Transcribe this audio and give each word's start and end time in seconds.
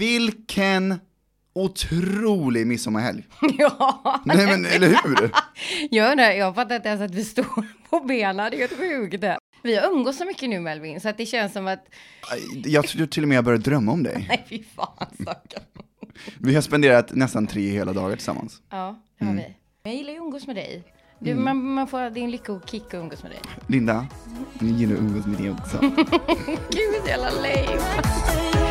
Vilken 0.00 1.00
otrolig 1.52 2.66
midsommarhelg. 2.66 3.26
ja. 3.58 4.20
Nej 4.24 4.46
men 4.46 4.66
eller 4.66 4.88
hur? 4.88 5.30
Jag 5.90 6.10
undrar, 6.12 6.30
jag 6.30 6.54
fattar 6.54 6.76
inte 6.76 6.88
ens 6.88 7.00
att 7.02 7.14
vi 7.14 7.24
står 7.24 7.66
på 7.90 8.00
benen, 8.00 8.50
det 8.50 8.56
är 8.56 8.68
helt 8.68 8.78
sjukt. 8.78 9.24
Vi 9.62 9.76
har 9.76 9.90
umgås 9.92 10.16
så 10.16 10.24
mycket 10.24 10.48
nu 10.50 10.60
Melvin, 10.60 11.00
så 11.00 11.08
att 11.08 11.16
det 11.16 11.26
känns 11.26 11.52
som 11.52 11.66
att, 11.66 11.84
Jag 12.64 12.86
tror 12.88 13.06
till 13.06 13.22
och 13.22 13.28
med 13.28 13.36
jag 13.36 13.44
börjar 13.44 13.58
drömma 13.58 13.92
om 13.92 14.02
dig. 14.02 14.24
nej 14.28 14.46
fy 14.48 14.62
fan 14.76 15.06
stackarn. 15.22 15.62
Vi 16.38 16.54
har 16.54 16.62
spenderat 16.62 17.12
nästan 17.14 17.46
tre 17.46 17.70
hela 17.70 17.92
dagar 17.92 18.16
tillsammans. 18.16 18.62
Ja, 18.70 19.02
det 19.18 19.24
har 19.24 19.32
Mm. 19.32 19.44
vi. 19.44 19.56
Jag 19.90 19.94
gillar 19.94 20.10
ju 20.12 20.18
att 20.18 20.22
umgås 20.24 20.46
med 20.46 20.56
dig. 20.56 20.84
Du, 21.18 21.34
man, 21.34 21.64
man 21.74 21.86
får, 21.86 22.10
det 22.10 22.20
är 22.20 22.24
en 22.24 22.30
lycka 22.30 22.52
och 22.52 22.68
kick 22.68 22.84
att 22.86 22.94
umgås 22.94 23.22
med 23.22 23.32
dig. 23.32 23.40
Linda, 23.66 24.06
jag 24.60 24.68
gillar 24.70 24.94
att 24.94 25.00
umgås 25.00 25.26
med 25.26 25.38
dig 25.38 25.50
också. 25.50 25.78
Gud, 26.70 27.06
jävla 27.08 27.30
lame. 27.30 28.69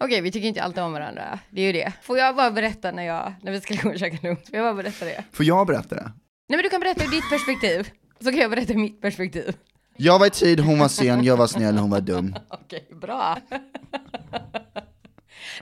Okej, 0.00 0.20
vi 0.20 0.30
tycker 0.32 0.48
inte 0.48 0.62
alltid 0.62 0.82
om 0.82 0.92
varandra. 0.92 1.38
Det 1.50 1.60
är 1.60 1.66
ju 1.66 1.72
det. 1.72 1.92
Får 2.02 2.18
jag 2.18 2.36
bara 2.36 2.50
berätta 2.50 2.92
när, 2.92 3.02
jag, 3.02 3.34
när 3.42 3.52
vi 3.52 3.60
ska 3.60 3.74
gå 3.74 3.88
och 3.90 3.98
käka 3.98 4.18
lunch? 4.26 4.46
Får 4.50 4.56
jag 4.56 4.64
bara 4.64 4.82
berätta 4.82 5.04
det? 5.04 5.24
Får 5.32 5.46
jag 5.46 5.66
berätta 5.66 5.94
det? 5.94 6.12
Nej, 6.48 6.56
men 6.56 6.62
du 6.62 6.68
kan 6.68 6.80
berätta 6.80 7.04
ur 7.04 7.08
ditt 7.10 7.30
perspektiv. 7.30 7.90
Så 8.20 8.30
kan 8.30 8.38
jag 8.38 8.50
berätta 8.50 8.72
ur 8.72 8.78
mitt 8.78 9.00
perspektiv. 9.00 9.56
Jag 9.96 10.18
var 10.18 10.26
i 10.26 10.30
tid, 10.30 10.60
hon 10.60 10.78
var 10.78 10.88
sen, 10.88 11.24
jag 11.24 11.36
var 11.36 11.46
snäll, 11.46 11.76
hon 11.78 11.90
var 11.90 12.00
dum. 12.00 12.34
Okej, 12.48 12.88
bra. 13.00 13.38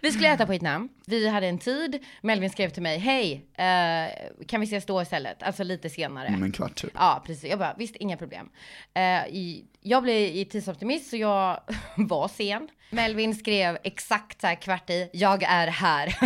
Vi 0.03 0.13
skulle 0.13 0.33
äta 0.33 0.47
på 0.47 0.53
ett 0.53 0.63
namn. 0.63 0.89
Vi 1.07 1.29
hade 1.29 1.47
en 1.47 1.59
tid. 1.59 2.05
Melvin 2.23 2.51
skrev 2.51 2.71
till 2.71 2.83
mig, 2.83 2.99
hej, 2.99 3.47
eh, 3.55 4.45
kan 4.47 4.61
vi 4.61 4.65
ses 4.67 4.87
då 4.87 5.03
istället? 5.03 5.43
Alltså 5.43 5.63
lite 5.65 5.91
senare. 5.91 6.29
Om 6.29 6.43
en 6.43 6.53
kvart 6.53 6.75
typ. 6.75 6.91
Ja, 6.95 7.23
precis. 7.27 7.51
Jag 7.51 7.59
bara, 7.59 7.75
visst, 7.79 7.97
inga 7.97 8.17
problem. 8.17 8.49
Eh, 8.95 9.03
i, 9.29 9.65
jag 9.81 10.03
blev 10.03 10.17
i 10.17 10.45
tidsoptimist, 10.45 11.11
så 11.11 11.17
jag 11.17 11.61
var 11.97 12.29
sen. 12.29 12.69
Melvin 12.91 13.35
skrev 13.35 13.79
exakt 13.85 14.41
så 14.41 14.47
här 14.47 14.55
kvart 14.55 14.91
i, 14.91 15.11
jag 15.13 15.43
är 15.43 15.67
här. 15.67 16.19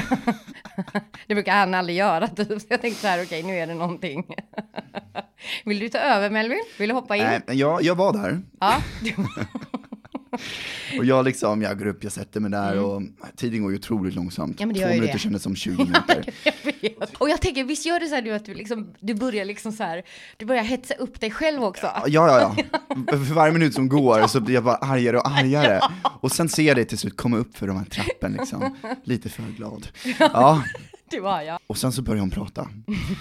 det 1.27 1.35
brukar 1.35 1.53
han 1.53 1.75
aldrig 1.75 1.97
göra, 1.99 2.29
typ. 2.29 2.49
Så 2.61 2.67
jag 2.69 2.81
tänkte 2.81 3.01
så 3.01 3.07
här, 3.09 3.23
okej, 3.23 3.43
nu 3.43 3.59
är 3.59 3.67
det 3.67 3.75
någonting. 3.75 4.25
Vill 5.65 5.79
du 5.79 5.89
ta 5.89 5.99
över, 5.99 6.31
Melvin? 6.31 6.65
Vill 6.79 6.89
du 6.89 6.95
hoppa 6.95 7.17
in? 7.17 7.25
Men 7.25 7.59
jag, 7.59 7.83
jag 7.83 7.95
var 7.95 8.13
där, 8.13 8.43
Ja. 8.61 8.83
och 10.99 11.05
jag 11.05 11.25
liksom, 11.25 11.63
jag 11.63 11.79
går 11.79 11.87
upp, 11.87 12.05
jag 12.05 12.13
sätter 12.13 12.41
mig 12.41 12.51
där 12.51 12.79
och 12.79 13.03
tiden 13.37 13.63
går 13.63 13.71
ju 13.73 13.79
otroligt 13.79 14.15
långsamt. 14.15 14.61
Mm. 14.61 14.77
Ja, 14.77 14.83
Två 14.87 14.95
minuter 14.95 15.13
det. 15.13 15.19
kändes 15.19 15.43
som 15.43 15.57
20 15.57 15.77
minuter. 15.85 16.25
Jag 16.45 16.53
vet. 16.83 17.15
Och 17.19 17.29
jag 17.31 17.41
tänker, 17.41 17.65
visst 17.65 17.87
gör 17.87 18.01
det 18.01 18.07
så 18.07 18.15
här 18.15 18.23
nu 18.23 18.31
att 18.33 18.45
du 18.45 18.55
liksom, 18.55 18.95
du 19.01 19.15
börjar 19.15 19.45
liksom 19.45 19.73
så 19.73 19.83
här, 19.83 20.03
du 20.37 20.47
börjar 20.47 20.63
hetsa 20.63 20.95
upp 20.95 21.21
dig 21.21 21.31
själv 21.31 21.65
också? 21.65 21.87
Ja, 21.87 22.03
ja, 22.07 22.55
ja. 22.57 22.65
För 23.07 23.35
varje 23.35 23.53
minut 23.53 23.75
som 23.75 23.89
går 23.89 24.27
så 24.27 24.41
blir 24.41 24.55
jag 24.55 24.65
bara 24.65 24.77
argare 24.77 25.19
och 25.19 25.29
argare. 25.29 25.81
Och 26.21 26.33
sen 26.33 26.49
ser 26.49 26.63
jag 26.63 26.77
dig 26.77 26.85
till 26.85 26.99
slut 26.99 27.17
komma 27.17 27.37
upp 27.37 27.57
för 27.57 27.67
de 27.67 27.77
här 27.77 27.85
trappen 27.85 28.33
liksom, 28.33 28.77
lite 29.05 29.29
för 29.29 29.43
glad. 29.57 29.89
Ja, 30.19 30.63
Det 31.11 31.21
var 31.21 31.43
jag. 31.43 31.59
och 31.67 31.79
sen 31.79 31.93
så 31.93 32.03
börjar 32.03 32.21
hon 32.21 32.31
prata. 32.31 32.69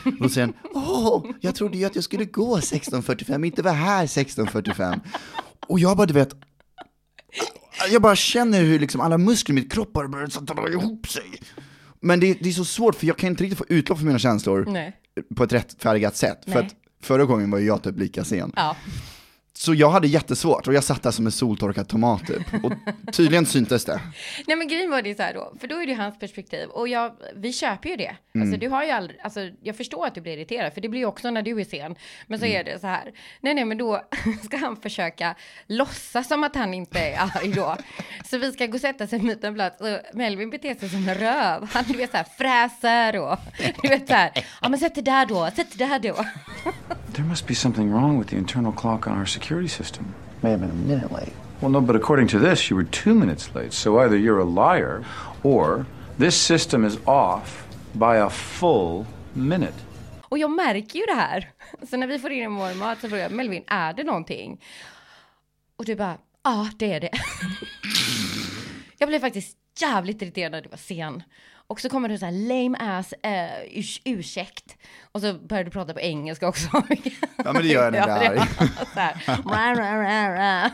Och 0.06 0.12
då 0.20 0.30
säger 0.30 0.48
hon, 0.48 0.56
åh, 0.84 1.26
jag 1.42 1.56
trodde 1.56 1.78
ju 1.78 1.86
att 1.86 1.96
jag 1.96 2.04
skulle 2.04 2.26
gå 2.26 2.58
16.45, 2.60 3.46
inte 3.46 3.62
vara 3.62 3.74
här 3.74 4.06
16.45. 4.06 5.00
Och 5.68 5.80
jag 5.80 5.98
bara, 5.98 6.06
du 6.08 6.14
vet, 6.14 6.34
jag 7.92 8.02
bara 8.02 8.16
känner 8.16 8.64
hur 8.64 8.80
liksom 8.80 9.02
alla 9.02 9.18
muskler 9.18 9.54
i 9.54 9.56
mitt 9.56 9.72
kropp 9.72 9.94
bara 9.94 10.08
börjar 10.08 10.28
så 10.28 10.40
dra 10.40 10.70
ihop 10.70 11.08
sig. 11.08 11.24
Men 12.00 12.20
det, 12.20 12.34
det 12.34 12.50
är 12.50 12.54
så 12.54 12.66
svårt 12.66 12.96
för 12.96 13.08
jag 13.08 13.18
kan 13.18 13.30
inte 13.30 13.44
riktigt 13.44 13.58
få 13.58 13.66
utlopp 13.70 13.98
för 13.98 14.06
mina 14.06 14.20
känslor 14.20 14.66
Nej. 14.70 14.96
på 15.36 15.44
ett 15.44 15.54
rättfärdigat 15.54 16.16
sätt. 16.16 16.40
För 16.44 16.52
Nej. 16.52 16.66
att 16.66 16.76
förra 17.06 17.26
gången 17.26 17.52
var 17.52 17.60
jag 17.60 17.84
typ 17.84 18.00
lika 18.00 18.24
sen. 18.24 18.52
Ja. 18.56 18.76
Så 19.60 19.74
jag 19.74 19.90
hade 19.90 20.08
jättesvårt 20.08 20.68
och 20.68 20.74
jag 20.74 20.84
satt 20.84 21.04
där 21.04 21.12
som 21.12 21.26
en 21.26 21.32
soltorkad 21.32 21.88
tomat 21.88 22.28
typ. 22.28 22.64
Och 22.64 22.72
tydligen 23.14 23.46
syntes 23.46 23.86
det. 23.86 24.02
Nej 24.48 24.58
men 24.58 24.68
grejen 24.68 24.92
var 24.92 25.02
det 25.02 25.16
så 25.16 25.24
här 25.24 25.34
då, 25.34 25.54
för 25.60 25.68
då 25.68 25.76
är 25.76 25.88
det 25.88 25.94
hans 25.94 26.20
perspektiv 26.20 26.70
och 26.70 26.88
jag, 26.88 27.16
vi 27.36 27.54
köper 27.54 27.90
ju 27.90 27.96
det. 27.96 28.16
Alltså 28.42 28.58
du 28.58 28.70
har 28.70 28.84
ju 28.84 28.92
aldrig, 28.92 29.20
alltså 29.22 29.50
jag 29.62 29.78
förstår 29.78 30.08
att 30.08 30.16
du 30.16 30.22
blir 30.22 30.38
irriterad 30.38 30.74
för 30.74 30.82
det 30.82 30.90
blir 30.90 31.00
ju 31.00 31.06
också 31.06 31.30
när 31.30 31.42
du 31.42 31.60
är 31.60 31.64
sen. 31.64 31.96
Men 32.28 32.40
så 32.40 32.46
är 32.46 32.64
det 32.64 32.80
så 32.80 32.88
här, 32.88 33.12
nej 33.42 33.54
nej 33.54 33.66
men 33.66 33.78
då 33.78 34.02
ska 34.44 34.58
han 34.58 34.78
försöka 34.78 35.36
låtsas 35.68 36.28
som 36.28 36.44
att 36.44 36.56
han 36.56 36.74
inte 36.74 37.00
är 37.00 37.20
arg 37.22 37.54
då. 37.54 37.78
Så 38.26 38.38
vi 38.38 38.52
ska 38.52 38.66
gå 38.66 38.74
och 38.74 38.82
sätta 38.82 39.08
sig 39.08 39.22
mot 39.22 39.44
en 39.44 39.54
plats 39.54 39.82
och 39.82 40.18
Melvin 40.18 40.50
beter 40.50 40.76
sig 40.76 40.90
som 40.90 41.10
en 41.10 41.16
röv. 41.16 41.70
Han 41.72 41.84
du 41.88 41.98
vet 41.98 42.12
så 42.12 42.18
här 42.18 42.28
fräser 42.38 43.20
och 43.20 43.38
du 43.82 43.90
vet 43.90 44.08
så 44.08 44.14
här, 44.14 44.32
ja 44.62 44.70
men 44.70 44.80
sätt 44.80 44.96
det 44.96 45.02
där 45.02 45.26
då, 45.26 45.50
sätt 45.56 45.68
det 45.78 45.86
där 45.86 46.00
då. 46.00 46.26
There 47.20 47.28
must 47.28 47.48
be 47.48 47.54
something 47.54 47.92
wrong 47.92 48.18
with 48.18 48.30
the 48.30 48.38
internal 48.38 48.72
clock 48.72 49.06
on 49.06 49.18
our 49.18 49.26
security 49.26 49.68
system. 49.68 50.16
May 50.42 50.52
have 50.52 50.62
been 50.62 50.70
a 50.70 50.74
minute 50.74 51.12
late. 51.12 51.34
Well, 51.60 51.70
no, 51.70 51.82
but 51.82 51.98
according 51.98 52.28
to 52.30 52.40
this, 52.40 52.70
you 52.70 52.78
were 52.78 52.86
two 52.86 53.14
minutes 53.14 53.54
late. 53.54 53.74
So 53.74 54.00
either 54.00 54.16
you're 54.16 54.40
a 54.40 54.46
liar 54.46 55.04
or 55.44 55.86
this 56.18 56.36
system 56.38 56.86
is 56.86 56.98
off 57.06 57.68
by 57.94 58.16
a 58.20 58.30
full 58.30 59.06
minute. 59.34 59.74
Och 60.30 60.38
jag 60.38 60.52
märker 60.52 61.00
ju 61.00 61.06
det 61.06 61.14
här. 61.14 61.52
Så 61.90 61.98
när 61.98 62.08
vi 62.08 62.20
får 62.20 62.32
in 62.32 62.56
vår 62.56 62.74
mat 62.74 63.02
så 63.02 63.10
frågar 63.10 63.24
jag 63.24 63.32
Melvin, 63.32 63.64
är 63.68 63.94
det 63.94 64.04
någonting? 64.04 64.62
Och 65.76 65.86
du 65.86 65.96
bara, 65.96 66.18
ja 66.44 66.70
det 66.78 66.94
är 66.94 67.00
det. 67.00 67.12
jag 68.98 69.10
blev 69.10 69.20
faktiskt 69.20 69.58
jävligt 69.82 70.22
irriterad 70.22 70.52
när 70.52 70.62
du 70.62 70.70
var 70.70 70.78
sen. 70.78 71.24
Och 71.70 71.80
så 71.82 71.90
kommer 71.90 72.10
det 72.10 72.18
så 72.18 72.26
här 72.26 72.32
lame 72.32 72.78
ass 72.78 73.14
uh, 73.26 73.30
urs- 73.80 74.02
ursäkt. 74.06 74.78
Och 75.12 75.22
så 75.22 75.34
börjar 75.34 75.64
du 75.64 75.72
prata 75.72 75.94
på 75.94 76.00
engelska 76.00 76.48
också. 76.48 76.70
Ja 77.46 77.54
men 77.54 77.62
det 77.62 77.68
gör 77.68 77.92
jag 77.92 78.08
ra, 78.08 78.20
ra, 79.76 80.04
ra, 80.04 80.36
ra. 80.64 80.70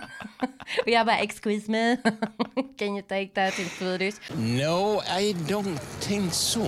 Och 0.84 0.90
jag 0.90 1.06
bara, 1.06 1.18
excuse 1.18 1.72
me, 1.72 1.96
can 2.80 2.88
you 2.88 3.02
take 3.02 3.28
that 3.28 3.60
in 3.60 3.66
Swedish? 3.70 4.16
No, 4.36 5.02
I 5.20 5.34
don't 5.34 5.78
think 6.02 6.34
so. 6.34 6.62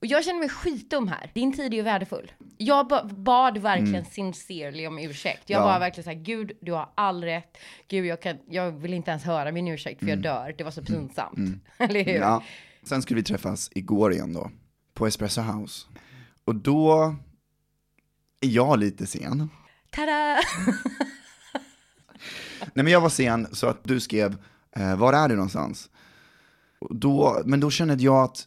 Och 0.00 0.06
jag 0.06 0.24
känner 0.24 0.38
mig 0.38 0.48
skitdum 0.48 1.08
här. 1.08 1.30
Din 1.34 1.52
tid 1.52 1.72
är 1.72 1.76
ju 1.76 1.82
värdefull. 1.82 2.32
Jag 2.56 2.88
ba- 2.88 3.04
bad 3.04 3.58
verkligen 3.58 4.04
sincerely 4.04 4.86
om 4.86 4.98
ursäkt. 4.98 5.42
Jag 5.50 5.60
Ja. 5.62 5.66
var 5.66 5.78
verkligen 5.78 6.04
så 6.04 6.10
här, 6.10 6.16
gud, 6.24 6.52
du 6.60 6.72
har 6.72 6.88
all 6.94 7.24
rätt. 7.24 7.58
Gud, 7.88 8.06
jag, 8.06 8.22
kan, 8.22 8.38
jag 8.50 8.70
vill 8.70 8.94
inte 8.94 9.10
ens 9.10 9.24
höra 9.24 9.52
min 9.52 9.68
ursäkt 9.68 10.00
för 10.00 10.06
jag 10.06 10.18
dör. 10.22 10.54
Det 10.58 10.64
var 10.64 10.70
så 10.70 10.82
pinsamt. 10.82 11.38
Eller 11.78 12.04
hur? 12.04 12.14
Ja. 12.20 12.42
Sen 12.82 13.02
skulle 13.02 13.20
vi 13.20 13.24
träffas 13.24 13.70
igår 13.74 14.12
igen 14.12 14.32
då, 14.32 14.50
på 14.94 15.06
Espresso 15.06 15.40
House. 15.40 15.86
Och 16.44 16.54
då 16.54 17.16
är 18.40 18.48
jag 18.48 18.78
lite 18.78 19.06
sen. 19.06 19.48
Tada! 19.90 20.36
Nej 22.74 22.84
men 22.84 22.86
jag 22.86 23.00
var 23.00 23.08
sen 23.08 23.46
så 23.52 23.66
att 23.66 23.84
du 23.84 24.00
skrev, 24.00 24.36
eh, 24.76 24.96
var 24.96 25.12
är 25.12 25.28
du 25.28 25.34
någonstans? 25.34 25.90
Och 26.78 26.96
då, 26.96 27.42
men 27.44 27.60
då 27.60 27.70
kände 27.70 27.94
jag 27.94 28.24
att 28.24 28.46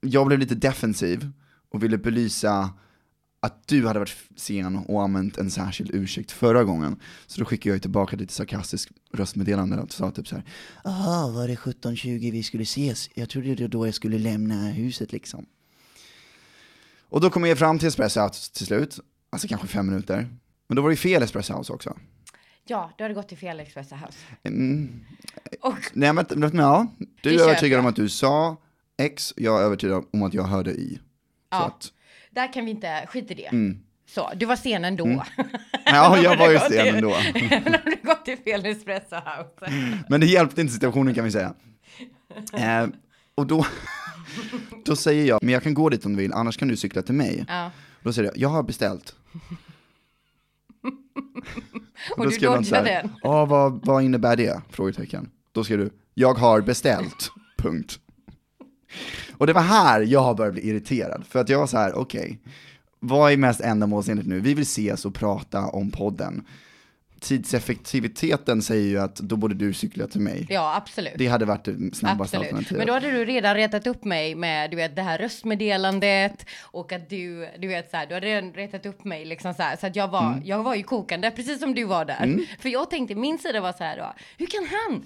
jag 0.00 0.26
blev 0.26 0.38
lite 0.38 0.54
defensiv 0.54 1.30
och 1.68 1.82
ville 1.82 1.98
belysa 1.98 2.70
att 3.42 3.68
du 3.68 3.86
hade 3.86 3.98
varit 3.98 4.16
sen 4.36 4.76
och 4.76 5.02
använt 5.02 5.38
en 5.38 5.50
särskild 5.50 5.90
ursäkt 5.94 6.30
förra 6.30 6.64
gången. 6.64 7.00
Så 7.26 7.40
då 7.40 7.44
skickade 7.44 7.74
jag 7.74 7.82
tillbaka 7.82 8.16
lite 8.16 8.32
sarkastiskt 8.32 8.92
röstmeddelande 9.12 9.78
och 9.80 9.92
sa 9.92 10.10
typ 10.10 10.28
så 10.28 10.34
här. 10.34 10.44
Jaha, 10.84 11.30
var 11.32 11.48
det 11.48 11.54
17.20 11.54 12.32
vi 12.32 12.42
skulle 12.42 12.62
ses? 12.62 13.10
Jag 13.14 13.28
trodde 13.28 13.54
det 13.54 13.68
då 13.68 13.86
jag 13.86 13.94
skulle 13.94 14.18
lämna 14.18 14.68
huset 14.68 15.12
liksom. 15.12 15.46
Och 17.08 17.20
då 17.20 17.30
kom 17.30 17.44
jag 17.44 17.58
fram 17.58 17.78
till 17.78 17.88
Espresso 17.88 18.20
House 18.20 18.52
till 18.52 18.66
slut, 18.66 18.98
alltså 19.30 19.48
kanske 19.48 19.66
fem 19.66 19.86
minuter. 19.86 20.28
Men 20.66 20.76
då 20.76 20.82
var 20.82 20.90
det 20.90 20.96
fel 20.96 21.22
Espresso 21.22 21.54
House 21.58 21.72
också. 21.72 21.96
Ja, 22.64 22.92
du 22.98 23.04
hade 23.04 23.14
gått 23.14 23.28
till 23.28 23.38
fel 23.38 23.60
Expressa 23.60 23.96
House. 23.96 24.18
Mm. 24.42 25.04
Och 25.60 25.74
Nej 25.92 26.12
men, 26.12 26.26
men 26.36 26.54
ja, 26.56 26.86
du 27.22 27.34
är 27.34 27.40
övertygad 27.42 27.76
jag. 27.76 27.84
om 27.84 27.86
att 27.90 27.96
du 27.96 28.08
sa 28.08 28.56
X, 28.96 29.34
jag 29.36 29.60
är 29.60 29.64
övertygad 29.64 30.04
om 30.12 30.22
att 30.22 30.34
jag 30.34 30.44
hörde 30.44 30.70
Y. 30.72 30.94
Så 30.94 31.00
Ja. 31.50 31.66
att, 31.66 31.92
där 32.30 32.52
kan 32.52 32.64
vi 32.64 32.70
inte, 32.70 33.06
skit 33.08 33.30
i 33.30 33.34
det. 33.34 33.46
Mm. 33.46 33.78
Så, 34.06 34.30
du 34.36 34.46
var 34.46 34.56
sen 34.56 34.84
ändå. 34.84 35.06
ja, 35.84 36.18
jag 36.18 36.36
var 36.36 36.50
ju 36.50 36.58
sen 36.58 36.94
ändå. 36.94 37.14
Även 37.34 37.74
om 37.74 37.80
du 37.84 37.96
gått 38.08 38.24
till 38.24 38.38
fel 38.38 38.66
Espresso 38.66 39.16
House. 39.16 39.72
Men 40.08 40.20
det 40.20 40.26
hjälpte 40.26 40.60
inte 40.60 40.72
situationen 40.72 41.14
kan 41.14 41.24
vi 41.24 41.30
säga. 41.30 41.54
Eh, 42.52 42.86
och 43.34 43.46
då, 43.46 43.66
då 44.84 44.96
säger 44.96 45.24
jag, 45.24 45.42
men 45.42 45.52
jag 45.52 45.62
kan 45.62 45.74
gå 45.74 45.88
dit 45.88 46.06
om 46.06 46.16
du 46.16 46.22
vill, 46.22 46.32
annars 46.32 46.56
kan 46.56 46.68
du 46.68 46.76
cykla 46.76 47.02
till 47.02 47.14
mig. 47.14 47.44
Ja. 47.48 47.70
Då 48.02 48.12
säger 48.12 48.28
jag, 48.28 48.38
jag 48.38 48.48
har 48.48 48.62
beställt. 48.62 49.14
Och 52.16 52.24
då 52.24 52.30
du 52.30 52.38
dodgade 52.38 52.90
den. 52.90 53.12
Ja, 53.22 53.44
vad, 53.44 53.86
vad 53.86 54.02
innebär 54.02 54.36
det? 54.36 54.62
Frågetecken. 54.70 55.30
Då 55.52 55.64
skrev 55.64 55.78
du, 55.78 55.90
jag 56.14 56.34
har 56.34 56.60
beställt. 56.60 57.30
Punkt. 57.58 57.98
Och 59.32 59.46
det 59.46 59.52
var 59.52 59.62
här 59.62 60.00
jag 60.00 60.36
började 60.36 60.52
bli 60.52 60.68
irriterad, 60.68 61.24
för 61.28 61.38
att 61.38 61.48
jag 61.48 61.58
var 61.58 61.66
så 61.66 61.76
här, 61.76 61.94
okej, 61.94 62.38
vad 63.00 63.32
är 63.32 63.36
mest 63.36 63.60
ändamålsenligt 63.60 64.28
nu? 64.28 64.40
Vi 64.40 64.54
vill 64.54 64.62
ses 64.62 65.04
och 65.04 65.14
prata 65.14 65.66
om 65.66 65.90
podden 65.90 66.44
tidseffektiviteten 67.20 68.62
säger 68.62 68.88
ju 68.88 68.98
att 68.98 69.16
då 69.16 69.36
borde 69.36 69.54
du 69.54 69.72
cykla 69.72 70.06
till 70.06 70.20
mig. 70.20 70.46
Ja, 70.50 70.74
absolut. 70.76 71.12
Det 71.16 71.26
hade 71.26 71.44
varit 71.44 71.64
det 71.64 71.72
snabbaste 71.96 72.36
Absolut. 72.36 72.42
alternativet. 72.46 72.78
Men 72.78 72.86
då 72.86 72.92
hade 72.92 73.10
du 73.10 73.24
redan 73.24 73.54
retat 73.54 73.86
upp 73.86 74.04
mig 74.04 74.34
med 74.34 74.70
du 74.70 74.76
vet, 74.76 74.96
det 74.96 75.02
här 75.02 75.18
röstmeddelandet 75.18 76.46
och 76.62 76.92
att 76.92 77.10
du, 77.10 77.48
du 77.58 77.68
vet 77.68 77.90
så 77.90 77.96
här, 77.96 78.06
du 78.06 78.14
hade 78.14 78.26
redan 78.26 78.52
retat 78.52 78.86
upp 78.86 79.04
mig 79.04 79.24
liksom 79.24 79.54
så 79.54 79.62
här, 79.62 79.76
så 79.76 79.86
att 79.86 79.96
jag 79.96 80.08
var, 80.08 80.20
Mm. 80.32 80.42
jag 80.44 80.62
var 80.62 80.74
ju 80.74 80.82
kokande, 80.82 81.30
precis 81.30 81.60
som 81.60 81.74
du 81.74 81.84
var 81.84 82.04
där. 82.04 82.46
För 82.60 82.68
jag 82.68 82.90
tänkte, 82.90 83.14
min 83.14 83.38
sida 83.38 83.60
var 83.60 83.72
så 83.72 83.84
här 83.84 83.96
då, 83.96 84.14
hur 84.38 84.46
kan 84.46 84.66
han? 84.70 85.02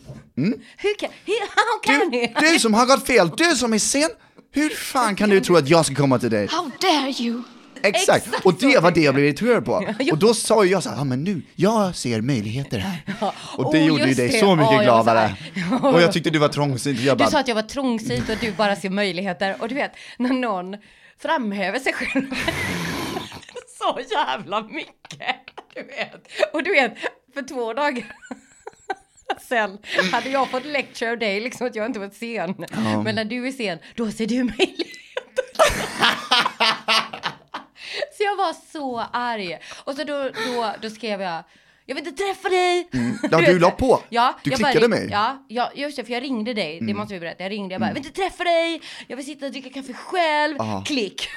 Hur 0.77 0.99
kan, 0.99 1.09
hur, 1.25 1.35
can 1.83 2.11
Du, 2.11 2.19
he? 2.19 2.53
du 2.53 2.59
som 2.59 2.75
har 2.75 2.87
gått 2.87 3.07
fel, 3.07 3.31
du 3.37 3.45
som 3.45 3.73
är 3.73 3.79
sen, 3.79 4.11
hur 4.53 4.69
fan 4.71 5.17
kan 5.17 5.31
du 5.31 5.41
tro 5.41 5.57
att 5.57 5.69
jag 5.69 5.87
ska 5.87 5.95
komma 5.95 6.19
till 6.19 6.31
dig? 6.31 6.47
How 6.47 6.71
dare 6.81 7.11
you? 7.25 7.43
Exakt, 7.85 8.27
Exakt 8.27 8.45
och 8.47 8.55
det 8.55 8.79
var 8.83 8.91
det 8.91 9.01
jag 9.01 9.15
blev 9.15 9.27
irriterad 9.27 9.65
på. 9.65 9.73
Och 10.13 10.19
då 10.19 10.35
sa 10.35 10.65
jag 10.65 10.83
så 10.83 10.89
här, 10.91 10.97
ja 10.97 11.05
men 11.05 11.25
nu, 11.25 11.43
jag 11.55 11.95
ser 11.97 12.21
möjligheter 12.21 12.79
här. 12.79 13.03
Och 13.57 13.73
det 13.73 13.79
Oh, 13.81 13.87
gjorde 13.87 14.09
ju 14.09 14.15
dig 14.15 14.29
det. 14.29 14.39
så 14.39 14.57
mycket 14.57 14.73
Ja, 14.73 14.79
så 14.79 14.85
gladare. 14.85 15.37
Och 15.83 16.03
jag 16.03 16.13
tyckte 16.13 16.31
du 16.31 16.39
var 16.39 16.49
trångsynt. 16.49 17.01
Jag 17.01 17.19
Du 17.19 17.25
bara, 17.25 17.31
sa 17.31 17.39
att 17.41 17.49
jag 17.49 17.55
var 17.55 17.63
trångsynt 17.63 18.29
och 18.29 18.37
du 18.41 18.53
bara 18.53 18.77
ser 18.77 18.91
möjligheter. 18.91 19.57
Och 19.61 19.69
du 19.69 19.75
vet, 19.75 19.93
när 20.19 20.33
någon 20.33 20.77
framhäver 21.23 21.79
sig 21.79 21.93
själv 21.93 22.25
så 23.79 24.01
jävla 24.11 24.63
mycket. 24.63 25.37
Du 25.75 25.83
vet. 25.83 26.27
Och 26.53 26.63
du 26.63 26.73
vet, 26.73 26.93
för 27.35 27.43
två 27.43 27.73
dagar 27.73 28.05
sen 29.49 29.79
hade 30.13 30.29
jag 30.31 30.51
fått 30.51 30.65
lecture 30.65 31.11
av 31.11 31.19
dig, 31.19 31.41
liksom 31.41 31.67
att 31.67 31.75
jag 31.75 31.87
inte 31.87 31.99
var 31.99 32.11
sen. 32.11 32.55
Men 33.05 33.15
när 33.15 33.25
du 33.25 33.47
är 33.49 33.53
sen, 33.53 33.79
då 33.97 34.11
ser 34.11 34.27
du 34.27 34.45
möjligheter. 34.45 34.85
Så 38.25 38.29
jag 38.31 38.37
var 38.37 38.53
så 38.73 39.01
arg. 39.13 39.59
Och 39.85 39.95
så 39.95 40.05
då, 40.05 40.31
då, 40.47 40.75
då 40.83 40.91
skrev 40.91 41.21
jag, 41.21 41.45
jag 41.87 41.95
vill 41.95 42.09
inte 42.09 42.23
träffa 42.25 42.49
dig. 42.49 42.89
ja, 43.31 43.41
du 43.41 43.59
la 43.59 43.71
på. 43.71 44.03
Ja, 44.09 44.35
Du 44.45 44.51
jag 44.51 44.59
klickade 44.59 44.81
bara, 44.81 44.89
mig. 44.89 44.99
Mm. 44.99 45.13
Ja, 45.13 45.45
ja, 45.49 45.71
just 45.75 45.97
det, 45.97 46.05
för 46.05 46.13
jag 46.13 46.23
ringde 46.23 46.55
dig. 46.55 46.81
Det 46.81 46.95
måste 46.95 47.15
vi 47.15 47.21
berätta. 47.21 47.43
Jag 47.43 47.51
ringde, 47.51 47.75
jag 47.75 47.81
bara, 47.81 47.87
jag 47.87 47.95
vill 47.95 48.07
inte 48.07 48.21
träffa 48.23 48.45
dig. 48.45 48.83
Jag 49.09 49.17
vill 49.17 49.27
sitta 49.27 49.47
och 49.47 49.53
dricka 49.53 49.71
kaffe 49.71 49.93
själv. 49.93 50.59
Klick. 50.87 51.29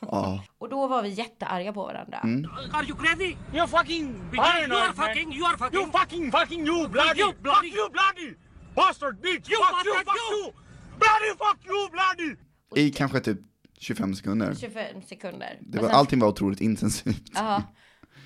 Ja. 0.00 0.44
Och 0.58 0.68
då 0.68 0.86
var 0.86 1.02
vi 1.02 1.08
jättearga 1.08 1.72
på 1.72 1.82
varandra. 1.82 2.20
Mm. 2.24 2.50
Are 2.72 2.86
you 2.86 2.98
crazy? 2.98 3.36
You're 3.52 3.66
fucking 3.66 4.30
You 4.32 4.42
are 4.76 4.92
fucking, 4.92 5.32
you 5.32 5.46
are 5.46 5.58
fucking. 5.58 5.80
You 5.80 5.90
fucking 5.92 6.32
fucking 6.32 6.66
you 6.66 6.88
bloody. 6.88 7.20
You 7.20 7.32
bloody. 7.42 7.70
Fuck 7.70 7.78
you 7.78 7.90
bloody. 7.90 8.34
Bastard 8.74 9.16
bitch. 9.22 9.50
You 9.50 9.58
fuck 9.64 9.84
you. 9.86 9.94
Fuck 9.94 10.16
you. 10.30 10.52
Bloody 10.98 11.30
fuck 11.38 11.58
you 11.66 11.88
bloody. 11.90 12.36
I 12.76 12.90
kanske 12.90 13.20
typ 13.20 13.38
25 13.80 14.14
sekunder. 14.14 14.54
25 14.54 15.02
sekunder. 15.02 15.58
Det 15.60 15.78
var, 15.78 15.88
sen- 15.88 15.96
allting 15.96 16.20
var 16.20 16.28
otroligt 16.28 16.60
intensivt. 16.60 17.30
Ja. 17.34 17.62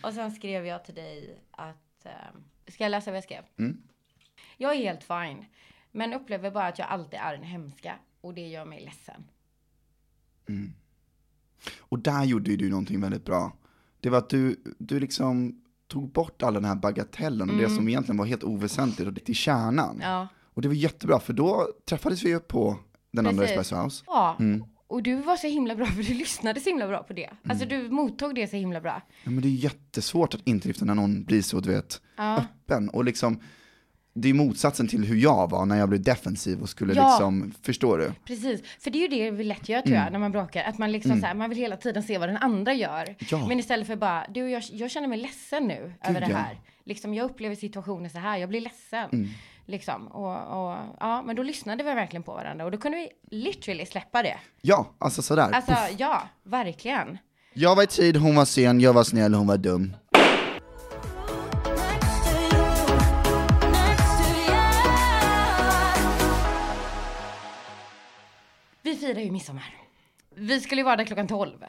Och 0.03 0.13
sen 0.13 0.31
skrev 0.31 0.67
jag 0.67 0.85
till 0.85 0.95
dig 0.95 1.43
att, 1.51 2.05
ehm, 2.05 2.45
ska 2.69 2.85
jag 2.85 2.91
läsa 2.91 3.11
vad 3.11 3.17
jag 3.17 3.25
skrev? 3.25 3.43
Mm. 3.59 3.83
Jag 4.57 4.73
är 4.73 4.77
helt 4.77 5.05
fine, 5.05 5.45
men 5.93 6.13
upplever 6.13 6.51
bara 6.51 6.67
att 6.67 6.79
jag 6.79 6.89
alltid 6.89 7.21
är 7.21 7.35
en 7.35 7.43
hemska 7.43 7.95
och 8.21 8.35
det 8.35 8.49
gör 8.49 8.65
mig 8.65 8.85
ledsen. 8.85 9.25
Och 11.79 11.99
där 11.99 12.25
gjorde 12.25 12.57
du 12.57 12.71
någonting 12.71 13.01
väldigt 13.01 13.25
bra. 13.25 13.57
Det 14.01 14.11
var 14.11 14.19
att 14.19 14.31
du, 14.31 14.63
du 14.79 15.01
liksom 15.01 15.63
tog 15.87 16.13
bort 16.13 16.43
all 16.43 16.55
den 16.55 16.65
här 16.65 16.75
bagatellen 16.75 17.51
och 17.51 17.57
det 17.57 17.71
som 17.71 17.89
egentligen 17.89 18.17
var 18.17 18.27
helt 18.27 18.45
oväsentligt 18.45 19.09
och 19.09 19.25
till 19.25 19.35
kärnan. 19.35 19.97
Mm. 19.97 20.11
Ja. 20.11 20.29
Och 20.43 20.63
det 20.63 20.69
var 20.69 20.75
jättebra, 20.75 21.21
för 21.21 21.33
då 21.33 21.69
träffades 21.89 22.23
vi 22.23 22.29
ju 22.29 22.41
på 22.41 22.79
den 23.11 23.27
andra 23.27 23.43
Precis. 23.43 23.59
Espresso 23.59 23.83
House. 23.83 24.05
Ja, 24.07 24.37
och 24.95 25.03
du 25.03 25.15
var 25.15 25.37
så 25.37 25.47
himla 25.47 25.75
bra 25.75 25.87
för 25.97 26.03
du 26.03 26.15
lyssnade 26.15 26.61
så 26.61 26.69
himla 26.69 26.89
bra 26.89 27.03
på 27.03 27.13
det. 27.13 27.31
Alltså 27.49 27.67
du 27.67 27.91
mottog 27.91 28.35
det 28.35 28.47
så 28.47 28.57
himla 28.57 28.81
bra. 28.81 29.03
Ja, 29.25 29.31
men 29.31 29.43
det 29.43 29.49
är 29.49 29.51
jättesvårt 29.51 30.35
att 30.35 30.41
inte 30.45 30.69
lyfta 30.69 30.85
när 30.85 30.95
någon 30.95 31.25
blir 31.25 31.43
så, 31.43 31.61
du 31.61 31.71
vet, 31.71 32.01
Ja. 32.17 32.37
öppen. 32.37 32.89
Och 32.89 33.05
liksom, 33.05 33.41
det 34.15 34.29
är 34.29 34.35
motsatsen 34.35 34.89
till 34.89 35.05
hur 35.05 35.17
jag 35.17 35.51
var 35.51 35.67
när 35.67 35.77
jag 35.79 35.89
blev 35.89 36.03
defensiv 36.03 36.61
och 36.61 36.69
skulle 36.69 36.95
Ja. 36.95 37.09
liksom, 37.09 37.55
förstår 37.63 37.99
du? 37.99 38.13
Precis, 38.25 38.63
för 38.81 38.91
det 38.91 38.99
är 38.99 39.03
ju 39.03 39.09
det 39.09 39.31
vi 39.31 39.45
lätt 39.45 39.69
gör 39.69 39.81
tror 39.81 39.97
jag 39.97 40.13
när 40.13 40.19
man 40.19 40.33
bråkar. 40.33 40.65
Att 40.65 40.79
man 40.79 40.93
liksom 40.93 41.21
så 41.21 41.27
här, 41.27 41.35
man 41.35 41.49
vill 41.51 41.59
hela 41.59 41.77
tiden 41.77 42.03
se 42.03 42.19
vad 42.19 42.29
den 42.29 42.37
andra 42.37 42.75
gör. 42.75 43.17
Ja. 43.31 43.49
Men 43.49 43.59
istället 43.59 43.87
för 43.87 43.97
bara, 43.97 44.27
du 44.35 44.51
jag, 44.51 44.63
jag 44.73 44.91
känner 44.91 45.09
mig 45.09 45.19
ledsen 45.19 45.69
nu 45.69 45.93
över 46.05 46.21
det 46.21 46.31
ja. 46.31 46.37
här. 46.37 46.61
Liksom 46.85 47.15
jag 47.15 47.25
upplever 47.25 47.55
situationen 47.55 48.11
så 48.11 48.19
här, 48.19 48.39
jag 48.39 48.49
blir 48.49 48.61
ledsen. 48.61 49.09
Mm. 49.13 49.29
Liksom, 49.67 50.07
och, 50.09 50.33
och 50.37 50.79
ja, 51.01 51.23
men 51.23 51.37
då 51.37 51.43
lyssnade 51.43 51.85
vi 51.85 51.95
verkligen 51.95 52.23
på 52.23 52.33
varandra 52.35 52.65
och 52.65 52.71
då 52.71 52.79
kunde 52.79 52.99
vi 52.99 53.37
literally 53.37 53.87
släppa 53.87 54.23
det. 54.23 54.37
Ja, 54.61 54.87
alltså 54.99 55.23
sådär. 55.23 55.51
Alltså 55.53 55.73
Puff. 55.73 55.95
ja, 55.99 56.23
verkligen. 56.43 57.19
Jag 57.55 57.77
var 57.77 57.83
i 57.83 57.87
tid, 57.87 58.17
hon 58.17 58.37
var 58.37 58.45
sen, 58.45 58.81
jag 58.81 58.93
var 58.93 59.05
snäll, 59.05 59.35
hon 59.35 59.47
var 59.47 59.57
dum. 59.57 59.97
Vi 68.83 68.97
firar 68.97 69.21
ju 69.21 69.31
midsommar. 69.31 69.75
Vi 70.35 70.61
skulle 70.61 70.81
ju 70.81 70.85
vara 70.85 70.97
där 70.97 71.05
klockan 71.05 71.27
12. 71.29 71.65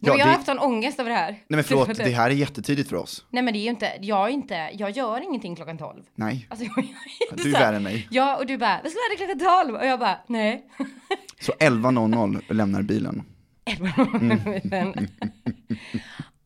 Ja, 0.00 0.12
Ja, 0.12 0.18
jag 0.18 0.26
har 0.26 0.32
haft 0.32 0.46
sån 0.46 0.58
ångest 0.58 1.00
över 1.00 1.10
det 1.10 1.16
här. 1.16 1.30
Nej 1.30 1.44
men 1.48 1.64
förlåt, 1.64 1.88
det 1.96 2.10
här 2.10 2.30
är 2.30 2.34
jättetidigt 2.34 2.88
för 2.88 2.96
oss. 2.96 3.24
Nej 3.30 3.42
men 3.42 3.54
det 3.54 3.58
är 3.58 3.62
ju 3.62 3.70
inte, 3.70 3.92
jag 4.00 4.28
är 4.28 4.32
inte, 4.32 4.70
jag 4.72 4.90
gör 4.90 5.20
ingenting 5.20 5.56
klockan 5.56 5.78
12. 5.78 6.02
Nej. 6.14 6.46
Alltså, 6.50 6.64
jag, 6.64 6.84
jag, 7.30 7.38
Du 7.38 7.48
är 7.48 7.60
värre 7.60 7.76
än 7.76 7.82
mig. 7.82 8.08
Ja, 8.10 8.36
och 8.36 8.46
du 8.46 8.58
bara, 8.58 8.80
vi 8.84 8.90
ska 8.90 8.98
vara 8.98 9.28
klockan 9.36 9.64
12. 9.66 9.74
Och 9.74 9.86
jag 9.86 9.98
bara, 10.00 10.18
nej. 10.26 10.64
Så 11.40 11.52
11.00 11.52 12.52
lämnar 12.54 12.82
bilen. 12.82 13.24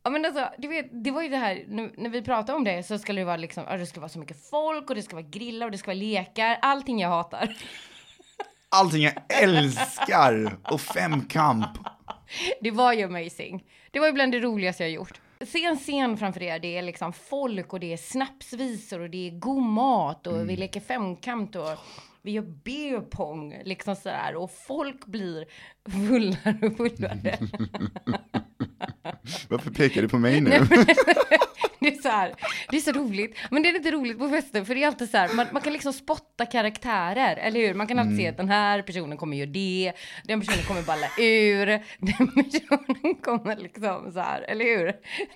ja 0.02 0.10
men 0.10 0.24
alltså, 0.24 0.48
du 0.58 0.68
vet, 0.68 1.04
det 1.04 1.10
var 1.10 1.22
ju 1.22 1.28
det 1.28 1.36
här, 1.36 1.64
nu, 1.68 1.92
när 1.98 2.10
vi 2.10 2.22
pratade 2.22 2.58
om 2.58 2.64
det 2.64 2.86
så 2.86 2.98
skulle 2.98 3.20
det 3.20 3.24
vara 3.24 3.36
liksom, 3.36 3.64
det 3.70 3.86
skulle 3.86 4.00
vara 4.00 4.08
så 4.08 4.18
mycket 4.18 4.50
folk 4.50 4.90
och 4.90 4.96
det 4.96 5.02
ska 5.02 5.16
vara 5.16 5.26
grillar 5.30 5.66
och 5.66 5.72
det 5.72 5.78
ska 5.78 5.86
vara 5.88 5.98
lekar, 5.98 6.58
allting 6.62 7.00
jag 7.00 7.08
hatar. 7.08 7.56
Allting 8.68 9.02
jag 9.02 9.14
älskar! 9.42 10.56
Och 10.70 10.80
femkamp. 10.80 11.68
Det 12.60 12.70
var 12.70 12.92
ju 12.92 13.02
amazing. 13.02 13.64
Det 13.90 14.00
var 14.00 14.06
ju 14.06 14.12
bland 14.12 14.32
det 14.32 14.40
roligaste 14.40 14.82
jag 14.82 14.90
gjort. 14.92 15.20
Se 15.46 15.64
en 15.64 15.76
scen 15.76 16.16
framför 16.16 16.42
er, 16.42 16.58
det 16.58 16.76
är 16.76 16.82
liksom 16.82 17.12
folk 17.12 17.72
och 17.72 17.80
det 17.80 17.92
är 17.92 17.96
snapsvisor 17.96 19.00
och 19.00 19.10
det 19.10 19.28
är 19.28 19.30
god 19.38 19.62
mat 19.62 20.26
och 20.26 20.48
vi 20.50 20.56
leker 20.56 20.80
femkant 20.80 21.56
och 21.56 21.78
vi 22.22 22.30
gör 22.32 22.42
beer 22.42 23.00
pong 23.00 23.60
liksom 23.64 23.96
sådär 23.96 24.36
och 24.36 24.50
folk 24.50 25.06
blir 25.06 25.46
fullare 25.90 26.66
och 26.66 26.76
fullare. 26.76 27.38
Varför 29.48 29.70
pekar 29.70 30.02
du 30.02 30.08
på 30.08 30.18
mig 30.18 30.40
nu? 30.40 30.50
Det 31.82 31.88
är 31.88 32.02
så 32.02 32.08
här, 32.08 32.34
det 32.70 32.76
är 32.76 32.80
så 32.80 32.92
roligt. 32.92 33.38
Men 33.50 33.62
det 33.62 33.68
är 33.68 33.72
lite 33.72 33.90
roligt 33.90 34.18
på 34.18 34.28
fester 34.28 34.64
för 34.64 34.74
det 34.74 34.82
är 34.82 34.86
alltid 34.86 35.10
så 35.10 35.16
här, 35.16 35.34
man, 35.34 35.46
man 35.52 35.62
kan 35.62 35.72
liksom 35.72 35.92
spotta 35.92 36.46
karaktärer, 36.46 37.36
eller 37.36 37.60
hur? 37.60 37.74
Man 37.74 37.86
kan 37.86 37.98
alltid 37.98 38.16
se 38.16 38.28
att 38.28 38.36
den 38.36 38.48
här 38.48 38.82
personen 38.82 39.16
kommer 39.18 39.36
göra 39.36 39.50
det, 39.50 39.92
den 40.24 40.40
personen 40.40 40.64
kommer 40.64 40.82
balla 40.82 41.06
ur, 41.18 41.66
den 41.98 42.28
personen 42.34 43.14
kommer 43.22 43.56
liksom 43.56 44.12
så 44.12 44.20
här, 44.20 44.42
eller 44.42 44.64
hur? 44.64 44.86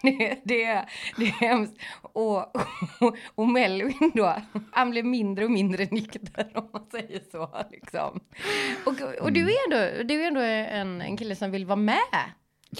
Det, 0.02 0.36
det, 0.44 0.84
det 1.16 1.24
är 1.24 1.32
hemskt. 1.32 1.74
Och, 2.02 2.56
och, 3.00 3.16
och 3.34 3.48
Melvin 3.48 4.12
då, 4.14 4.36
han 4.72 4.90
blev 4.90 5.04
mindre 5.04 5.44
och 5.44 5.50
mindre 5.50 5.84
nykter 5.90 6.50
om 6.54 6.68
man 6.72 6.86
säger 6.90 7.20
så 7.32 7.64
liksom. 7.70 8.20
Och, 8.84 9.20
och 9.20 9.32
du 9.32 9.40
är 9.40 9.64
ändå, 9.66 10.02
du 10.04 10.22
är 10.22 10.26
ändå 10.26 10.40
en, 10.40 11.00
en 11.00 11.16
kille 11.16 11.36
som 11.36 11.50
vill 11.50 11.66
vara 11.66 11.76
med 11.76 11.98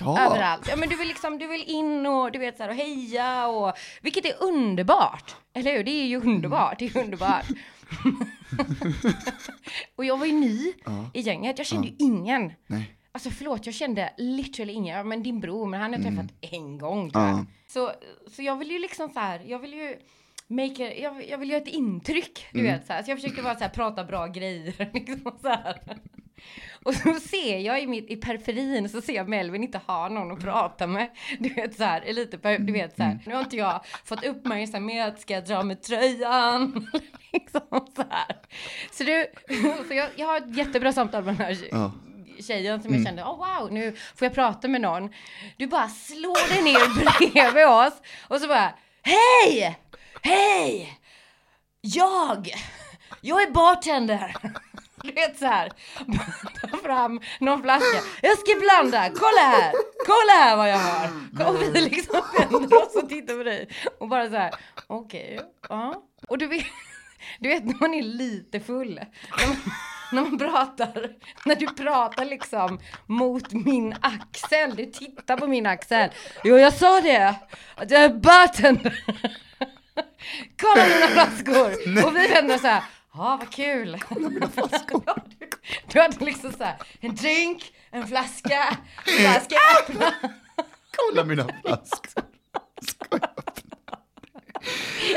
Ja, 0.01 0.27
överallt. 0.27 0.69
Ja 0.69 0.77
men 0.77 0.89
du 0.89 0.97
vill 0.97 1.09
liksom, 1.09 1.39
du 1.39 1.47
vill 1.47 1.63
in 1.67 2.07
och 2.07 2.33
du 2.33 2.39
vet 2.39 2.57
så 2.57 2.63
här 2.63 2.71
och 2.71 2.77
heja 2.77 3.47
och 3.49 3.73
vilket 4.03 4.25
är 4.25 4.43
underbart. 4.43 5.35
Eller 5.55 5.77
hur? 5.77 5.85
Det 5.85 5.91
är 5.91 6.07
ju 6.07 6.21
underbart, 6.21 6.79
det 6.79 6.97
är 6.97 7.03
underbart. 7.05 7.45
och 9.97 10.05
jag 10.05 10.17
var 10.17 10.27
ju 10.27 10.33
ny 10.33 10.73
i 11.15 11.21
gänget, 11.21 11.59
jag 11.59 11.67
kände 11.67 11.89
ju 11.89 11.95
ingen. 11.99 12.53
nej. 12.67 12.93
Alltså 13.13 13.31
förlåt, 13.31 13.67
jag 13.67 13.75
kände 13.75 14.13
literally 14.17 14.73
ingen. 14.73 14.97
Ja, 14.97 15.05
men 15.05 15.23
din 15.23 15.41
bror, 15.41 15.67
men 15.67 15.81
han 15.81 15.93
har 15.93 16.01
jag 16.01 16.09
träffat 16.09 16.33
en 16.41 16.79
gång. 16.79 17.11
Ja. 17.15 17.45
Så, 17.67 17.93
så 18.31 18.43
jag 18.43 18.57
vill 18.57 18.71
ju 18.71 18.79
liksom 18.79 19.11
så 19.11 19.21
här, 19.21 19.41
jag 19.47 19.59
vill 19.59 19.73
ju 19.75 19.97
make 20.47 20.89
a, 20.89 20.93
jag, 21.03 21.29
jag 21.29 21.39
vill 21.39 21.51
göra 21.51 21.63
ett 21.63 21.69
intryck, 21.69 22.47
du 22.53 22.63
vet 22.63 22.87
så 22.87 22.93
här. 22.93 23.03
Så 23.03 23.11
jag 23.11 23.19
försökte 23.19 23.43
bara 23.43 23.55
så 23.55 23.61
här 23.61 23.69
prata 23.69 24.05
bra 24.05 24.27
grejer 24.27 24.75
liksom 24.93 25.33
så 25.43 25.49
här. 25.49 25.99
Och 26.87 26.95
så 26.95 27.15
ser 27.15 27.59
jag 27.59 27.83
i, 27.83 27.87
mitt, 27.87 28.11
i 28.11 28.17
periferin 28.17 28.89
så 28.89 29.01
ser 29.01 29.13
jag 29.13 29.29
Melvin 29.29 29.63
inte 29.63 29.81
ha 29.87 30.09
någon 30.09 30.33
att 30.33 30.41
prata 30.41 30.87
med. 30.87 31.11
Du 31.39 31.49
vet 31.49 31.77
så 31.77 31.85
här, 31.85 32.01
är 32.01 32.13
lite, 32.13 32.59
du 32.59 32.73
vet 32.73 32.97
så 32.97 33.03
här. 33.03 33.19
Nu 33.27 33.35
har 33.35 33.41
inte 33.41 33.57
jag 33.57 33.81
fått 34.05 34.25
uppmärksamhet, 34.25 35.21
ska 35.21 35.35
jag 35.35 35.45
dra 35.45 35.63
med 35.63 35.83
tröjan? 35.83 36.89
liksom 37.33 37.61
så 37.97 38.05
här. 38.11 38.37
Så 38.93 39.05
du, 39.05 39.27
så 39.89 39.95
jag, 39.95 40.09
jag 40.17 40.27
har 40.27 40.37
ett 40.37 40.57
jättebra 40.57 40.93
samtal 40.93 41.25
med 41.25 41.35
den 41.37 41.47
här 41.47 41.57
Ja. 41.71 41.93
tjejen 42.41 42.83
som 42.83 42.95
jag 42.95 43.05
kände, 43.07 43.23
oh 43.25 43.61
wow, 43.61 43.73
nu 43.73 43.93
får 44.17 44.27
jag 44.27 44.35
prata 44.35 44.69
med 44.69 44.81
någon. 44.81 45.13
Du 45.57 45.67
bara 45.67 45.89
slår 45.89 46.49
dig 46.55 46.63
ner 46.63 47.31
bredvid 47.33 47.67
oss 47.67 48.03
och 48.29 48.41
så 48.41 48.49
bara, 48.49 48.73
hej! 49.03 49.79
Hej! 50.23 50.99
Jag! 51.81 52.51
Jag 53.21 53.43
är 53.43 53.51
bartender! 53.51 54.37
Du 55.07 55.13
vet 55.13 55.39
så 55.39 55.47
här, 55.47 55.73
ta 56.61 56.77
fram 56.77 57.21
någon 57.41 57.63
flaska. 57.63 58.03
Jag 58.23 58.39
ska 58.39 58.61
blanda, 58.61 59.11
kolla 59.15 59.41
här, 59.41 59.73
kolla 60.07 60.33
här 60.33 60.57
vad 60.57 60.71
jag 60.71 60.79
har. 60.79 61.11
Och 61.49 61.63
vi 61.63 61.81
liksom 61.81 62.23
vänder 62.39 62.83
oss 62.83 62.97
och 62.97 63.09
tittar 63.09 63.37
på 63.37 63.43
dig 63.43 63.69
och 64.01 64.09
bara 64.09 64.29
så 64.29 64.37
här, 64.37 64.55
okej, 64.87 65.41
ja. 65.69 66.03
Och 66.29 66.39
du 66.39 66.47
vet, 66.47 66.67
du 67.39 67.49
vet 67.49 67.65
när 67.65 67.81
man 67.81 67.95
är 67.95 68.03
lite 68.03 68.61
full, 68.61 69.01
när 70.13 70.23
man, 70.23 70.39
pratar, 70.39 71.11
när 71.45 71.57
du 71.57 71.67
pratar 71.67 72.25
liksom 72.25 72.81
mot 73.07 73.53
min 73.53 73.95
axel, 74.01 74.77
du 74.77 74.87
tittar 74.87 75.37
på 75.37 75.47
min 75.47 75.67
axel. 75.67 76.11
Jo, 76.45 76.59
jag 76.59 76.73
sa 76.73 77.01
det, 77.01 77.35
att 77.75 77.91
jag 77.91 78.03
är 78.03 78.09
bartender. 78.09 79.05
Kolla 80.61 80.87
mina 80.87 81.07
flaskor! 81.07 82.05
Och 82.07 82.17
vi 82.17 82.27
vänder 82.27 82.59
så 82.59 82.67
här, 82.67 82.83
ja 83.17 83.37
vad 83.41 83.51
kul. 83.51 83.99
Du, 85.93 86.01
hade 86.01 86.25
liksom 86.25 86.53
så 86.53 86.65
här, 86.65 86.77
en 87.01 87.15
drink, 87.15 87.73
en 87.91 88.07
flaska, 88.07 88.79
en 89.07 89.13
flaska 89.19 89.57
öppna. 89.79 90.15
Kolla 90.97 91.25
mina 91.25 91.49
flaskor. 91.63 92.23
Ska 92.83 93.07
jag 93.11 93.23
öppna? 93.23 93.99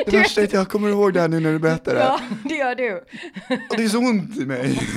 Det 0.06 0.18
värsta 0.18 0.42
är 0.42 0.46
att 0.46 0.54
jag 0.54 0.70
kommer 0.70 0.90
ihåg 0.90 1.14
det 1.14 1.22
här 1.22 1.28
nu 1.28 1.40
när 1.40 1.52
du 1.52 1.60
berättar 1.60 1.96
det. 1.96 2.00
Ja, 2.00 2.20
det 2.44 2.56
gör 2.56 2.76
du. 2.76 2.96
Och 3.70 3.78
det 3.78 3.84
är 3.84 3.90
så 3.90 3.98
ont 4.00 4.38
i 4.38 4.46
mig. 4.46 4.80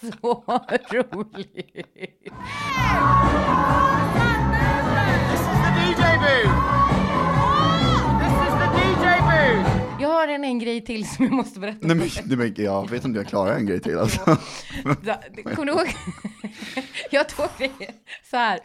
Så 0.00 0.44
roligt. 0.90 2.32
Har 10.18 10.28
en, 10.28 10.44
en 10.44 10.58
grej 10.58 10.84
till 10.84 11.08
som 11.08 11.24
jag 11.24 11.34
måste 11.34 11.60
berätta. 11.60 11.86
Nej 11.86 11.96
men, 11.96 12.08
nej, 12.24 12.36
men 12.36 12.54
jag 12.64 12.90
vet 12.90 13.04
inte 13.04 13.06
om 13.06 13.14
jag 13.14 13.26
klarar 13.26 13.56
en 13.56 13.66
grej 13.66 13.80
till 13.80 13.98
alltså. 13.98 14.20
Kommer 15.54 15.64
du 15.64 15.72
ihåg? 15.72 15.86
Jag 17.10 17.20
har 17.20 17.24
två 17.24 17.42
grejer. 17.58 17.94
Så 18.30 18.36
här. 18.36 18.60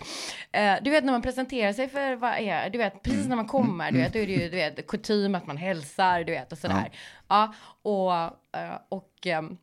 Eh, 0.51 0.83
Du 0.83 0.89
vet 0.89 1.03
när 1.03 1.11
man 1.11 1.21
presenterar 1.21 1.73
sig 1.73 1.89
för 1.89 2.15
vad 2.15 2.31
är 2.39 2.69
du 2.69 2.77
vet 2.77 3.03
precis 3.03 3.27
när 3.27 3.35
man 3.35 3.47
kommer, 3.47 3.91
du 3.91 3.97
vet, 3.97 4.13
då 4.13 4.19
är 4.19 4.27
det 4.27 4.33
ju 4.33 4.49
du 4.49 4.55
vet 4.55 4.87
kutym 4.87 5.35
att 5.35 5.47
man 5.47 5.57
hälsar, 5.57 6.23
du 6.23 6.31
vet 6.31 6.51
och 6.51 6.57
sådär. 6.57 6.91
Ja, 7.27 7.53
och, 7.81 8.13
eh, 8.59 8.77
och 8.89 9.13
ehm, 9.27 9.57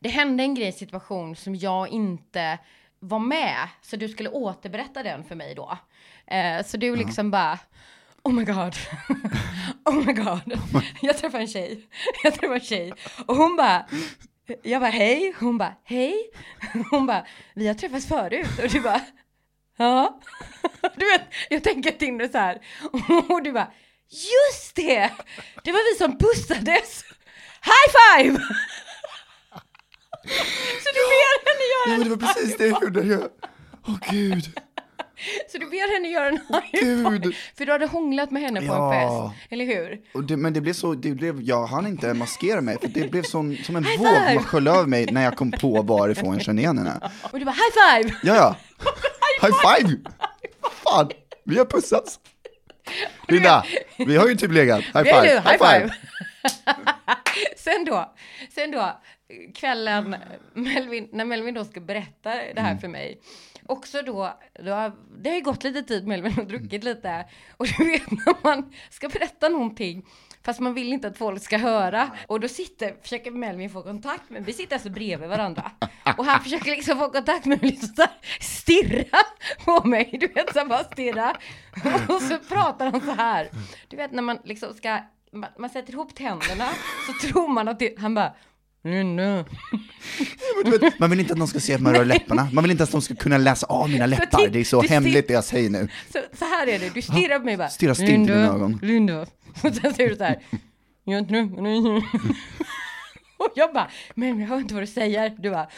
det 0.00 0.08
hände 0.08 0.42
en 0.42 0.54
grej 0.54 0.68
i 0.68 0.72
situation 0.72 1.36
som 1.36 1.54
jag 1.56 1.88
inte 1.88 2.58
var 3.00 3.18
med, 3.18 3.68
så 3.82 3.96
du 3.96 4.08
skulle 4.08 4.28
återberätta 4.28 5.02
den 5.02 5.24
för 5.24 5.34
mig 5.34 5.54
då. 5.54 5.78
Eh, 6.26 6.64
så 6.64 6.76
du 6.76 6.96
liksom 6.96 7.30
bara, 7.30 7.58
oh 8.22 8.32
my 8.32 8.44
god, 8.44 8.76
oh 9.84 9.94
my 10.06 10.12
god, 10.12 10.60
jag 11.02 11.18
träffade 11.18 11.42
en 11.42 11.48
tjej, 11.48 11.88
jag 12.22 12.34
träffade 12.34 12.54
en 12.54 12.60
tjej. 12.60 12.92
Och 13.26 13.36
hon 13.36 13.56
bara, 13.56 13.86
jag 14.62 14.80
bara 14.80 14.90
hej, 14.90 15.34
hon 15.40 15.58
bara 15.58 15.74
hej, 15.84 16.30
hon 16.90 17.06
bara 17.06 17.26
vi 17.54 17.66
har 17.66 17.74
träffats 17.74 18.06
förut. 18.06 18.58
Och 18.62 18.68
du 18.68 18.80
bara 18.80 19.00
ja, 19.76 20.20
du 20.96 21.04
vet, 21.06 21.22
jag 21.50 21.64
tänker 21.64 22.18
dig 22.18 22.28
så 22.28 22.38
här. 22.38 22.60
Och 23.28 23.42
du 23.42 23.52
bara 23.52 23.72
just 24.08 24.74
det, 24.74 25.10
det 25.64 25.72
var 25.72 25.92
vi 25.92 25.98
som 25.98 26.18
pussades, 26.18 27.04
high 27.62 27.88
five! 27.96 28.38
Så 30.82 30.88
du 30.94 31.00
ber 31.10 31.48
henne 31.48 31.64
Ja, 31.86 31.90
göra 31.90 31.98
men 31.98 32.08
det 32.08 32.16
var 32.16 32.34
precis 32.34 32.56
det 32.56 32.66
jag 32.66 32.82
gjorde. 32.82 33.28
Åh 33.86 33.96
gud. 34.10 34.60
Så 35.52 35.58
du 35.58 35.66
ber 35.66 35.94
henne 35.94 36.08
göra 36.08 36.28
en 36.28 36.40
high. 36.48 36.84
Gud. 36.84 37.34
För 37.56 37.66
du 37.66 37.72
hade 37.72 37.86
hånglat 37.86 38.30
med 38.30 38.42
henne 38.42 38.60
på 38.60 38.72
en 38.72 38.90
fest, 38.92 39.46
eller 39.50 39.64
hur? 39.64 40.22
Det, 40.22 40.36
men 40.36 40.52
det 40.52 40.60
blev 40.60 40.72
så, 40.72 40.94
det 40.94 41.10
blev, 41.10 41.42
jag 41.42 41.66
hann 41.66 41.86
inte 41.86 42.14
maskera 42.14 42.60
mig 42.60 42.78
för 42.80 42.88
det 42.88 43.10
blev 43.10 43.22
sån, 43.22 43.56
som 43.56 43.76
en 43.76 43.84
High 43.84 43.98
våg 43.98 44.08
five! 44.08 44.34
som 44.34 44.44
sköljde 44.44 44.70
över 44.70 44.86
mig 44.86 45.06
när 45.10 45.24
jag 45.24 45.36
kom 45.36 45.50
på 45.50 45.82
varifrån 45.82 46.32
jag 46.32 46.42
kände 46.42 46.62
igen 46.62 46.78
henne. 46.78 47.10
Och 47.32 47.38
du 47.38 47.44
bara 47.44 47.52
high 47.52 48.02
five! 48.02 48.14
Ja, 48.22 48.34
ja. 48.34 48.56
High 49.46 49.54
five! 49.62 49.96
Fan, 50.84 51.10
vi 51.44 51.58
har 51.58 51.64
pussats. 51.64 52.20
Linda, 53.28 53.64
vi 53.98 54.16
har 54.16 54.28
ju 54.28 54.34
typ 54.34 54.52
legat. 54.52 54.80
High 54.80 55.02
five, 55.02 55.22
du, 55.22 55.50
high 55.50 55.58
five! 55.58 55.94
sen 57.56 57.84
då, 57.84 58.14
sen 58.54 58.70
då, 58.70 59.00
kvällen, 59.54 60.16
Melvin, 60.54 61.08
när 61.12 61.24
Melvin 61.24 61.54
då 61.54 61.64
ska 61.64 61.80
berätta 61.80 62.30
det 62.34 62.50
Mm. 62.50 62.64
här 62.64 62.76
för 62.76 62.88
mig. 62.88 63.20
Också 63.66 64.02
då, 64.02 64.38
då 64.64 64.72
har, 64.72 64.92
det 65.22 65.30
har 65.30 65.36
ju 65.36 65.42
gått 65.42 65.64
lite 65.64 65.82
tid 65.82 66.06
Melvin 66.06 66.32
har 66.32 66.44
druckit 66.44 66.84
lite. 66.84 67.24
Och 67.56 67.66
du 67.78 67.84
vet 67.90 68.10
när 68.10 68.34
man 68.42 68.72
ska 68.90 69.08
berätta 69.08 69.48
någonting, 69.48 70.06
fast 70.42 70.60
man 70.60 70.74
vill 70.74 70.92
inte 70.92 71.08
att 71.08 71.18
folk 71.18 71.42
ska 71.42 71.58
höra. 71.58 72.10
Och 72.26 72.40
då 72.40 72.48
sitter, 72.48 72.94
försöker 73.02 73.30
Melvin 73.30 73.70
få 73.70 73.82
kontakt 73.82 74.30
med, 74.30 74.44
vi 74.44 74.52
sitter 74.52 74.76
alltså 74.76 74.90
bredvid 74.90 75.28
varandra. 75.28 75.70
Och 76.18 76.24
han 76.24 76.42
försöker 76.42 76.70
liksom 76.70 76.98
få 76.98 77.10
kontakt 77.10 77.44
med 77.46 77.62
mig, 77.62 77.70
liksom 77.70 78.06
stirra 78.40 79.18
på 79.64 79.88
mig. 79.88 80.16
Du 80.20 80.26
vet, 80.26 80.52
så 80.54 80.64
bara 80.64 80.84
stirra. 80.84 81.36
Och 82.08 82.22
så 82.22 82.38
pratar 82.38 82.90
han 82.90 83.00
så 83.00 83.10
här. 83.12 83.48
Du 83.88 83.96
vet 83.96 84.12
när 84.12 84.22
man 84.22 84.38
liksom 84.44 84.74
ska, 84.74 84.98
man, 85.32 85.50
man 85.58 85.70
sätter 85.70 85.92
ihop 85.92 86.14
tänderna, 86.14 86.68
så 87.06 87.26
tror 87.28 87.48
man 87.48 87.68
att 87.68 87.78
det, 87.78 87.98
han 87.98 88.14
bara, 88.14 88.32
Vet, 90.80 90.98
Man 90.98 91.10
vill 91.10 91.20
inte 91.20 91.32
att 91.32 91.38
någon 91.38 91.48
ska 91.48 91.60
se 91.60 91.74
att 91.74 91.80
man 91.80 91.94
rör 91.94 92.04
läpparna. 92.04 92.48
Man 92.52 92.64
vill 92.64 92.70
inte 92.70 92.82
att 92.84 92.92
någon 92.92 93.02
ska 93.02 93.14
kunna 93.14 93.38
läsa 93.38 93.66
av 93.66 93.90
mina 93.90 94.06
läppar. 94.06 94.48
Det 94.48 94.60
är 94.60 94.64
så 94.64 94.82
hemligt 94.82 95.28
det 95.28 95.34
jag 95.34 95.44
säger 95.44 95.70
nu. 95.70 95.88
Så, 96.12 96.18
så 96.38 96.44
här 96.44 96.66
är 96.66 96.78
det, 96.78 96.94
du 96.94 97.02
stirrar 97.02 97.38
på 97.38 97.44
mig 97.44 97.56
bara. 97.56 97.68
Stirrar 97.68 97.94
stint 97.94 98.28
i 98.30 98.32
mina 98.32 98.46
ögon. 98.46 98.78
Linda. 98.82 99.20
Och 99.20 99.74
sen 99.74 99.94
säger 99.94 100.10
du 100.10 100.16
så 100.16 100.24
här. 100.24 100.38
Och 103.36 103.52
jag 103.54 103.72
bara, 103.74 103.90
men 104.14 104.40
jag 104.40 104.48
hör 104.48 104.58
inte 104.58 104.74
vad 104.74 104.82
du 104.82 104.86
säger. 104.86 105.34
Du 105.38 105.50
bara. 105.50 105.68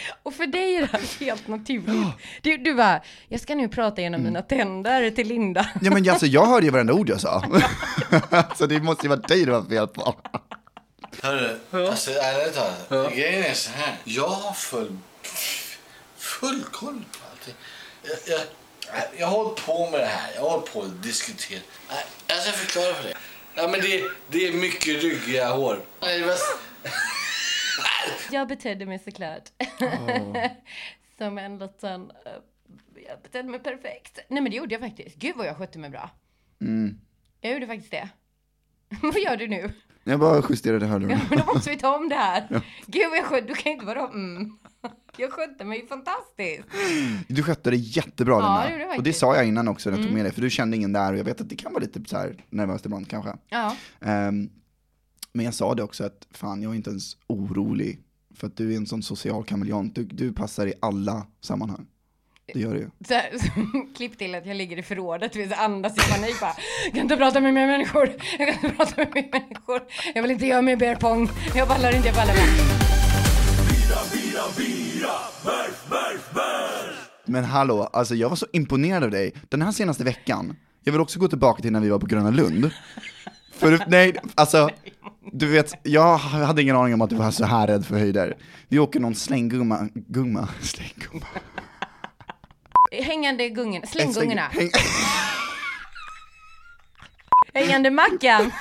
Och 0.22 0.34
för 0.34 0.46
dig 0.46 0.76
är 0.76 0.80
det 0.80 0.86
här 0.92 1.20
helt 1.26 1.48
naturligt. 1.48 2.14
Du, 2.42 2.56
du 2.56 2.74
bara, 2.74 3.00
jag 3.28 3.40
ska 3.40 3.54
nu 3.54 3.68
prata 3.68 4.00
genom 4.00 4.22
mina 4.22 4.42
tänder 4.42 5.10
till 5.10 5.28
Linda. 5.28 5.68
Ja 5.82 5.90
men 5.90 6.10
alltså 6.10 6.26
jag 6.26 6.46
hörde 6.46 6.66
ju 6.66 6.72
varenda 6.72 6.92
ord 6.92 7.08
jag 7.08 7.20
sa. 7.20 7.44
Så 8.56 8.66
det 8.66 8.80
måste 8.82 9.06
ju 9.06 9.08
vara 9.08 9.20
dig 9.20 9.44
det 9.44 9.52
var 9.52 9.62
fel 9.62 9.86
på. 9.88 10.14
Hörru, 11.22 11.58
alltså 11.88 12.10
ärligt 12.10 12.54
talat. 12.54 13.14
Grejen 13.14 13.44
är 13.44 13.54
så 13.54 13.70
här. 13.70 13.94
Jag 14.04 14.28
har 14.28 14.52
full, 14.52 14.98
full 16.16 16.64
koll 16.72 17.04
på 17.12 17.18
allting. 17.30 17.54
Jag, 18.02 18.36
jag, 18.36 18.40
jag 19.18 19.26
har 19.26 19.36
hållit 19.44 19.66
på 19.66 19.90
med 19.90 20.00
det 20.00 20.06
här. 20.06 20.30
Jag 20.34 20.42
har 20.42 20.50
hållit 20.50 20.72
på 20.72 20.82
att 20.82 21.02
diskutera. 21.02 21.60
Nej, 21.90 22.04
Jag 22.26 22.38
ska 22.42 22.52
förklara 22.52 22.94
för 22.94 23.02
dig. 23.04 23.14
Ja, 23.54 23.68
men 23.68 23.80
det, 23.80 24.02
det 24.30 24.48
är 24.48 24.52
mycket 24.52 25.02
ryggiga 25.02 25.48
hår. 25.50 25.80
Det. 28.30 28.32
Jag 28.36 28.48
betedde 28.48 28.86
mig 28.86 28.98
såklart. 28.98 29.48
Som 31.18 31.38
en 31.38 31.58
liten... 31.58 32.10
eh, 32.10 32.32
Jag 33.08 33.22
betedde 33.22 33.48
mig 33.48 33.60
perfekt. 33.60 34.18
Nej 34.28 34.42
men 34.42 34.50
det 34.50 34.56
gjorde 34.56 34.74
jag 34.74 34.80
faktiskt. 34.82 35.16
Gud 35.16 35.36
vad 35.36 35.46
jag 35.46 35.56
skötte 35.56 35.78
mig 35.78 35.90
bra. 35.90 36.10
Jag 37.40 37.52
gjorde 37.52 37.66
faktiskt 37.66 37.90
det. 37.90 38.08
vad 39.02 39.18
gör 39.20 39.36
du 39.36 39.48
nu? 39.48 39.70
Jag 40.04 40.20
bara 40.20 40.42
justerade 40.50 40.84
Ja, 40.86 40.92
hörlurarna. 40.92 41.20
men 41.30 41.38
då 41.38 41.44
måste 41.54 41.70
vi 41.70 41.76
ta 41.76 41.96
om 41.96 42.08
det 42.08 42.14
här. 42.14 42.62
Gud 42.86 43.02
vad 43.10 43.18
jag 43.18 43.24
skötte, 43.24 43.46
du 43.46 43.54
kan 43.54 43.72
inte 43.72 43.86
vara 43.86 44.08
mm. 44.08 44.58
Jag 45.16 45.32
skötte 45.32 45.64
mig 45.64 45.86
fantastiskt. 45.88 46.68
Du 47.28 47.42
skötte 47.42 47.70
det 47.70 47.76
jättebra 47.76 48.34
Ja, 48.34 48.38
Lina. 48.40 48.64
det 48.66 48.70
gjorde 48.72 48.84
jag 48.84 48.96
och 48.98 49.02
det 49.02 49.12
sa 49.12 49.36
jag 49.36 49.46
innan 49.48 49.68
också 49.68 49.90
när 49.90 49.96
jag 49.96 50.06
tog 50.06 50.14
med 50.14 50.24
dig, 50.24 50.32
för 50.32 50.40
du 50.40 50.50
kände 50.50 50.76
ingen 50.76 50.92
där 50.92 51.12
och 51.12 51.18
jag 51.18 51.24
vet 51.24 51.40
att 51.40 51.48
det 51.48 51.56
kan 51.56 51.72
vara 51.72 51.82
lite 51.82 52.00
så 52.08 52.16
här 52.16 52.44
nervöst 52.50 52.86
ibland 52.86 53.10
kanske. 53.10 53.32
Ja. 53.48 53.76
Ehm, 54.00 54.50
men 55.38 55.44
jag 55.44 55.54
sa 55.54 55.74
det 55.74 55.82
också 55.82 56.04
att 56.04 56.26
fan 56.30 56.62
jag 56.62 56.72
är 56.72 56.76
inte 56.76 56.90
ens 56.90 57.16
orolig 57.26 57.98
för 58.34 58.46
att 58.46 58.56
du 58.56 58.72
är 58.72 58.76
en 58.76 58.86
sån 58.86 59.02
social 59.02 59.44
kameleont. 59.44 59.94
Du, 59.94 60.04
du 60.04 60.32
passar 60.32 60.66
i 60.66 60.74
alla 60.80 61.26
sammanhang. 61.40 61.86
Det 62.52 62.60
gör 62.60 62.74
du 62.74 62.80
ju. 62.80 62.90
Så, 63.08 63.14
här, 63.14 63.30
klipp 63.96 64.18
till 64.18 64.34
att 64.34 64.46
jag 64.46 64.56
ligger 64.56 64.78
i 64.78 64.82
förrådet, 64.82 65.34
så 65.34 65.54
andas 65.54 65.92
i 65.92 66.12
panik 66.12 66.40
bara. 66.40 66.52
Jag 66.84 66.92
kan 66.92 67.02
inte 67.02 67.16
prata 67.16 67.40
med 67.40 67.54
mer 67.54 67.66
människor. 67.66 68.12
Jag 68.38 68.48
kan 68.48 68.64
inte 68.64 68.76
prata 68.76 68.96
med 68.96 69.14
mer 69.14 69.28
människor. 69.32 69.80
Jag 70.14 70.22
vill 70.22 70.30
inte 70.30 70.46
göra 70.46 70.62
mer 70.62 70.76
beer 70.76 70.96
pong. 70.96 71.28
Jag 71.54 71.68
pallar 71.68 71.96
inte, 71.96 72.08
jag 72.08 72.16
pallar 72.16 72.34
inte. 72.34 72.64
Men 77.24 77.44
hallå, 77.44 77.82
alltså 77.82 78.14
jag 78.14 78.28
var 78.28 78.36
så 78.36 78.46
imponerad 78.52 79.04
av 79.04 79.10
dig. 79.10 79.32
Den 79.48 79.62
här 79.62 79.72
senaste 79.72 80.04
veckan, 80.04 80.56
jag 80.84 80.92
vill 80.92 81.00
också 81.00 81.18
gå 81.18 81.28
tillbaka 81.28 81.62
till 81.62 81.72
när 81.72 81.80
vi 81.80 81.88
var 81.88 81.98
på 81.98 82.06
Gröna 82.06 82.30
Lund. 82.30 82.70
För 83.58 83.84
nej, 83.86 84.16
alltså, 84.34 84.70
du 85.32 85.46
vet, 85.46 85.74
jag 85.82 86.16
hade 86.18 86.62
ingen 86.62 86.76
aning 86.76 86.94
om 86.94 87.00
att 87.00 87.10
du 87.10 87.16
var 87.16 87.30
så 87.30 87.44
här 87.44 87.66
rädd 87.66 87.86
för 87.86 87.98
höjder. 87.98 88.36
Vi 88.68 88.78
åker 88.78 89.00
någon 89.00 89.14
slänggumma, 89.14 89.88
gumma, 89.94 90.48
slänggumma. 90.60 91.26
Hängande 92.92 93.48
gungen, 93.48 93.86
slänggungorna. 93.86 94.42
Häng, 94.42 94.70
Hängande 97.54 97.90
mackan. 97.90 98.52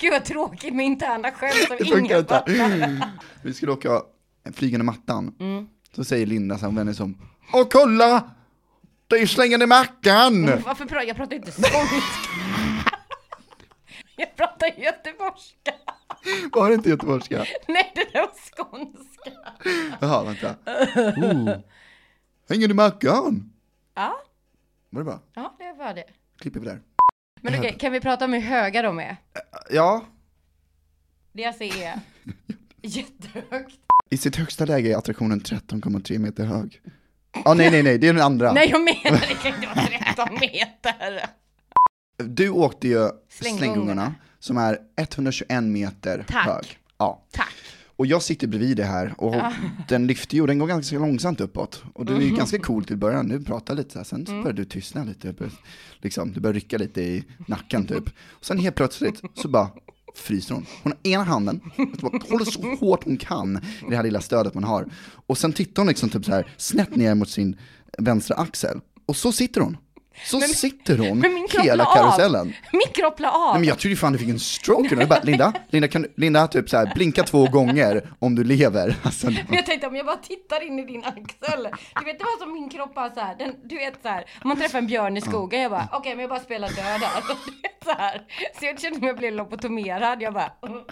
Gud 0.00 0.12
vad 0.12 0.24
tråkigt 0.24 0.74
med 0.74 0.86
interna 0.86 1.30
skämt 1.30 1.80
som 1.88 1.98
ingen 1.98 2.26
fattar. 2.26 2.44
Vi 3.42 3.54
skulle 3.54 3.72
åka 3.72 4.02
flygande 4.54 4.84
mattan. 4.84 5.34
Mm. 5.40 5.66
Så 5.96 6.04
säger 6.04 6.26
Linda 6.26 6.58
så 6.58 6.66
hon 6.66 6.76
vänder 6.76 6.94
sig 6.94 7.04
om. 7.04 7.18
Åh 7.52 7.66
kolla! 7.70 8.30
Det 9.12 9.16
är 9.18 9.20
ju 9.20 9.26
slängande 9.26 9.66
Mackan! 9.66 10.46
Varför 10.46 10.84
pratar 10.84 11.06
jag 11.06 11.16
pratar 11.16 11.36
inte 11.36 11.52
skånska? 11.52 11.96
Jag 14.16 14.36
pratar 14.36 14.66
göteborgska. 14.80 15.72
Var 16.52 16.68
det 16.68 16.74
inte 16.74 16.88
göteborgska? 16.88 17.44
Nej, 17.68 17.92
det 17.94 18.12
där 18.12 18.20
var 18.20 18.30
skånska. 18.56 19.30
Jaha, 20.00 20.24
vänta. 20.24 20.54
Oh. 21.16 21.56
Hänger 22.48 22.74
Mackan? 22.74 23.52
Ja, 23.94 24.22
Var 24.90 25.00
det 25.00 25.04
bra? 25.04 25.20
ja, 25.34 25.56
det 25.58 25.72
var 25.78 25.94
det. 25.94 26.04
Klipper 26.38 26.60
vi 26.60 26.66
där. 26.66 26.80
Men 27.40 27.58
okej, 27.58 27.76
kan 27.80 27.92
vi 27.92 28.00
prata 28.00 28.24
om 28.24 28.32
hur 28.32 28.40
höga 28.40 28.82
de 28.82 28.98
är? 29.00 29.16
Ja, 29.70 30.04
Det 31.32 31.42
jag 31.42 31.54
ser 31.54 31.82
är 31.82 32.00
jättehögt. 32.82 33.78
i 34.10 34.16
sitt 34.16 34.36
högsta 34.36 34.64
läge 34.64 34.92
är 34.92 34.96
attraktionen 34.96 35.40
13,3 35.40 36.18
meter 36.18 36.44
hög. 36.44 36.80
Ja, 37.44 37.54
nej, 37.54 37.70
nej, 37.70 37.82
nej, 37.82 37.98
det 37.98 38.08
är 38.08 38.12
den 38.12 38.22
andra. 38.22 38.52
Nej, 38.52 38.68
jag 38.70 38.80
menar 38.80 39.20
det 39.28 39.34
kan 39.42 39.54
inte 39.54 39.66
vara 39.66 39.86
13 40.14 40.28
meter. 40.40 41.26
Du 42.16 42.48
åkte 42.50 42.88
ju 42.88 43.08
slänggungarna, 43.28 44.14
som 44.38 44.56
är 44.56 44.78
121 44.96 45.62
meter 45.64 46.24
Tack. 46.28 46.46
hög. 46.46 46.78
Ja. 46.98 47.24
Tack. 47.32 47.52
Och 47.96 48.06
jag 48.06 48.22
sitter 48.22 48.46
bredvid 48.46 48.76
det 48.76 48.84
här 48.84 49.14
och 49.18 49.34
den 49.88 50.06
lyfter 50.06 50.34
ju 50.34 50.40
och 50.40 50.46
den 50.46 50.58
går 50.58 50.66
ganska 50.66 50.98
långsamt 50.98 51.40
uppåt. 51.40 51.82
Och 51.94 52.04
du 52.06 52.12
är 52.12 52.16
Mm. 52.16 52.28
ju 52.28 52.36
ganska 52.36 52.58
cool 52.58 52.84
till 52.84 52.96
början, 52.96 53.28
du 53.28 53.44
pratar 53.44 53.74
lite 53.74 53.90
så 53.92 53.98
här, 53.98 54.04
sen 54.04 54.26
så 54.26 54.32
börjar 54.32 54.52
du 54.52 54.64
tystna 54.64 55.04
lite. 55.04 55.34
Liksom, 56.00 56.32
du 56.32 56.40
börjar 56.40 56.54
rycka 56.54 56.78
lite 56.78 57.02
i 57.02 57.24
nacken 57.46 57.86
typ. 57.86 58.04
Och 58.30 58.44
sen 58.44 58.58
helt 58.58 58.76
plötsligt 58.76 59.20
så 59.34 59.48
bara 59.48 59.68
fryser 60.14 60.54
hon. 60.54 60.66
Hon 60.82 60.92
har 60.92 61.10
ena 61.12 61.24
handen, 61.24 61.60
håller 62.30 62.44
så 62.44 62.86
hårt 62.86 63.04
hon 63.04 63.16
kan 63.16 63.56
i 63.56 63.90
det 63.90 63.96
här 63.96 64.02
lilla 64.02 64.20
stödet 64.20 64.54
man 64.54 64.64
har. 64.64 64.86
Och 65.26 65.38
sen 65.38 65.52
tittar 65.52 65.82
hon 65.82 65.88
liksom 65.88 66.10
typ 66.10 66.24
så 66.24 66.32
här 66.32 66.54
snett 66.56 66.96
ner 66.96 67.14
mot 67.14 67.28
sin 67.30 67.56
vänstra 67.98 68.36
axel. 68.36 68.80
Och 69.06 69.16
så 69.16 69.32
sitter 69.32 69.60
hon. 69.60 69.76
Så 70.24 70.40
sitter 70.40 70.98
hon 70.98 71.18
men 71.18 71.34
min 71.34 71.48
kropp 71.48 71.64
hela 71.64 71.84
karusellen. 71.84 72.54
Min 72.72 72.92
kropp 72.94 73.20
la 73.20 73.30
av. 73.30 73.52
Nej, 73.52 73.60
men 73.60 73.68
jag 73.68 73.78
trodde 73.78 73.96
fan 73.96 74.12
du 74.12 74.18
fick 74.18 74.28
en 74.28 74.38
stroke. 74.38 74.94
Jag 74.98 75.08
bara, 75.08 75.20
Linda, 75.22 75.52
Linda, 75.70 75.88
kan, 75.88 76.06
Linda 76.16 76.46
typ 76.48 76.70
så 76.70 76.76
här, 76.76 76.92
blinka 76.94 77.22
två 77.22 77.46
gånger 77.46 78.12
om 78.18 78.34
du 78.34 78.44
lever. 78.44 78.96
Alltså, 79.02 79.26
Men 79.26 79.46
jag 79.50 79.66
tänkte 79.66 79.86
om 79.86 79.96
jag 79.96 80.06
bara 80.06 80.16
tittar 80.16 80.66
in 80.66 80.78
i 80.78 80.84
din 80.84 81.04
axel. 81.04 81.68
Du 81.98 82.04
vet 82.04 82.18
det 82.18 82.24
var 82.24 82.38
som 82.44 82.52
min 82.52 82.68
kropp 82.68 82.94
bara 82.94 83.10
så 83.14 83.20
här, 83.20 83.36
den, 83.38 83.54
du 83.64 83.76
vet 83.76 83.94
så 84.02 84.08
här, 84.08 84.24
om 84.44 84.48
man 84.48 84.56
träffar 84.56 84.78
en 84.78 84.86
björn 84.86 85.16
i 85.16 85.20
skogen, 85.20 85.60
jag 85.60 85.70
bara 85.70 85.88
okej 85.92 86.12
men 86.14 86.20
jag 86.20 86.30
bara 86.30 86.40
spelar 86.40 86.68
död 86.68 87.00
vet, 87.62 87.84
så, 87.84 87.90
här. 87.90 88.22
så 88.60 88.64
jag 88.64 88.80
kände 88.80 88.98
mig 89.00 89.08
jag 89.08 89.18
blev 89.18 89.32
lobotomerad, 89.34 90.22
jag 90.22 90.34
bara 90.34 90.52
mm. 90.66 90.82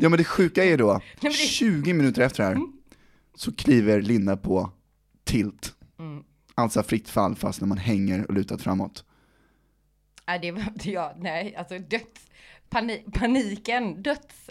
ja 0.00 0.08
men 0.08 0.18
det 0.18 0.24
sjuka 0.24 0.64
är 0.64 0.76
då, 0.76 1.00
men 1.20 1.32
det- 1.32 1.32
20 1.32 1.92
minuter 1.92 2.22
efter 2.22 2.42
det 2.42 2.48
här, 2.48 2.58
så 3.36 3.52
kliver 3.56 4.02
Linda 4.02 4.36
på 4.36 4.70
tilt. 5.24 5.74
Mm. 5.98 6.22
Alltså 6.58 6.82
fritt 6.82 7.08
fall 7.08 7.34
fast 7.34 7.60
när 7.60 7.68
man 7.68 7.78
hänger 7.78 8.26
och 8.26 8.34
lutat 8.34 8.62
framåt. 8.62 9.04
Nej 10.26 10.38
det 10.38 10.50
var 10.50 10.60
inte 10.60 10.90
jag, 10.90 11.12
nej 11.18 11.56
alltså 11.56 11.78
döds, 11.78 12.30
pani, 12.68 13.04
paniken, 13.12 14.02
döds. 14.02 14.50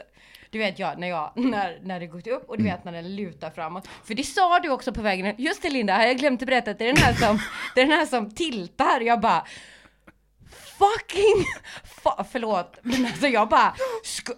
Du 0.49 0.57
vet 0.59 0.79
jag, 0.79 0.99
när 0.99 1.07
jag, 1.07 1.31
när, 1.35 1.79
när 1.83 1.99
det 1.99 2.07
gått 2.07 2.27
upp 2.27 2.49
och 2.49 2.57
du 2.57 2.63
vet 2.63 2.83
när 2.83 2.91
den 2.91 3.15
lutar 3.15 3.49
framåt. 3.49 3.87
För 4.03 4.13
det 4.15 4.23
sa 4.23 4.59
du 4.59 4.69
också 4.69 4.93
på 4.93 5.01
vägen, 5.01 5.35
just 5.37 5.61
det 5.61 5.69
Linda, 5.69 5.95
har 5.95 6.03
jag 6.03 6.17
glömt 6.17 6.41
att 6.41 6.45
berätta 6.45 6.71
att 6.71 6.79
det 6.79 6.89
är 6.89 6.93
den 6.93 7.03
här 7.03 7.13
som, 7.13 7.39
det 7.75 7.81
är 7.81 7.85
den 7.85 7.97
här 7.97 8.05
som 8.05 8.31
tiltar. 8.31 9.01
Jag 9.01 9.21
bara, 9.21 9.47
fucking, 10.77 11.45
fa, 12.03 12.25
förlåt, 12.31 12.79
men 12.81 13.05
alltså 13.05 13.27
jag 13.27 13.49
bara, 13.49 13.73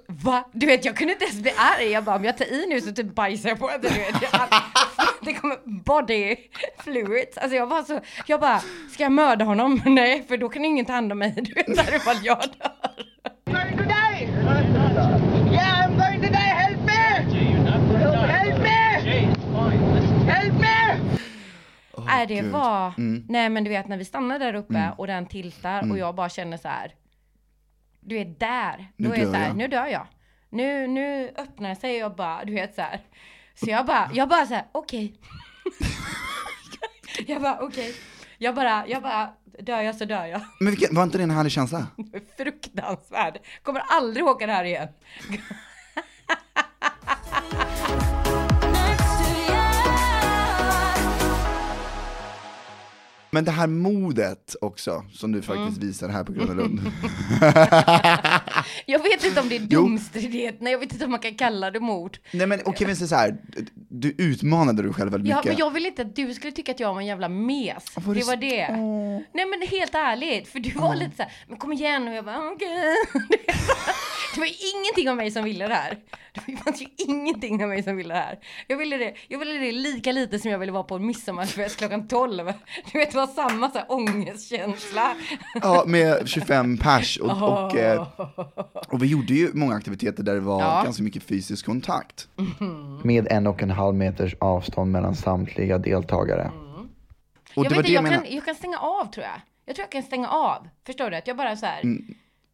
va? 0.07 0.49
Du 0.51 0.65
vet 0.65 0.85
jag 0.85 0.97
kunde 0.97 1.13
inte 1.13 1.25
ens 1.25 1.41
bli 1.41 1.53
arg, 1.57 1.91
jag 1.91 2.03
bara 2.03 2.15
om 2.15 2.25
jag 2.25 2.37
tar 2.37 2.45
i 2.45 2.65
nu 2.69 2.81
så 2.81 2.91
typ 2.91 3.15
bajsar 3.15 3.49
jag 3.49 3.59
på 3.59 3.67
det, 3.67 3.77
du 3.77 3.87
vet. 3.87 4.21
Jag, 4.21 4.31
det 5.21 5.33
kommer 5.33 5.57
body 5.83 6.35
fluids, 6.83 7.37
alltså 7.37 7.55
jag 7.55 7.67
var 7.67 7.83
så, 7.83 8.01
jag 8.25 8.39
bara, 8.39 8.59
ska 8.91 9.03
jag 9.03 9.11
mörda 9.11 9.45
honom? 9.45 9.81
Nej, 9.85 10.25
för 10.27 10.37
då 10.37 10.49
kan 10.49 10.65
ingen 10.65 10.85
ta 10.85 10.93
hand 10.93 11.11
om 11.11 11.19
mig, 11.19 11.33
du 11.37 11.53
vet, 11.53 11.75
där 11.75 11.95
ifall 11.95 12.17
jag 12.23 12.37
dör. 12.37 12.71
going 13.45 13.77
to 13.77 13.83
die! 13.83 14.19
Yeah, 15.51 15.85
I'm 15.85 15.97
going 15.97 16.21
to 16.21 16.29
die! 16.29 16.37
Help 16.37 16.79
me! 16.81 16.93
Help 18.27 18.59
me! 18.61 18.79
Help 20.31 20.53
me! 20.53 21.19
Nej 22.09 22.27
det 22.27 22.33
Gud. 22.35 22.39
Mm. 22.43 22.51
var, 22.51 22.93
nej 23.31 23.49
men 23.49 23.63
du 23.63 23.69
vet 23.69 23.87
när 23.87 23.97
vi 23.97 24.05
stannar 24.05 24.39
där 24.39 24.53
uppe 24.53 24.91
och 24.97 25.07
den 25.07 25.25
tiltar 25.25 25.91
och 25.91 25.97
jag 25.97 26.15
bara 26.15 26.29
känner 26.29 26.57
så 26.57 26.67
här. 26.67 26.95
Du 27.99 28.15
vet 28.15 28.39
där, 28.39 28.91
Nu 28.97 29.07
då 29.07 29.13
är 29.13 29.17
dör 29.17 29.25
så 29.25 29.33
här, 29.33 29.47
jag. 29.47 29.55
nu 29.57 29.67
dör 29.67 29.85
jag. 29.85 30.07
Nu, 30.49 30.87
nu 30.87 31.33
öppnar 31.37 31.75
sig 31.75 31.95
och 31.95 31.99
jag 32.09 32.15
bara, 32.15 32.45
du 32.45 32.53
vet 32.53 32.75
så 32.75 32.81
här. 32.81 32.99
Så 33.55 33.69
jag 33.69 33.85
bara, 33.85 34.09
jag 34.13 34.29
bara 34.29 34.45
så 34.45 34.53
här, 34.53 34.65
okej. 34.71 35.13
jag 37.27 37.41
bara 37.41 37.59
okej. 37.59 37.95
Jag 38.37 38.55
bara, 38.55 38.87
jag 38.87 39.01
bara, 39.03 39.33
dör 39.59 39.81
jag 39.81 39.95
så 39.95 40.05
dör 40.05 40.25
jag. 40.25 40.41
Men 40.59 40.69
vilken, 40.71 40.95
var 40.95 41.03
inte 41.03 41.17
det 41.17 41.23
en 41.23 41.31
härlig 41.31 41.51
känsla? 41.51 41.87
Fruktansvärd. 42.37 43.39
Kommer 43.63 43.81
aldrig 43.89 44.25
åka 44.25 44.45
det 44.47 44.53
här 44.53 44.63
igen. 44.63 44.87
Men 53.31 53.45
det 53.45 53.51
här 53.51 53.67
modet 53.67 54.55
också, 54.61 55.05
som 55.13 55.31
du 55.31 55.41
faktiskt 55.41 55.77
Mm. 55.77 55.87
visar 55.87 56.09
här 56.09 56.23
på 56.23 56.31
Gröna 56.31 56.53
Lund. 56.53 56.79
Jag 58.85 59.03
vet 59.03 59.25
inte 59.25 59.39
om 59.41 59.49
det 59.49 59.55
är 59.55 59.59
Jo. 59.69 59.81
domstridighet, 59.81 60.61
nej 60.61 60.71
jag 60.71 60.79
vet 60.79 60.93
inte 60.93 61.05
om 61.05 61.11
man 61.11 61.19
kan 61.19 61.35
kalla 61.35 61.71
det 61.71 61.79
mord. 61.79 62.17
Nej 62.33 62.47
men 62.47 62.59
okej, 62.65 62.87
men 62.87 62.95
så 62.95 63.07
så 63.07 63.15
här, 63.15 63.37
du 63.89 64.15
utmanade 64.17 64.81
dig 64.83 64.93
själv 64.93 65.11
väldigt 65.11 65.29
Ja, 65.29 65.35
mycket. 65.37 65.51
men 65.51 65.57
jag 65.59 65.71
vill 65.71 65.85
inte 65.85 66.01
att 66.01 66.15
du 66.15 66.33
skulle 66.33 66.51
tycka 66.51 66.71
att 66.71 66.79
jag 66.79 66.93
var 66.93 67.01
en 67.01 67.07
jävla 67.07 67.29
mes. 67.29 67.95
var 67.95 68.13
det 68.13 68.19
det 68.19 68.25
var 68.25 68.35
det. 68.35 68.67
Nej 69.33 69.45
men 69.45 69.67
helt 69.67 69.95
ärligt, 69.95 70.47
för 70.47 70.59
du 70.59 70.71
var 70.71 70.95
lite 70.95 71.15
såhär, 71.17 71.31
men 71.47 71.57
kom 71.57 71.73
igen 71.73 72.07
och 72.07 72.13
jag 72.13 72.25
bara 72.25 72.51
okej. 72.51 72.95
Det 74.33 74.39
var 74.39 74.47
ju 74.47 74.53
ingenting 74.75 75.09
av 75.09 75.15
mig 75.17 75.31
som 75.31 75.43
ville 75.43 75.67
det 75.67 75.73
här. 75.73 75.97
Det 76.45 76.57
fanns 76.57 76.81
ju 76.81 76.85
ingenting 76.97 77.63
av 77.63 77.69
mig 77.69 77.83
som 77.83 77.95
ville 77.97 78.13
det 78.13 78.19
här. 78.19 78.39
Jag 78.67 78.77
ville 78.77 78.97
det, 78.97 79.13
jag 79.27 79.39
ville 79.39 79.53
det 79.53 79.71
lika 79.71 80.11
lite 80.11 80.39
som 80.39 80.51
jag 80.51 80.59
ville 80.59 80.71
vara 80.71 80.83
på 80.83 80.95
en 80.95 81.05
midsommarfest 81.05 81.77
klockan 81.77 82.07
12. 82.07 82.53
Du 82.91 82.97
vet, 82.99 83.13
var 83.19 83.27
samma 83.27 83.69
så 83.71 83.77
här 83.77 83.85
ångestkänsla. 83.91 85.11
Ja, 85.61 85.83
med 85.87 86.27
25 86.27 86.77
pers 86.77 87.17
och, 87.17 87.31
och, 87.41 87.75
eh, 87.75 88.07
och 88.87 89.03
vi 89.03 89.07
gjorde 89.07 89.33
ju 89.33 89.49
många 89.53 89.75
aktiviteter 89.75 90.23
där 90.23 90.33
det 90.33 90.39
var 90.39 90.61
Ja. 90.61 90.81
ganska 90.83 91.03
mycket 91.03 91.23
fysisk 91.23 91.65
kontakt. 91.65 92.27
med 93.03 93.27
en 93.31 93.47
och 93.47 93.63
en 93.63 93.69
halv 93.69 93.95
meters 93.95 94.35
avstånd 94.39 94.91
mellan 94.91 95.15
samtliga 95.15 95.77
deltagare. 95.77 96.51
Och 97.55 97.65
Jag, 97.65 97.71
det 97.71 97.75
var 97.75 97.75
vet, 97.75 97.85
det 97.85 97.91
jag 97.91 98.03
jag, 98.05 98.13
kan, 98.13 98.33
jag 98.35 98.45
kan 98.45 98.55
stänga 98.55 98.77
av 98.77 99.11
tror 99.11 99.25
jag. 99.25 99.41
Jag 99.65 99.75
tror 99.75 99.83
jag 99.83 99.91
kan 99.91 100.03
stänga 100.03 100.27
av. 100.29 100.67
Förstår 100.85 101.09
du? 101.11 101.17
Att 101.17 101.27
jag 101.27 101.37
bara 101.37 101.55
så 101.55 101.65
här. 101.65 101.81
Mm. 101.83 102.03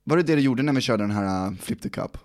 Var 0.04 0.18
det 0.18 0.24
det 0.24 0.36
du 0.36 0.42
gjorde 0.42 0.64
när 0.64 0.74
vi 0.74 0.82
körde 0.82 1.04
den 1.04 1.12
här 1.12 1.48
uh, 1.48 1.56
Flip 1.56 1.82
the 1.82 1.90
Cup? 1.90 2.18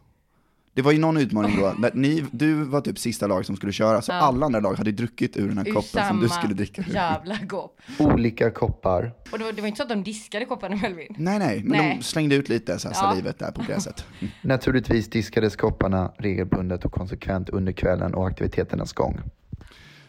Det 0.74 0.82
var 0.82 0.92
ju 0.92 0.98
någon 0.98 1.16
utmaning 1.16 1.56
då, 1.60 1.74
när 1.78 1.90
ni, 1.94 2.24
du 2.32 2.54
var 2.64 2.80
typ 2.80 2.98
sista 2.98 3.26
lag 3.26 3.46
som 3.46 3.56
skulle 3.56 3.72
köra, 3.72 4.02
så 4.02 4.12
Ja. 4.12 4.16
alla 4.16 4.46
andra 4.46 4.60
lag 4.60 4.74
hade 4.74 4.92
druckit 4.92 5.36
ur 5.36 5.48
den 5.48 5.58
här 5.58 5.68
ur 5.68 5.72
koppen 5.72 6.08
som 6.08 6.20
du 6.20 6.28
skulle 6.28 6.54
dricka 6.54 6.82
ur. 6.82 6.94
jävla 6.94 7.38
kopp. 7.48 7.80
Olika 7.98 8.50
koppar. 8.50 9.12
Och 9.32 9.38
det 9.38 9.44
var, 9.44 9.52
det 9.52 9.60
var 9.60 9.68
inte 9.68 9.76
så 9.76 9.82
att 9.82 9.88
de 9.88 10.02
diskade 10.04 10.44
kopparna 10.44 10.76
Melvin. 10.76 11.14
Nej 11.18 11.38
nej, 11.38 11.60
men 11.64 11.78
Nej. 11.78 11.96
de 11.98 12.02
slängde 12.04 12.34
ut 12.34 12.48
lite 12.48 12.78
så 12.78 12.88
här 12.88 12.94
Ja. 12.94 13.00
salivet 13.00 13.38
där 13.38 13.50
på 13.52 13.62
gräset. 13.62 14.04
Naturligtvis 14.42 15.10
diskades 15.10 15.56
kopparna 15.56 16.12
regelbundet 16.18 16.84
och 16.84 16.92
konsekvent 16.92 17.48
under 17.48 17.72
kvällen 17.72 18.14
och 18.14 18.26
aktiviteternas 18.26 18.92
gång. 18.92 19.20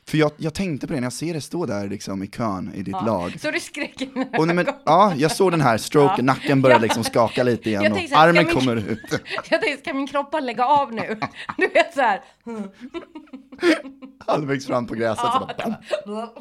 För 0.08 0.18
jag, 0.18 0.32
jag 0.38 0.54
tänkte 0.54 0.88
på 0.88 0.94
det 0.94 1.00
när 1.00 1.06
jag 1.06 1.14
ser 1.14 1.34
det 1.34 1.42
stå 1.42 1.66
där 1.66 1.88
liksom 1.88 2.24
i 2.24 2.28
kön 2.28 2.72
i 2.76 2.84
ditt 2.84 2.92
lag. 3.06 3.36
Så 3.40 3.52
du 3.52 3.60
skrek 3.60 4.02
Och 4.38 4.48
nej, 4.48 4.56
men, 4.56 4.66
ja, 4.86 5.14
jag 5.18 5.32
såg 5.32 5.52
den 5.52 5.62
här 5.62 5.78
stroken, 5.78 6.16
Ja. 6.18 6.34
nacken 6.34 6.62
börjar 6.62 6.78
Ja. 6.78 6.82
liksom 6.82 7.04
skaka 7.04 7.44
lite 7.44 7.70
igen 7.70 7.84
Jag 7.84 7.92
och 7.92 7.98
tänkte 7.98 8.16
så 8.16 8.22
armen 8.22 8.46
min- 8.46 8.56
kommer 8.56 8.76
ut. 8.76 9.00
Jag 9.50 9.62
tänkte, 9.62 9.78
ska 9.84 9.94
min 9.94 10.08
kropp 10.08 10.32
bara 10.32 10.42
lägga 10.42 10.66
av 10.66 10.94
nu? 10.94 11.20
Du 11.58 11.68
vet 11.68 11.94
så 11.94 12.02
här. 12.02 12.22
halvvägs 14.28 14.68
fram 14.68 14.88
på 14.88 14.94
gräset. 14.96 15.26
så 15.34 15.40
bara. 15.40 15.78
Ja. 16.06 16.34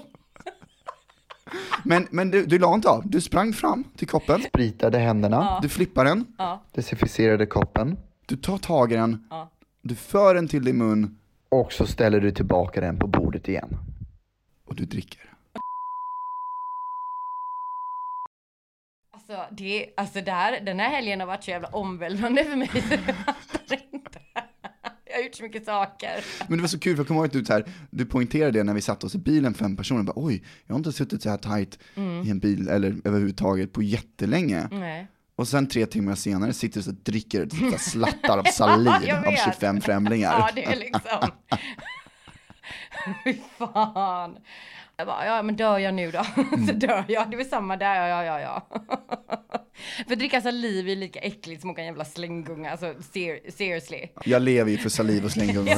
Men, 1.84 2.06
men 2.10 2.30
du, 2.30 2.46
du 2.46 2.58
la 2.58 2.74
inte 2.74 2.88
av, 2.88 3.02
du 3.08 3.20
sprang 3.20 3.52
fram 3.52 3.84
till 3.96 4.08
koppen, 4.08 4.42
Spritade 4.42 4.98
händerna, 4.98 5.58
du 5.62 5.68
flippar 5.68 6.04
den, 6.04 6.26
desinficerade 6.74 7.46
koppen 7.46 7.96
du 8.26 8.36
tar 8.36 8.58
tag 8.58 8.92
i 8.92 8.96
den, 8.96 9.24
Ja. 9.30 9.50
du 9.82 9.94
för 9.94 10.34
den 10.34 10.48
till 10.48 10.64
din 10.64 10.78
mun 10.78 11.16
och 11.50 11.72
så 11.72 11.86
ställer 11.86 12.20
du 12.20 12.30
tillbaka 12.30 12.80
den 12.80 12.98
på 12.98 13.06
bordet 13.06 13.48
igen. 13.48 13.76
och 14.64 14.74
du 14.74 14.84
dricker. 14.84 15.20
Alltså, 19.12 19.54
det, 19.56 19.86
alltså 19.96 20.20
det 20.20 20.30
här, 20.30 20.60
den 20.60 20.80
här 20.80 20.90
helgen 20.90 21.20
har 21.20 21.26
varit 21.26 21.44
så 21.44 21.50
jävla 21.50 21.68
omvälvande 21.68 22.44
för 22.44 22.56
mig. 22.56 22.70
jag 25.04 25.16
har 25.16 25.22
gjort 25.22 25.34
så 25.34 25.42
mycket 25.42 25.64
saker. 25.64 26.24
Men 26.48 26.58
det 26.58 26.62
var 26.62 26.68
så 26.68 26.78
kul, 26.78 26.96
för 26.96 27.00
jag 27.00 27.08
kommer 27.08 27.20
ihåg 27.20 27.26
att 27.26 27.32
du, 27.32 27.44
så 27.44 27.52
här, 27.52 27.64
du 27.90 28.06
poängterade 28.06 28.58
det 28.58 28.64
när 28.64 28.74
vi 28.74 28.80
satt 28.80 29.04
oss 29.04 29.14
i 29.14 29.18
bilen 29.18 29.54
fem 29.54 29.76
personer, 29.76 30.02
bara, 30.02 30.12
oj, 30.16 30.44
jag 30.66 30.74
har 30.74 30.78
inte 30.78 30.92
suttit 30.92 31.22
så 31.22 31.30
här 31.30 31.36
tight 31.36 31.78
i 32.24 32.30
en 32.30 32.38
bil 32.38 32.68
eller 32.68 32.96
överhuvudtaget 33.04 33.72
på 33.72 33.82
jättelänge. 33.82 34.68
Nej. 34.70 35.08
Och 35.40 35.48
sen 35.48 35.66
tre 35.66 35.86
timmar 35.86 36.14
senare 36.14 36.52
sitter 36.52 36.82
du 36.82 36.90
och 36.90 36.94
dricker 36.94 37.48
här 37.70 37.78
slattar 37.90 38.38
av 38.38 38.44
saliv 38.44 38.88
av 38.88 39.22
vet. 39.22 39.44
25 39.44 39.80
främlingar. 39.80 40.32
Ja, 40.38 40.50
det 40.54 40.64
är 40.64 40.76
liksom. 40.76 41.00
Fy 43.24 43.34
fan. 43.58 44.36
Jag 44.96 45.06
bara, 45.06 45.26
ja 45.26 45.42
men 45.42 45.56
dör 45.56 45.78
jag 45.78 45.94
nu 45.94 46.10
då? 46.10 46.24
så 46.66 46.72
dör 46.72 47.04
jag. 47.08 47.30
Det 47.30 47.34
är 47.34 47.36
väl 47.36 47.46
samma 47.46 47.76
där, 47.76 48.08
ja 48.08 48.24
ja 48.24 48.40
ja. 48.40 48.66
För 50.06 50.12
att 50.12 50.18
dricka 50.18 50.40
saliv 50.40 50.88
är 50.88 50.96
lika 50.96 51.20
äckligt 51.20 51.60
som 51.60 51.70
att 51.70 51.74
åka 51.74 51.80
en 51.80 51.86
jävla 51.86 52.04
slänggunga. 52.04 52.70
Alltså 52.70 52.94
ser- 53.12 53.50
seriously. 53.50 54.06
Jag 54.24 54.42
lever 54.42 54.70
ju 54.70 54.78
för 54.78 54.88
saliv 54.88 55.24
och 55.24 55.30
slänggungor. 55.30 55.74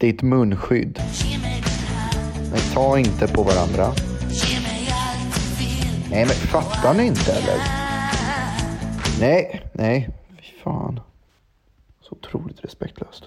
Ditt 0.00 0.22
munskydd. 0.22 1.00
Men 2.50 2.74
ta 2.74 2.98
inte 2.98 3.28
på 3.28 3.42
varandra. 3.42 4.15
Nej, 6.10 6.24
men 6.26 6.34
fattar 6.34 6.94
ni 6.94 7.06
inte 7.06 7.32
eller? 7.32 7.58
Nej, 9.20 9.62
nej. 9.74 10.08
Fy 10.40 10.52
fan. 10.64 11.00
Så 12.00 12.12
otroligt 12.14 12.64
respektlöst. 12.64 13.24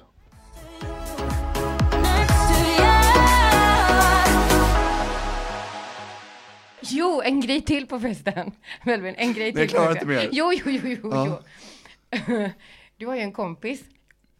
Jo, 6.81 7.21
en 7.25 7.41
grej 7.41 7.61
till 7.61 7.87
på 7.87 7.99
festen. 7.99 8.51
Melvin, 8.83 9.15
en 9.17 9.33
grej 9.33 9.51
till 9.51 9.59
jag 9.61 9.69
på 9.69 9.73
klarar 9.75 9.91
inte 9.91 10.05
mer. 10.05 10.29
Jo, 10.31 10.53
jo, 10.53 10.71
jo, 10.71 10.97
jo, 11.03 11.11
Ja. 11.13 11.25
jo. 11.27 12.49
Du 12.97 13.07
har 13.07 13.15
ju 13.15 13.21
en 13.21 13.31
kompis 13.31 13.81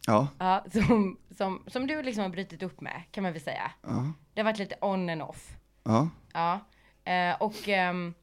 Ja, 0.06 0.28
ja, 0.38 0.64
som, 0.72 1.18
som, 1.36 1.62
som 1.66 1.86
du 1.86 2.02
liksom 2.02 2.22
har 2.22 2.28
brutit 2.30 2.62
upp 2.62 2.80
med, 2.80 3.02
kan 3.10 3.22
man 3.22 3.32
väl 3.32 3.42
säga. 3.42 3.70
ja, 3.82 4.12
Det 4.34 4.40
har 4.40 4.44
varit 4.44 4.58
lite 4.58 4.74
on 4.80 5.08
and 5.10 5.22
off. 5.22 5.48
ja. 5.84 6.08
Ja. 6.32 6.60
Eh, 7.12 7.34
och 7.40 7.68
ehm, 7.68 8.14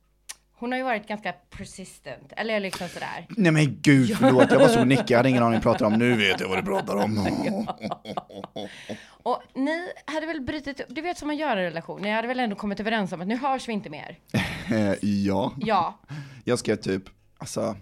hon 0.60 0.72
har 0.72 0.78
ju 0.78 0.84
varit 0.84 1.08
ganska 1.08 1.32
persistent, 1.34 2.34
eller 2.38 2.60
liksom 2.60 2.88
sådär. 2.88 3.26
Nej 3.30 3.52
men 3.52 3.78
gud, 3.82 4.18
förlåt. 4.20 4.52
Jag 4.52 4.60
var 4.60 4.68
så 4.68 4.84
nickig, 4.86 5.12
jag 5.12 5.18
hade 5.18 5.30
ingen 5.30 5.44
aning 5.44 5.54
vad 5.54 5.62
du 5.62 5.64
pratade 5.64 5.94
om. 5.94 6.00
Nu 6.00 6.16
vet 6.18 6.40
jag 6.40 6.50
vad 6.50 6.58
du 6.58 6.64
pratar 6.64 6.96
om. 6.96 7.18
Och 9.24 9.42
ni 9.54 9.92
hade 10.06 10.26
väl 10.26 10.42
brutit 10.42 10.82
du 10.90 11.02
vet 11.02 11.18
som 11.18 11.28
man 11.28 11.38
gör 11.38 11.58
i 11.58 11.60
en 11.60 11.66
relation, 11.66 12.02
ni 12.02 12.12
hade 12.12 12.28
väl 12.28 12.40
ändå 12.40 12.56
kommit 12.56 12.80
överens 12.80 13.12
om 13.12 13.22
att 13.22 13.28
nu 13.28 13.38
hörs 13.38 13.68
vi 13.68 13.74
inte 13.74 13.90
mer? 13.90 14.20
Ja, 15.02 15.54
Ja. 15.58 16.00
jag 16.44 16.60
skrev 16.60 16.76
typ, 16.76 17.04
alltså, 17.38 17.76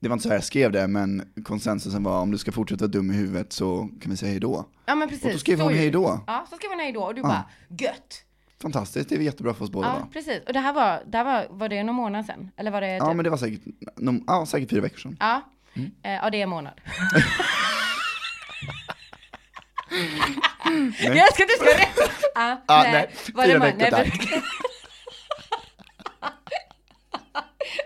det 0.00 0.08
var 0.08 0.12
inte 0.14 0.22
så 0.22 0.28
här 0.28 0.36
jag 0.36 0.44
skrev 0.44 0.72
det, 0.72 0.86
men 0.88 1.32
konsensusen 1.44 2.02
var 2.02 2.20
om 2.20 2.30
du 2.30 2.38
ska 2.38 2.52
fortsätta 2.52 2.84
vara 2.84 2.90
dum 2.90 3.10
i 3.10 3.14
huvudet 3.14 3.52
så 3.52 3.88
kan 4.02 4.10
vi 4.10 4.16
säga 4.16 4.30
hej 4.30 4.40
då. 4.40 4.64
Ja 4.86 4.94
men 4.94 5.08
precis. 5.08 5.24
Och 5.24 5.32
då 5.32 5.38
skrev 5.38 5.56
Så 5.56 5.62
hon 5.62 5.72
ju- 5.72 5.78
hej 5.78 5.90
då. 5.90 6.20
Ja, 6.26 6.46
så 6.50 6.56
skrev 6.56 6.70
hon 6.70 6.80
hej 6.80 6.92
då 6.92 7.02
och 7.02 7.14
du 7.14 7.22
bara, 7.22 7.44
gött. 7.68 8.24
Fantastiskt, 8.62 9.08
det 9.08 9.14
är 9.14 9.20
jättebra 9.20 9.54
för 9.54 9.64
oss 9.64 9.70
båda 9.70 9.88
Ja, 9.88 10.08
precis. 10.12 10.40
Och 10.46 10.52
det 10.52 10.60
här 10.60 10.72
var, 10.72 11.02
det 11.06 11.18
här 11.18 11.24
var, 11.24 11.46
var 11.50 11.68
det 11.68 11.82
någon 11.82 11.94
månad 11.94 12.26
sedan? 12.26 12.50
Eller 12.56 12.70
var 12.70 12.80
det 12.80 12.88
Ja 12.96 13.06
typ- 13.06 13.16
men 13.16 13.24
det 13.24 13.30
var 13.30 13.36
säkert, 13.36 13.60
no, 13.96 14.20
ja, 14.26 14.46
säkert 14.46 14.70
fyra 14.70 14.80
veckor 14.80 14.98
sedan. 14.98 15.16
Ja, 15.20 15.42
Mm. 15.76 15.90
eh, 16.02 16.12
ja 16.12 16.30
det 16.30 16.38
är 16.38 16.42
en 16.42 16.48
månad. 16.48 16.80
Jag 21.00 21.32
ska 21.34 21.42
inte 21.42 21.54
ska 21.54 21.64
det. 21.64 21.88
Ja, 22.34 22.62
Ah, 22.66 22.82
nej. 22.82 22.92
nej, 22.92 23.10
Var 23.34 23.42
det 23.42 23.48
fyra 23.50 23.58
man- 23.58 23.66
veckor, 23.68 23.78
nej, 23.80 23.90
tack. 23.90 24.42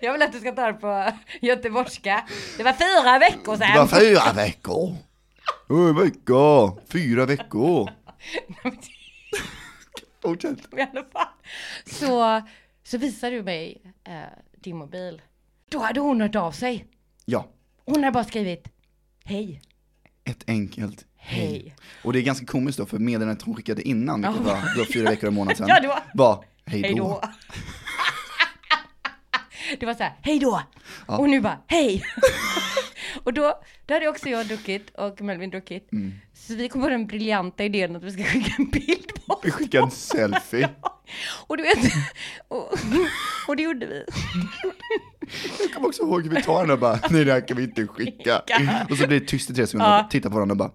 Jag 0.00 0.12
vill 0.12 0.22
att 0.22 0.32
du 0.32 0.40
ska 0.40 0.52
ta 0.52 0.66
det 0.66 0.72
på 0.72 1.12
göteborgska. 1.40 2.24
Det 2.56 2.62
var 2.62 2.72
fyra 2.72 3.18
veckor 3.18 3.56
sedan. 3.56 3.72
Det 3.72 3.78
var 3.78 3.86
fyra 4.00 4.32
veckor! 4.32 4.96
Fyra 5.68 5.92
veckor! 6.04 6.80
Fyra 6.92 7.26
veckor! 7.26 7.90
Fortsätt. 10.22 10.58
I 10.76 10.80
alla 10.80 11.04
fall. 11.12 11.26
Så, 11.86 12.42
så 12.82 12.98
visade 12.98 13.36
du 13.36 13.42
mig 13.42 13.82
eh, 14.04 14.14
din 14.56 14.76
mobil. 14.76 15.22
Då 15.70 15.78
hade 15.78 16.00
hon 16.00 16.20
hört 16.20 16.34
av 16.36 16.52
sig. 16.52 16.86
Ja, 17.24 17.48
Hon 17.84 17.94
hade 18.04 18.12
bara 18.12 18.24
skrivit 18.24 18.68
hej. 19.24 19.60
ett 20.24 20.44
enkelt 20.46 21.04
Hej. 21.16 21.76
Och 22.04 22.12
det 22.12 22.18
är 22.18 22.22
ganska 22.22 22.46
komiskt 22.46 22.78
då, 22.78 22.86
för 22.86 22.98
meddelandet 22.98 23.42
hon 23.42 23.54
skickade 23.56 23.82
innan, 23.82 24.20
vilket 24.22 24.36
Ja. 24.46 24.52
var, 24.52 24.78
var 24.78 24.84
fyra 24.92 25.10
veckor 25.10 25.26
och 25.26 25.32
månad 25.32 25.56
sedan, 25.56 25.66
Ja, 25.70 25.80
det 25.80 25.88
var- 25.88 26.02
var 26.14 26.44
hej 26.66 26.82
Hej 26.82 26.94
då. 26.94 27.04
då. 27.08 27.22
Det 29.80 29.86
var 29.86 29.94
så 29.94 30.02
här, 30.02 30.12
hej 30.22 30.38
då! 30.38 30.62
Och 31.06 31.28
nu 31.28 31.40
bara, 31.40 31.58
hej! 31.66 32.04
Och 33.24 33.32
då, 33.32 33.62
då 33.86 33.94
hade 33.94 34.08
också 34.08 34.28
jag 34.28 34.46
druckit 34.46 34.90
och 34.90 35.20
Melvin 35.20 35.50
druckit. 35.50 35.92
Mm. 35.92 36.12
Så 36.34 36.54
vi 36.54 36.68
kom 36.68 36.82
på 36.82 36.88
den 36.88 37.06
briljanta 37.06 37.64
idén 37.64 37.96
att 37.96 38.02
vi 38.02 38.10
ska 38.12 38.22
skicka 38.24 38.52
en 38.58 38.70
bild 38.70 39.12
på 39.26 39.40
Vi 39.42 39.50
skickade 39.50 39.84
en 39.84 39.90
selfie. 39.90 40.68
Och 41.46 41.56
du 41.56 41.62
vet, 41.62 41.78
och, 42.48 42.72
och 43.48 43.56
det 43.56 43.62
gjorde 43.62 43.86
vi. 43.86 44.04
Jag 45.60 45.72
kommer 45.74 45.88
också 45.88 46.02
ihåg 46.02 46.22
hur 46.22 46.30
vi 46.30 46.42
tar 46.42 46.60
den 46.60 46.70
och 46.70 46.78
bara, 46.78 46.98
nej 47.10 47.24
det 47.24 47.32
här 47.32 47.48
kan 47.48 47.56
vi 47.56 47.62
inte 47.62 47.86
skicka. 47.86 48.42
Och 48.90 48.96
så 48.96 49.06
blir 49.06 49.20
det 49.20 49.26
tyst 49.26 49.50
i 49.50 49.54
tre 49.54 49.66
sekunder, 49.66 49.86
Ja. 49.96 50.08
tittar 50.10 50.30
på 50.30 50.34
varandra 50.34 50.52
och 50.52 50.56
bara, 50.58 50.70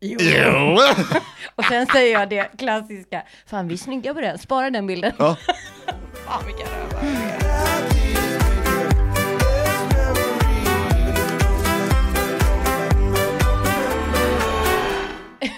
Jo. 0.00 0.18
jo. 0.20 0.78
Och 1.54 1.64
sen 1.64 1.86
säger 1.86 2.12
jag 2.18 2.30
det 2.30 2.50
klassiska, 2.58 3.22
fan 3.46 3.68
vi 3.68 3.74
är 3.74 3.78
snygga 3.78 4.14
på 4.14 4.20
den, 4.20 4.38
spara 4.38 4.70
den 4.70 4.86
bilden. 4.86 5.12
Ja. 5.18 5.36
Fan 6.26 6.46
vilka 6.46 6.62
rövar. 6.64 7.43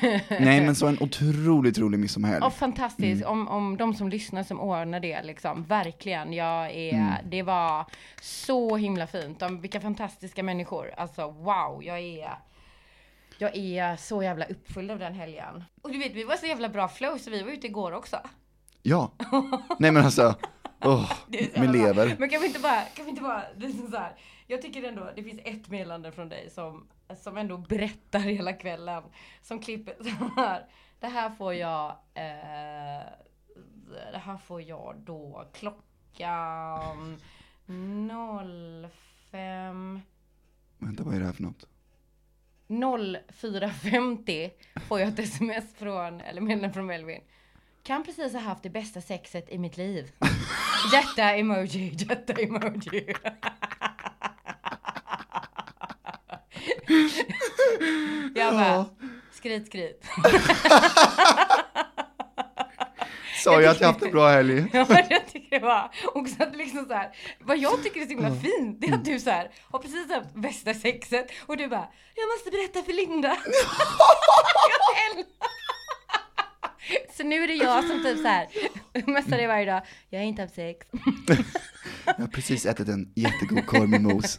Nej 0.41 0.61
men 0.61 0.75
så 0.75 0.87
en 0.87 0.99
otroligt 1.01 1.79
rolig 1.79 1.99
midsommarhelg. 1.99 2.41
Ja, 2.45 2.51
fantastiskt. 2.51 3.25
Om, 3.25 3.49
om 3.49 3.77
de 3.77 3.95
som 3.95 4.09
lyssnar 4.09 4.43
som 4.43 4.61
ordnar 4.61 5.01
det, 5.01 5.23
liksom. 5.23 5.65
Verkligen. 5.65 6.33
Jag 6.33 6.71
är, 6.71 7.21
Det 7.25 7.43
var 7.43 7.85
så 8.21 8.77
himla 8.77 9.07
fint. 9.07 9.41
De, 9.41 9.61
vilka 9.61 9.81
fantastiska 9.81 10.43
människor. 10.43 10.91
Alltså 10.97 11.31
wow, 11.31 11.85
jag 11.85 11.99
är... 11.99 12.39
Jag 13.39 13.57
är 13.57 13.97
så 13.97 14.23
jävla 14.23 14.45
uppfylld 14.45 14.91
av 14.91 14.99
den 14.99 15.15
helgen. 15.15 15.65
Och 15.83 15.93
du 15.93 15.99
vet, 15.99 16.15
vi 16.15 16.25
var 16.25 16.37
så 16.37 16.47
jävla 16.47 16.69
bra 16.69 16.89
flow, 16.89 17.19
så 17.19 17.31
vi 17.31 17.43
var 17.43 17.51
ute 17.51 17.67
igår 17.67 17.93
också. 17.93 18.17
Ja. 18.83 19.11
Nej 19.79 19.91
men 19.91 20.05
alltså, 20.05 20.35
så 20.83 21.05
min 21.55 21.73
lever. 21.73 22.17
Men 22.19 22.29
kan 22.29 22.41
vi 22.41 22.47
inte 22.47 22.61
bara, 22.61 22.81
kan 22.81 23.05
vi 23.05 23.11
inte 23.11 23.23
bara, 23.23 23.43
det 23.57 23.67
är 23.67 23.91
så 23.91 23.97
här. 23.97 24.13
Jag 24.47 24.63
tycker 24.63 24.83
ändå, 24.83 25.11
det 25.17 25.23
finns 25.23 25.41
ett 25.45 25.69
meddelande 25.69 26.13
från 26.13 26.29
dig 26.29 26.51
som, 26.51 26.87
som 27.15 27.37
ändå 27.37 27.59
berättar 27.59 28.19
hela 28.19 28.53
kvällen. 28.53 29.03
Som 29.43 29.61
klipper 29.61 29.95
så 30.01 30.41
här. 30.41 30.67
Det 31.01 31.07
här 31.07 31.31
får 31.31 31.55
jag, 31.55 31.91
eh, 32.15 33.07
det 34.13 34.19
här 34.25 34.37
får 34.37 34.63
jag 34.63 34.97
då 34.97 35.51
klockan 35.53 37.21
05 39.31 40.01
Vänta 40.79 41.03
vad 41.05 41.15
är 41.15 41.21
det 41.21 41.27
här 41.27 41.33
för 41.33 41.43
något? 41.43 41.69
04.50 42.69 44.51
får 44.89 45.01
jag 45.01 45.09
ett 45.09 45.19
sms 45.19 45.75
från, 45.75 46.21
eller 46.21 46.41
meddelande 46.41 46.75
från 46.75 46.87
Melvin. 46.87 47.21
Kan 47.83 48.05
precis 48.05 48.33
ha 48.33 48.41
haft 48.41 48.63
det 48.63 48.71
bästa 48.71 49.01
sexet 49.01 49.51
i 49.51 49.59
mitt 49.59 49.77
liv. 49.77 50.13
Hjärta-emoji, 50.93 51.95
hjärta-emoji. 51.99 53.15
Jag 58.35 58.55
bara, 58.55 58.87
skrit, 59.33 59.67
skrit. 59.67 60.05
Sa 63.45 63.61
jag 63.63 63.71
att 63.71 63.81
jag 63.81 63.89
haft 63.89 64.03
en 64.03 64.11
bra 64.11 64.29
helg? 64.29 64.67
Ja, 64.73 64.87
jag 65.11 65.27
tycker 65.29 65.61
det 65.61 65.67
var 65.67 65.91
också 66.15 66.43
att 66.43 66.57
liksom 66.57 66.87
så 66.87 66.95
här, 66.95 67.11
vad 67.41 67.59
jag 67.59 67.83
tycker 67.83 68.01
är 68.01 68.05
så 68.05 68.11
himla 68.11 68.35
fint, 68.35 68.81
det 68.81 68.87
är 68.87 68.95
att 68.95 69.05
du 69.05 69.21
så 69.21 69.31
här 69.31 69.51
har 69.71 69.79
precis 69.79 70.11
haft 70.13 70.35
bästa 70.35 70.75
sexet 70.75 71.27
och 71.47 71.57
du 71.57 71.69
bara, 71.69 71.89
jag 72.15 72.29
måste 72.35 72.51
berätta 72.51 72.83
för 72.83 72.93
Linda. 72.93 73.37
Jag 75.17 75.25
så 77.17 77.23
nu 77.23 77.45
är 77.45 77.49
det 77.49 77.55
jag 77.55 77.85
som 77.85 78.03
typ 78.03 78.19
så 78.19 78.29
här 78.29 78.47
messar 79.07 79.37
dig 79.37 79.47
varje 79.47 79.65
dag, 79.65 79.83
jag 80.11 80.19
har 80.19 80.25
inte 80.25 80.43
haft 80.43 80.55
sex. 80.55 80.87
Jag 82.07 82.15
har 82.15 82.27
precis 82.27 82.67
ätit 82.67 82.89
en 82.89 83.13
jättegod 83.15 83.67
korv 83.67 83.89
med 83.89 84.01
mos. 84.01 84.39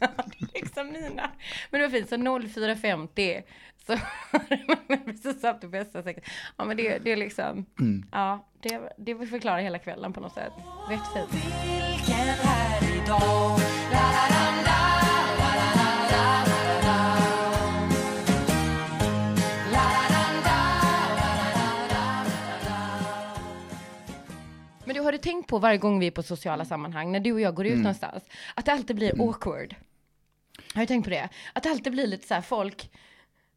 Liksom 0.78 1.10
mina. 1.10 1.32
Men 1.70 1.82
det 1.82 1.88
var 1.88 1.92
fint, 1.92 2.10
så 2.10 2.16
04.50 2.16 3.44
så 3.86 3.94
har 3.94 4.90
man 4.90 5.06
precis 5.06 5.44
haft 5.44 5.62
det 5.62 5.68
bästa 5.68 6.04
sexet. 6.04 6.24
Ja 6.58 6.66
men 6.66 6.78
det, 6.78 6.98
det 6.98 7.12
är 7.12 7.18
liksom, 7.18 7.66
ja 8.12 8.48
det, 8.62 8.94
det 8.98 9.28
förklarar 9.28 9.60
hela 9.60 9.80
kvällen 9.80 10.13
på 10.13 10.20
något 10.20 10.34
sätt. 10.34 10.54
Rätt 10.90 11.13
fint. 11.13 11.44
Men 24.86 24.96
du 24.96 25.02
har 25.02 25.12
du 25.12 25.18
tänkt 25.18 25.50
på 25.50 25.60
varje 25.60 25.78
gång 25.78 26.00
vi 26.00 26.08
är 26.08 26.12
på 26.12 26.24
sociala 26.24 26.66
sammanhang, 26.66 27.12
när 27.12 27.20
du 27.20 27.32
och 27.32 27.42
jag 27.42 27.56
går 27.56 27.66
ut 27.66 27.78
någonstans, 27.78 28.24
att 28.56 28.66
det 28.66 28.72
alltid 28.72 28.96
blir 28.96 29.30
awkward? 29.30 29.76
Har 30.78 30.84
du 30.84 30.88
tänkt 30.88 31.04
på 31.04 31.10
det? 31.10 31.30
Att 31.54 31.63
det 31.63 31.70
alltid 31.70 31.92
blir 31.94 32.08
lite 32.08 32.28
så 32.28 32.34
här 32.34 32.42
folk, 32.42 32.90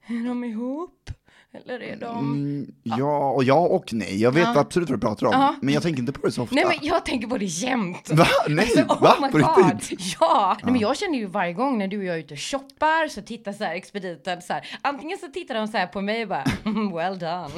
är 0.07 0.29
de 0.29 0.45
ihop? 0.45 1.11
Eller 1.53 1.83
är 1.83 1.97
de... 1.97 2.19
Mm, 2.19 2.75
ja, 2.83 3.31
och 3.31 3.45
ja 3.45 3.55
och 3.59 3.93
nej. 3.93 4.23
Jag 4.23 4.33
vet 4.33 4.43
Ja. 4.45 4.59
absolut 4.61 4.89
vad 4.91 4.99
du 4.99 5.01
pratar 5.01 5.27
om. 5.27 5.33
Ja. 5.33 5.55
Men 5.63 5.75
jag 5.75 5.83
tänker 5.83 6.01
inte 6.01 6.13
på 6.13 6.27
det 6.27 6.33
så 6.33 6.43
ofta. 6.43 6.55
Nej 6.55 6.65
men 6.67 6.77
jag 6.81 7.05
tänker 7.05 7.27
på 7.29 7.39
det 7.39 7.45
jämt. 7.45 8.11
Va? 8.13 8.27
Nej, 8.49 8.69
oh 8.89 9.03
va? 9.03 9.29
På 9.33 9.39
riktigt? 9.39 10.17
Ja, 10.21 10.57
Nej, 10.63 10.73
men 10.73 10.81
jag 10.81 10.97
känner 10.97 11.19
ju 11.19 11.27
varje 11.27 11.53
gång 11.53 11.79
när 11.79 11.89
du 11.89 11.99
och 11.99 12.05
jag 12.05 12.15
är 12.17 12.21
ute 12.21 12.35
och 12.35 12.41
shoppar 12.41 13.09
så 13.09 13.23
tittar 13.23 13.53
så 13.53 13.65
här 13.65 13.75
expediten 13.75 14.43
så 14.43 14.53
här. 14.53 14.79
Antingen 14.83 15.19
så 15.19 15.27
tittar 15.29 15.55
de 15.55 15.69
så 15.69 15.77
här 15.79 15.87
på 15.87 16.01
mig 16.01 16.23
och 16.23 16.29
bara 16.29 16.45
"Mm, 16.65 16.93
well 16.93 17.19
done. 17.19 17.49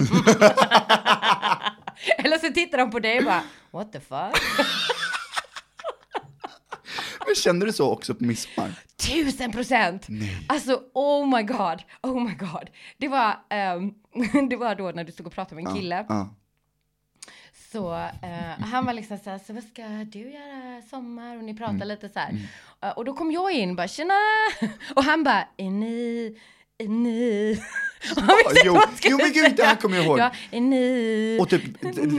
Eller 2.18 2.38
så 2.38 2.52
tittar 2.52 2.78
de 2.78 2.90
på 2.90 2.98
dig 2.98 3.18
och 3.18 3.24
bara 3.24 3.42
what 3.70 3.92
the 3.92 4.00
fuck. 4.00 4.66
Men 7.32 7.36
känner 7.36 7.66
du 7.66 7.72
så 7.72 7.90
också 7.92 8.14
på 8.14 8.24
midsommar? 8.24 8.72
Tusen 8.96 9.52
procent! 9.52 10.06
Alltså 10.46 10.82
oh 10.94 11.36
my 11.36 11.42
god, 11.42 11.82
oh 12.02 12.20
my 12.28 12.34
god. 12.34 12.70
Det 12.98 13.08
var, 13.08 13.36
ehm, 13.50 13.94
det 14.50 14.56
var 14.56 14.74
då 14.74 14.90
när 14.94 15.04
du 15.04 15.12
stod 15.12 15.26
och 15.26 15.32
pratade 15.32 15.62
med 15.62 15.70
en 15.70 15.76
kille. 15.76 16.06
Ja. 16.08 16.34
Så 17.72 17.92
eh, 17.94 18.64
han 18.64 18.84
var 18.86 18.92
liksom 18.92 19.18
så 19.18 19.30
här, 19.30 19.38
så 19.46 19.52
vad 19.52 19.64
ska 19.64 19.82
du 19.88 20.30
göra 20.32 20.82
sommar? 20.90 21.36
Och 21.36 21.44
ni 21.44 21.54
pratade 21.54 21.76
Mm. 21.84 21.88
lite 21.88 22.08
så 22.08 22.18
här. 22.18 22.48
Eh, 22.82 22.90
och 22.90 23.04
då 23.04 23.12
kom 23.14 23.32
jag 23.32 23.52
in 23.52 23.76
bara, 23.76 23.88
tjena! 23.88 24.14
Och 24.96 25.04
han 25.04 25.24
bara, 25.24 25.48
är 25.56 25.70
ni, 25.70 26.38
är 26.78 26.88
ni? 26.88 27.62
Jo, 28.64 28.80
jo, 29.02 29.16
men 29.16 29.32
gud, 29.32 29.56
det 29.56 29.62
här 29.64 29.76
kommer 29.76 29.96
jag 29.96 30.06
ihåg. 30.06 30.18
Ja, 30.18 30.32
ni? 30.60 31.38
Och 31.40 31.48
typ 31.48 31.62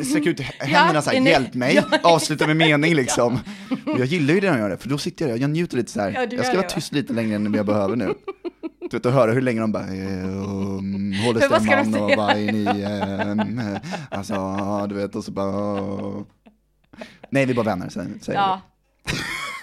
sträcka 0.05 0.29
ut 0.29 0.39
händerna 0.39 1.01
så 1.01 1.09
här, 1.09 1.21
hjälp 1.21 1.53
mig, 1.53 1.75
Ja, 1.75 1.99
avsluta 2.03 2.47
med 2.47 2.55
mening 2.57 2.95
liksom. 3.03 3.39
Och 3.85 3.99
jag 3.99 4.05
gillar 4.05 4.33
ju 4.33 4.39
det 4.39 4.51
när 4.51 4.57
jag 4.57 4.63
gör 4.63 4.69
det, 4.69 4.77
för 4.77 4.89
då 4.89 4.97
sitter 4.97 5.27
jag, 5.27 5.37
jag 5.37 5.49
njuter 5.49 5.77
lite 5.77 5.91
så 5.91 6.01
här. 6.01 6.11
Ja, 6.11 6.21
jag 6.21 6.29
ska 6.31 6.39
vara 6.39 6.51
det, 6.51 6.57
va? 6.57 6.63
tyst 6.69 6.93
lite 6.93 7.13
längre 7.13 7.35
än 7.35 7.53
jag 7.53 7.65
behöver 7.65 7.95
nu. 7.95 8.13
Du 8.89 8.97
vet, 8.97 9.05
och 9.05 9.11
höra 9.11 9.31
hur 9.31 9.41
länge 9.41 9.61
de 9.61 9.71
bara, 9.71 9.83
eh, 9.83 10.25
um, 10.25 11.13
håller 11.25 11.41
stämman 11.41 11.95
och 12.01 12.11
bara, 12.17 12.31
är 12.31 12.51
ni, 12.51 12.81
eh, 13.61 13.91
alltså, 14.17 14.87
du 14.89 14.95
vet, 14.95 15.15
och 15.15 15.23
så 15.23 15.31
bara, 15.31 16.25
nej 17.29 17.45
vi 17.45 17.51
är 17.51 17.55
bara 17.55 17.65
vänner, 17.65 17.89
säger 17.89 18.09
Ja. 18.33 18.61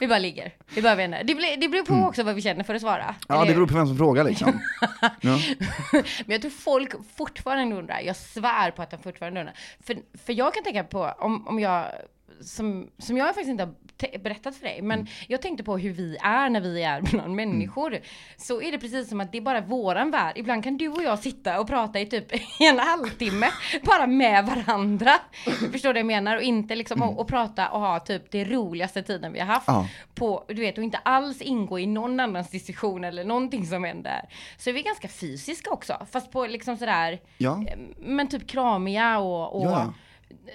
Vi 0.00 0.06
bara 0.08 0.18
ligger, 0.18 0.52
vi 0.74 0.82
bara 0.82 0.94
vänner. 0.94 1.24
Det, 1.24 1.34
blir- 1.34 1.56
det 1.56 1.68
beror 1.68 1.84
på 1.84 1.94
också 2.08 2.22
vad 2.22 2.34
vi 2.34 2.42
känner 2.42 2.64
för 2.64 2.74
att 2.74 2.80
svara. 2.80 3.02
Mm. 3.02 3.14
Ja, 3.28 3.34
eller 3.36 3.46
det 3.46 3.54
beror 3.54 3.66
på 3.66 3.74
vem 3.74 3.86
som 3.86 3.96
frågar 3.96 4.24
liksom. 4.24 4.60
Ja. 5.20 5.38
Men 5.92 6.04
jag 6.26 6.40
tror 6.40 6.50
folk 6.50 6.92
fortfarande 7.16 7.76
undrar, 7.76 8.00
jag 8.00 8.16
svär 8.16 8.70
på 8.70 8.82
att 8.82 8.90
de 8.90 8.96
fortfarande 9.02 9.40
undrar. 9.40 9.56
För, 9.86 9.96
för 10.24 10.32
jag 10.32 10.54
kan 10.54 10.64
tänka 10.64 10.84
på, 10.84 11.14
om, 11.18 11.48
om 11.48 11.58
jag, 11.58 11.86
som, 12.40 12.90
som 12.98 13.16
jag 13.16 13.26
faktiskt 13.26 13.48
inte 13.50 13.64
har 13.64 13.74
berättat 14.22 14.56
för 14.56 14.64
dig, 14.66 14.82
men 14.82 15.06
jag 15.28 15.42
tänkte 15.42 15.64
på 15.64 15.78
hur 15.78 15.92
vi 15.92 16.16
är 16.22 16.50
när 16.50 16.60
vi 16.60 16.82
är 16.82 17.00
bland 17.12 17.34
människor. 17.34 17.98
Så 18.36 18.62
är 18.62 18.72
det 18.72 18.78
precis 18.78 19.08
som 19.08 19.20
att 19.20 19.32
det 19.32 19.38
är 19.38 19.42
bara 19.42 19.60
våran 19.60 20.10
värld. 20.10 20.32
Ibland 20.38 20.64
kan 20.64 20.76
du 20.76 20.88
och 20.88 21.02
jag 21.02 21.18
sitta 21.18 21.60
och 21.60 21.66
prata 21.66 22.00
i 22.00 22.06
typ 22.06 22.26
en 22.60 22.78
halvtimme, 22.78 23.46
bara 23.82 24.06
med 24.06 24.46
varandra. 24.46 25.12
Du 25.60 25.70
förstår 25.72 25.92
det 25.92 25.98
jag 25.98 26.06
menar? 26.06 26.36
Och 26.36 26.42
inte 26.42 26.74
liksom 26.74 27.02
och, 27.02 27.20
och 27.20 27.28
prata 27.28 27.68
och 27.70 27.80
ha 27.80 28.00
typ 28.00 28.30
det 28.30 28.44
roligaste 28.44 29.02
tiden 29.02 29.32
vi 29.32 29.38
har 29.40 29.46
haft. 29.46 29.68
Ja. 29.68 29.86
På, 30.14 30.44
du 30.48 30.54
vet, 30.54 30.78
och 30.78 30.84
inte 30.84 30.98
alls 30.98 31.40
ingå 31.40 31.78
i 31.78 31.86
någon 31.86 32.20
annans 32.20 32.50
diskussion 32.50 33.04
eller 33.04 33.24
någonting 33.24 33.66
som 33.66 33.84
händer. 33.84 34.28
Så 34.58 34.70
är 34.70 34.74
vi 34.74 34.82
ganska 34.82 35.08
fysiska 35.08 35.70
också, 35.70 36.06
fast 36.10 36.30
på 36.32 36.46
liksom 36.46 36.76
sådär, 36.76 37.20
Ja. 37.38 37.64
eh, 37.68 37.78
men 37.98 38.28
typ 38.28 38.46
kramiga 38.48 39.18
och, 39.18 39.60
och 39.60 39.66
Ja. 39.70 39.92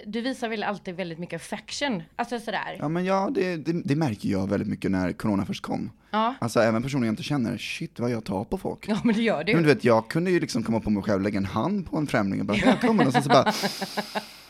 Du 0.06 0.22
visar 0.22 0.50
väl 0.50 0.64
alltid 0.64 0.96
väldigt 0.96 1.20
mycket 1.20 1.42
affection, 1.42 2.04
alltså 2.16 2.40
sådär. 2.40 2.78
Ja 2.80 2.88
men 2.88 3.06
ja, 3.06 3.30
det, 3.32 3.56
det, 3.58 3.82
det 3.86 3.96
märker 3.96 4.30
jag 4.30 4.50
väldigt 4.50 4.70
mycket 4.70 4.92
när 4.92 5.14
corona 5.14 5.46
först 5.46 5.62
kom. 5.64 5.92
Ja. 6.12 6.36
Alltså 6.40 6.60
även 6.60 6.84
personer 6.84 7.06
jag 7.06 7.12
inte 7.12 7.24
känner, 7.24 7.58
shit 7.58 8.00
vad 8.00 8.12
jag 8.12 8.26
tar 8.26 8.44
på 8.44 8.58
folk. 8.58 8.88
Ja 8.88 9.00
men 9.04 9.16
det 9.16 9.22
gör 9.22 9.44
du. 9.44 9.54
Men 9.54 9.64
du 9.64 9.70
vet, 9.74 9.84
jag 9.84 10.08
kunde 10.10 10.32
ju 10.32 10.40
liksom 10.40 10.64
komma 10.64 10.80
på 10.80 10.90
mig 10.90 11.04
själv, 11.04 11.22
lägga 11.22 11.38
en 11.38 11.46
hand 11.46 11.90
på 11.90 11.98
en 11.98 12.08
främling 12.08 12.40
och 12.40 12.46
bara 12.46 12.58
välkommen 12.66 13.08
och 13.08 13.14
sen 13.14 13.24
så 13.24 13.30
bara, 13.30 13.44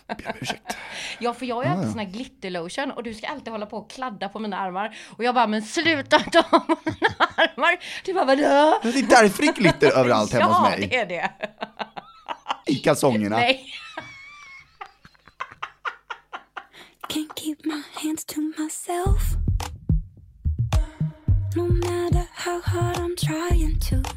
ber 0.08 0.28
om 0.28 0.34
ursäkt. 0.42 0.78
Ja 1.20 1.34
för 1.34 1.46
jag 1.46 1.56
har 1.56 1.64
ju 1.64 1.70
alltid 1.70 1.90
sån 1.90 2.00
här 2.00 2.10
glitterlotion 2.12 2.92
och 2.92 3.04
du 3.04 3.14
ska 3.14 3.28
alltid 3.28 3.52
hålla 3.54 3.66
på 3.66 3.78
och 3.78 3.90
kladda 3.90 4.30
på 4.30 4.40
mina 4.40 4.58
armar. 4.58 4.98
Och 5.18 5.24
jag 5.24 5.36
bara, 5.36 5.48
men 5.48 5.62
sluta 5.62 6.20
ta 6.20 6.44
på 6.44 6.76
mina 6.86 7.16
armar! 7.36 7.78
Du 8.06 8.14
bara, 8.14 8.26
vadå? 8.26 8.42
Ja, 8.42 8.80
Det 8.84 8.90
är 8.90 9.08
därför 9.24 9.44
det 9.44 9.50
är 9.50 9.54
glitter 9.54 9.98
överallt 9.98 10.34
hemma 10.34 10.46
ja, 10.46 10.54
hos 10.54 10.70
mig. 10.70 10.88
det 10.88 10.96
är 10.96 11.06
det. 11.06 11.32
I 12.66 12.76
kalsongerna. 12.76 13.38
Nej. 13.38 13.66
Can't 17.10 17.34
keep 17.36 17.56
my 17.64 17.82
hands 17.94 18.26
to 18.26 18.42
myself. 18.42 19.22
No 21.56 21.64
matter 21.68 22.26
how 22.34 22.62
hard 22.66 22.98
I'm 22.98 23.16
trying 23.18 23.80
to. 23.80 24.10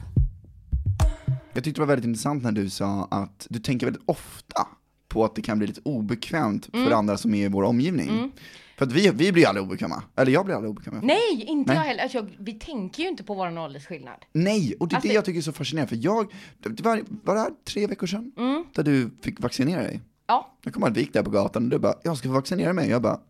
Jag 1.52 1.64
tyckte 1.64 1.80
det 1.80 1.80
var 1.80 1.86
väldigt 1.86 2.04
intressant 2.06 2.42
när 2.42 2.52
du 2.52 2.70
sa 2.70 3.08
att 3.10 3.46
du 3.50 3.58
tänker 3.58 3.86
väldigt 3.86 4.02
ofta 4.06 4.66
på 5.08 5.24
att 5.24 5.34
det 5.34 5.42
kan 5.42 5.58
bli 5.58 5.66
lite 5.66 5.80
obekvämt 5.84 6.68
Mm. 6.72 6.86
för 6.86 6.92
andra 6.94 7.16
som 7.16 7.34
är 7.34 7.44
i 7.44 7.48
vår 7.48 7.62
omgivning. 7.62 8.32
För 8.78 8.84
att 8.86 8.92
vi, 8.92 9.10
vi 9.10 9.32
blir 9.32 9.46
aldrig 9.48 9.66
obekväma, 9.66 10.02
eller 10.16 10.32
jag 10.32 10.44
blir 10.44 10.54
aldrig 10.54 10.70
obekväm. 10.70 11.00
Nej, 11.02 11.44
inte 11.46 11.68
Nej. 11.72 11.76
jag 11.76 11.84
heller. 11.84 12.02
Alltså, 12.02 12.18
jag, 12.18 12.30
vi 12.38 12.52
tänker 12.52 13.02
ju 13.02 13.08
inte 13.08 13.24
på 13.24 13.34
vår 13.34 13.58
åldersskillnad. 13.58 14.24
Nej, 14.32 14.74
och 14.80 14.88
det 14.88 14.92
är 14.92 14.96
Alltså- 14.96 15.08
det 15.08 15.14
jag 15.14 15.24
tycker 15.24 15.38
är 15.38 15.42
så 15.42 15.52
fascinerande, 15.52 15.88
för 15.88 16.04
jag, 16.04 16.32
det 16.58 16.80
var, 16.84 17.02
var 17.24 17.34
det 17.34 17.40
här 17.40 17.50
tre 17.64 17.86
veckor 17.86 18.06
sedan? 18.06 18.32
Mm. 18.36 18.64
Där 18.74 18.82
du 18.82 19.10
fick 19.22 19.40
vaccinera 19.40 19.82
dig? 19.82 20.00
Ja. 20.28 20.54
Jag 20.62 20.74
kommer 20.74 20.86
ihåg 20.86 20.90
att 20.92 20.96
vi 20.96 21.00
gick 21.00 21.12
där 21.12 21.22
på 21.22 21.30
gatan 21.30 21.64
och 21.64 21.70
du 21.70 21.78
bara, 21.78 21.94
jag 22.02 22.16
ska 22.16 22.28
få 22.28 22.34
vaccinera 22.34 22.72
mig. 22.72 22.90
Jag 22.90 23.02
bara, 23.02 23.20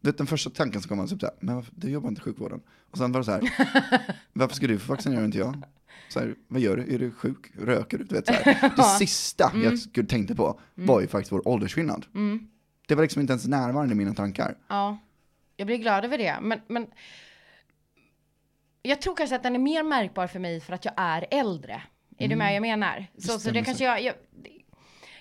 vet 0.00 0.18
den 0.18 0.26
första 0.26 0.50
tanken 0.50 0.80
som 0.82 0.88
kom 0.88 0.98
var 0.98 1.06
typ 1.06 1.20
såhär, 1.20 1.34
men 1.40 1.54
varför, 1.54 1.72
du 1.76 1.90
jobbar 1.90 2.08
inte 2.08 2.18
i 2.20 2.22
sjukvården. 2.22 2.60
Och 2.90 2.98
sen 2.98 3.12
var 3.12 3.20
det 3.20 3.24
så 3.24 3.32
här, 3.32 3.40
varför 4.32 4.54
ska 4.56 4.66
du 4.66 4.78
få 4.78 4.92
vaccinera 4.92 5.18
och 5.20 5.24
inte 5.24 5.38
jag? 5.38 5.62
Så 6.08 6.20
här, 6.20 6.34
vad 6.48 6.60
gör 6.60 6.76
du? 6.76 6.94
Är 6.94 6.98
du 6.98 7.10
sjuk? 7.10 7.52
Röker 7.58 7.98
du? 7.98 8.04
du 8.04 8.14
vet, 8.14 8.26
så 8.26 8.32
här. 8.32 8.72
Det 8.76 8.82
sista 8.82 9.50
Mm. 9.50 9.64
jag 9.64 9.78
skulle 9.78 10.06
tänkte 10.06 10.34
på 10.34 10.60
var 10.74 11.00
ju 11.00 11.06
faktiskt 11.06 11.32
vår 11.32 11.48
åldersskillnad. 11.48 12.06
Det 12.88 12.94
var 12.94 13.02
liksom 13.02 13.20
inte 13.20 13.32
ens 13.32 13.46
närvarande 13.46 13.94
i 13.94 13.96
mina 13.96 14.14
tankar. 14.14 14.56
Ja, 14.68 14.98
jag 15.56 15.66
blir 15.66 15.76
glad 15.76 16.04
över 16.04 16.18
det. 16.18 16.36
Men, 16.42 16.60
men 16.68 16.86
jag 18.82 19.00
tror 19.00 19.16
kanske 19.16 19.36
att 19.36 19.42
den 19.42 19.54
är 19.54 19.58
mer 19.58 19.82
märkbar 19.82 20.26
för 20.26 20.38
mig 20.38 20.60
för 20.60 20.72
att 20.72 20.84
jag 20.84 20.94
är 20.96 21.26
äldre. 21.30 21.82
Är 22.18 22.28
du 22.28 22.36
med 22.36 22.54
jag 22.54 22.60
menar? 22.60 23.06
Så, 23.18 23.38
så 23.38 23.50
det 23.50 23.64
kanske 23.64 23.84
jag, 23.84 24.02
jag... 24.02 24.14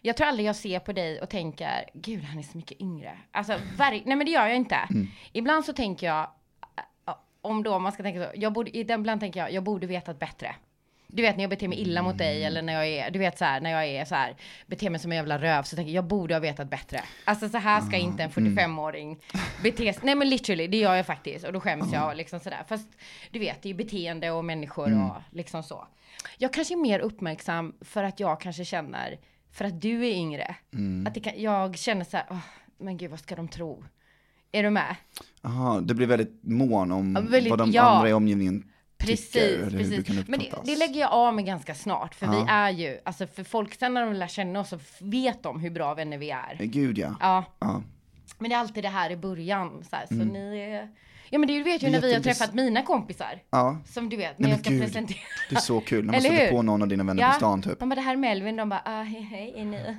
Jag 0.06 0.18
tror 0.18 0.28
aldrig 0.28 0.48
jag 0.48 0.56
ser 0.56 0.80
på 0.80 0.92
dig 0.92 1.22
och 1.22 1.30
tänker, 1.30 1.86
gud 1.94 2.24
han 2.24 2.40
är 2.40 2.44
så 2.44 2.58
mycket 2.58 2.82
yngre. 2.82 3.18
Alltså, 3.32 3.60
nej 3.78 4.04
men 4.06 4.26
det 4.26 4.32
gör 4.32 4.48
jag 4.48 4.56
inte. 4.56 4.80
Ibland 5.32 5.66
så 5.66 5.74
tänker 5.74 6.08
jag, 6.08 6.30
äh, 7.08 7.16
om 7.42 7.64
då 7.64 7.80
man 7.80 7.92
ska 7.92 8.04
tänka 8.04 8.24
så, 8.24 8.32
jag 8.36 8.54
borde, 8.54 8.78
ibland 8.78 9.20
tänker 9.20 9.40
jag, 9.40 9.52
jag 9.52 9.64
borde 9.64 9.88
vetat 9.88 10.20
bättre. 10.20 10.56
Du 11.08 11.22
vet 11.22 11.36
när 11.36 11.44
jag 11.44 11.50
beter 11.50 11.68
mig 11.68 11.80
illa 11.80 12.02
mot 12.02 12.18
dig 12.18 12.44
eller 12.44 12.62
när 12.62 12.74
jag 12.74 12.88
är, 12.88 13.12
du 13.12 13.20
vet 13.20 13.38
så 13.38 13.46
här, 13.46 13.62
när 13.62 13.70
jag 13.70 13.86
är 13.86 14.06
så 14.06 14.16
här, 14.16 14.36
beter 14.66 14.90
mig 14.90 15.00
som 15.00 15.12
en 15.12 15.16
jävla 15.16 15.38
röv 15.38 15.64
så 15.64 15.76
tänker 15.76 15.92
jag, 15.92 15.98
jag 15.98 16.08
borde 16.08 16.36
ha 16.36 16.40
vetat 16.40 16.70
bättre. 16.70 17.02
Alltså 17.24 17.50
så 17.50 17.58
här 17.58 17.82
ska 17.82 17.98
inte 17.98 18.24
en 18.24 18.30
45-åring 18.30 19.20
bete 19.64 19.94
sig. 19.94 20.04
Nej 20.04 20.16
men 20.16 20.30
literally, 20.30 20.68
det 20.68 20.78
gör 20.78 20.96
jag 20.96 21.06
faktiskt 21.06 21.46
och 21.46 21.54
då 21.54 21.60
skäms 21.60 21.94
jag 21.94 22.10
och 22.10 22.16
liksom 22.16 22.40
sådär. 22.40 22.64
Fast 22.68 22.90
du 23.32 23.40
vet, 23.40 23.62
det 23.62 23.68
är 23.68 23.72
ju 23.72 23.78
beteende 23.78 24.32
och 24.32 24.46
människor 24.46 25.04
och 25.04 25.22
liksom 25.32 25.64
så. 25.64 25.88
Jag 26.38 26.54
kanske 26.54 26.74
är 26.74 26.78
mer 26.78 27.00
uppmärksam 27.00 27.76
för 27.82 28.04
att 28.04 28.20
jag 28.20 28.42
kanske 28.42 28.66
känner, 28.66 29.18
för 29.56 29.66
att 29.66 29.82
du 29.82 30.06
är 30.06 30.12
yngre. 30.14 30.56
Att 31.08 31.14
det 31.14 31.20
kan, 31.20 31.34
jag 31.42 31.78
känner 31.78 32.06
så 32.06 32.18
här, 32.18 32.26
"Åh, 32.30 32.38
men 32.78 32.98
gud 32.98 33.12
vad 33.12 33.20
ska 33.20 33.36
de 33.36 33.48
tro? 33.48 33.84
Är 34.52 34.64
du 34.64 34.70
med? 34.70 34.96
Aha, 35.42 35.80
det 35.82 35.94
blir 35.94 36.08
väldigt 36.08 36.40
mån 36.44 36.92
om 36.92 37.14
Ja, 37.16 37.22
väldigt- 37.32 37.50
vad 37.50 37.60
de 37.60 37.72
ja. 37.72 37.82
andra 37.82 38.10
i 38.10 38.14
omgivningen 38.14 38.72
Precis, 38.98 39.32
tycker, 39.32 39.70
precis. 39.70 40.06
du 40.06 40.24
Men 40.28 40.40
det, 40.40 40.54
det 40.66 40.76
lägger 40.76 41.00
jag 41.00 41.12
av 41.12 41.34
med 41.34 41.46
ganska 41.46 41.76
snart, 41.76 42.16
för 42.16 42.28
vi 42.28 42.38
Ja. 42.38 42.50
är 42.50 42.70
ju, 42.70 43.00
alltså 43.06 43.28
för 43.28 43.44
folk 43.44 43.74
sen 43.80 43.94
när 43.94 44.06
de 44.06 44.14
lär 44.14 44.28
känna 44.28 44.60
oss 44.60 44.70
så 44.70 44.80
vet 45.00 45.44
de 45.44 45.60
hur 45.60 45.70
bra 45.70 45.94
vänner 45.94 46.18
vi 46.18 46.30
är. 46.30 46.56
Eh, 46.60 46.66
Gud 46.66 46.98
ja. 46.98 47.16
Ja, 47.20 47.44
men 48.40 48.50
det 48.50 48.56
är 48.56 48.60
alltid 48.60 48.84
det 48.84 48.90
här 48.90 49.10
i 49.10 49.18
början, 49.18 49.84
så, 49.90 49.96
här, 49.96 50.06
så 50.08 50.14
ni 50.14 50.60
är... 50.60 50.90
Ja 51.30 51.40
men 51.40 51.48
det 51.48 51.64
vet 51.64 51.84
ju 51.84 51.90
när 51.90 52.02
vi 52.02 52.14
har 52.14 52.22
träffat 52.22 52.54
mina 52.54 52.82
kompisar. 52.82 53.42
ja. 53.50 53.78
Som 53.86 54.10
du 54.10 54.18
vet, 54.18 54.40
när 54.40 54.48
Nej, 54.48 54.52
jag 54.52 54.60
ska 54.60 54.70
gud. 54.70 54.82
presentera. 54.84 55.18
Det 55.50 55.56
är 55.56 55.60
så 55.60 55.80
kul 55.82 56.06
när 56.06 56.12
man 56.12 56.22
stöter 56.22 56.46
hur? 56.46 56.52
på 56.52 56.62
någon 56.62 56.82
av 56.82 56.88
dina 56.88 57.04
vänner 57.04 57.28
på 57.32 57.34
stan 57.38 57.62
typ. 57.62 57.80
De 57.80 57.90
bara, 57.90 57.96
det 57.96 58.02
här 58.02 58.14
är 58.14 58.18
Melvin, 58.18 58.56
de 58.56 58.70
bara, 58.70 58.82
ah, 58.86 59.02
hej, 59.02 59.22
hej, 59.22 59.54
är 59.58 59.66
ni? 59.66 59.96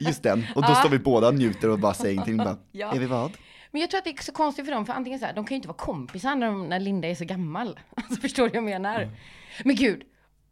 Just 0.00 0.22
den, 0.22 0.46
och 0.54 0.62
då 0.62 0.68
Ja. 0.68 0.74
står 0.74 0.88
vi 0.90 0.98
båda 0.98 1.28
och 1.28 1.34
njuter 1.34 1.70
och 1.70 1.78
bara 1.78 1.94
säger 1.94 2.12
ingenting. 2.12 2.36
Bara, 2.36 2.56
Ja. 2.72 2.94
Är 2.94 2.98
vi 2.98 3.06
vad? 3.06 3.32
Men 3.70 3.80
jag 3.80 3.90
tror 3.90 3.98
att 3.98 4.04
det 4.04 4.10
är 4.10 4.22
så 4.22 4.32
konstigt 4.32 4.64
för 4.64 4.72
dem, 4.72 4.86
för 4.86 4.92
antingen 4.92 5.18
så 5.18 5.26
här, 5.26 5.32
de 5.32 5.44
kan 5.44 5.54
ju 5.54 5.56
inte 5.56 5.68
vara 5.68 5.76
kompisar 5.78 6.34
när, 6.36 6.46
de, 6.46 6.68
när 6.68 6.80
Linda 6.80 7.08
är 7.08 7.14
så 7.14 7.24
gammal. 7.24 7.80
Alltså 7.96 8.20
förstår 8.20 8.42
du 8.42 8.48
vad 8.48 8.56
jag 8.56 8.64
menar? 8.64 9.00
Mm. 9.00 9.14
Men 9.64 9.76
gud, 9.76 10.02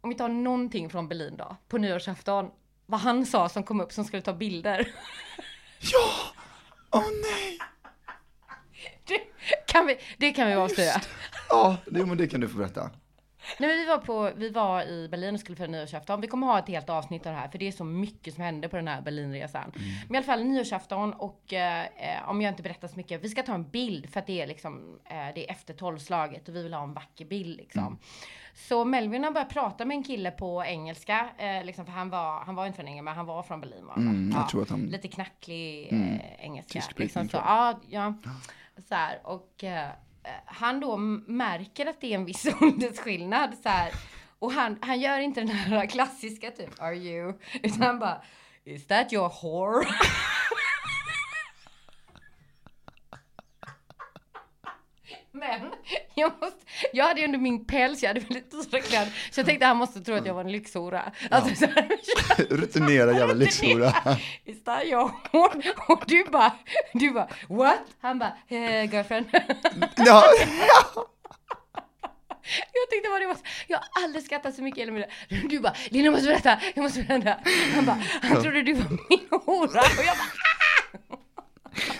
om 0.01 0.09
vi 0.09 0.15
tar 0.15 0.29
någonting 0.29 0.89
från 0.89 1.07
Berlin 1.07 1.37
då, 1.37 1.57
på 1.67 1.77
nyårsafton. 1.77 2.45
Vad 2.85 2.99
han 2.99 3.25
sa 3.25 3.49
som 3.49 3.63
kom 3.63 3.81
upp 3.81 3.91
som 3.91 4.05
skulle 4.05 4.21
ta 4.21 4.33
bilder. 4.33 4.87
Ja! 5.79 6.09
Åh 6.91 7.03
nej! 7.21 7.59
Det 9.49 9.65
kan 9.73 9.87
vi, 9.87 9.97
det 10.17 10.31
kan 10.31 10.47
vi 10.47 10.53
avslöja. 10.53 11.01
Ja, 11.49 11.77
det, 11.85 12.05
men 12.05 12.17
det 12.17 12.27
kan 12.27 12.41
du 12.41 12.47
få 12.49 12.57
berätta. 12.57 12.89
Nej, 13.59 13.69
men 13.69 13.77
vi, 13.77 13.85
var 13.85 13.97
på, 13.97 14.31
vi 14.35 14.49
var 14.49 14.83
i 14.83 15.07
Berlin 15.09 15.33
och 15.33 15.39
skulle 15.39 15.55
fira 15.55 15.67
nyårsafton. 15.67 16.21
Vi 16.21 16.27
kommer 16.27 16.47
ha 16.47 16.59
ett 16.59 16.67
helt 16.67 16.89
avsnitt 16.89 17.25
av 17.25 17.33
det 17.33 17.39
här 17.39 17.47
för 17.47 17.57
det 17.57 17.67
är 17.67 17.71
så 17.71 17.83
mycket 17.83 18.33
som 18.33 18.43
hände 18.43 18.69
på 18.69 18.75
den 18.75 18.87
här 18.87 19.01
Berlinresan. 19.01 19.71
Men 20.07 20.15
i 20.15 20.17
alla 20.17 20.25
fall 20.25 20.43
nyårsafton 20.43 21.13
och 21.13 21.53
eh, 21.53 21.81
eh, 21.83 22.29
om 22.29 22.41
jag 22.41 22.51
inte 22.51 22.63
berättar 22.63 22.87
så 22.87 22.95
mycket. 22.95 23.23
Vi 23.23 23.29
ska 23.29 23.43
ta 23.43 23.53
en 23.53 23.69
bild 23.69 24.09
för 24.09 24.19
att 24.19 24.27
det 24.27 24.41
är 24.41 24.47
liksom 24.47 24.99
eh, 25.05 25.15
det 25.35 25.47
är 25.47 25.51
efter 25.51 25.73
tolvslaget 25.73 26.49
och 26.49 26.55
vi 26.55 26.63
vill 26.63 26.73
ha 26.73 26.83
en 26.83 26.93
vacker 26.93 27.25
bild 27.25 27.57
liksom. 27.57 27.99
Så 28.55 28.85
Melvin 28.85 29.23
har 29.23 29.31
börjat 29.31 29.49
prata 29.49 29.85
med 29.85 29.95
en 29.95 30.03
kille 30.03 30.31
på 30.31 30.63
engelska, 30.65 31.29
eh, 31.37 31.63
liksom, 31.65 31.85
för 31.85 31.93
han 31.93 32.09
var, 32.09 32.39
han 32.45 32.55
var 32.55 32.65
inte 32.65 32.75
från 32.75 32.87
England 32.87 33.05
men 33.05 33.15
han 33.15 33.25
var 33.25 33.43
från 33.43 33.61
Berlin. 33.61 33.85
Va? 33.85 33.93
Mm, 33.97 34.35
att 34.37 34.69
han- 34.69 34.81
Lite 34.85 35.07
knacklig 35.07 35.87
Mm. 35.91 36.13
eh, 36.13 36.21
engelska. 36.45 36.79
Tysk 36.79 36.99
Liksom, 36.99 37.29
så, 37.29 37.37
ja, 37.37 37.79
ja. 37.89 38.13
Så 38.89 38.95
här, 38.95 39.19
och 39.23 39.63
eh, 39.63 39.89
han 40.45 40.79
då 40.79 40.97
märker 40.97 41.85
att 41.85 42.01
det 42.01 42.07
är 42.13 42.15
en 42.15 42.25
viss 42.25 42.47
åldersskillnad 42.61 43.57
så 43.63 43.69
här. 43.69 43.91
Och 44.39 44.51
han, 44.51 44.77
han 44.81 44.99
gör 44.99 45.19
inte 45.19 45.39
den 45.39 45.49
här 45.49 45.85
klassiska 45.89 46.51
typ, 46.51 46.81
are 46.81 46.95
you? 46.95 47.33
Utan 47.63 47.81
han 47.81 47.99
bara, 47.99 48.21
is 48.63 48.87
that 48.87 49.13
your 49.13 49.29
whore? 49.41 49.87
Men 55.31 55.71
jag, 56.15 56.31
måste, 56.41 56.64
jag 56.93 57.05
hade 57.05 57.19
ju 57.19 57.25
ändå 57.25 57.39
min 57.39 57.65
päls, 57.65 58.03
jag 58.03 58.07
hade 58.09 58.21
stora 58.63 58.81
kläder. 58.81 59.11
Så 59.31 59.39
jag 59.39 59.47
tänkte 59.47 59.65
han 59.65 59.77
måste 59.77 60.01
tro 60.01 60.15
att 60.15 60.25
jag 60.25 60.33
var 60.33 60.41
en 60.41 60.51
lyxhora. 60.51 61.11
Alltså, 61.31 61.55
så 61.55 61.65
här, 61.65 61.89
Rutinerad 62.49 63.15
jävla 63.17 63.33
lyxhora. 63.33 63.93
Is 64.45 64.63
that 64.63 64.83
your? 64.85 65.11
Och 65.87 66.03
du 66.07 66.23
bara, 66.31 66.53
du 66.93 67.11
bara, 67.11 67.27
what? 67.49 67.79
Han 68.01 68.19
bara, 68.19 68.33
eh, 68.47 68.91
girlfriend. 68.93 69.25
Ja, 69.95 70.23
Jag 72.73 72.89
tyckte 72.91 73.09
bara 73.09 73.19
det 73.19 73.27
var, 73.27 73.35
så- 73.35 73.41
jag 73.67 73.77
har 73.77 74.03
aldrig 74.03 74.25
skrattat 74.25 74.55
så 74.55 74.61
mycket 74.63 74.77
i 74.77 74.81
hela 74.81 74.91
mitt 74.91 75.05
liv. 75.29 75.47
Du 75.49 75.59
bara, 75.59 75.73
Lina 75.89 76.05
jag 76.05 76.11
måste 76.11 76.27
berätta, 76.27 76.59
jag 76.75 76.83
måste 76.83 77.03
berätta. 77.03 77.35
Han 77.75 77.85
bara, 77.85 77.97
han 78.21 78.41
trodde 78.41 78.61
du 78.63 78.73
var 78.73 78.89
min 79.09 79.27
hora. 79.45 79.79
Och 79.79 80.03
jag 80.05 80.15
bara, 80.17 81.17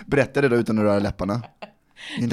berätta 0.06 0.42
det 0.42 0.50
då 0.50 0.56
utan 0.56 0.78
att 0.78 0.84
röra 0.84 1.00
läpparna. 1.00 1.42
Du. 2.20 2.30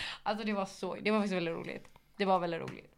Alltså 0.22 0.44
det 0.46 0.52
var 0.52 0.66
så, 0.66 0.96
det 1.04 1.10
var 1.10 1.18
faktiskt 1.18 1.36
väldigt 1.36 1.54
roligt. 1.54 1.84
Det 2.16 2.24
var 2.24 2.38
väldigt 2.40 2.60
roligt. 2.60 2.90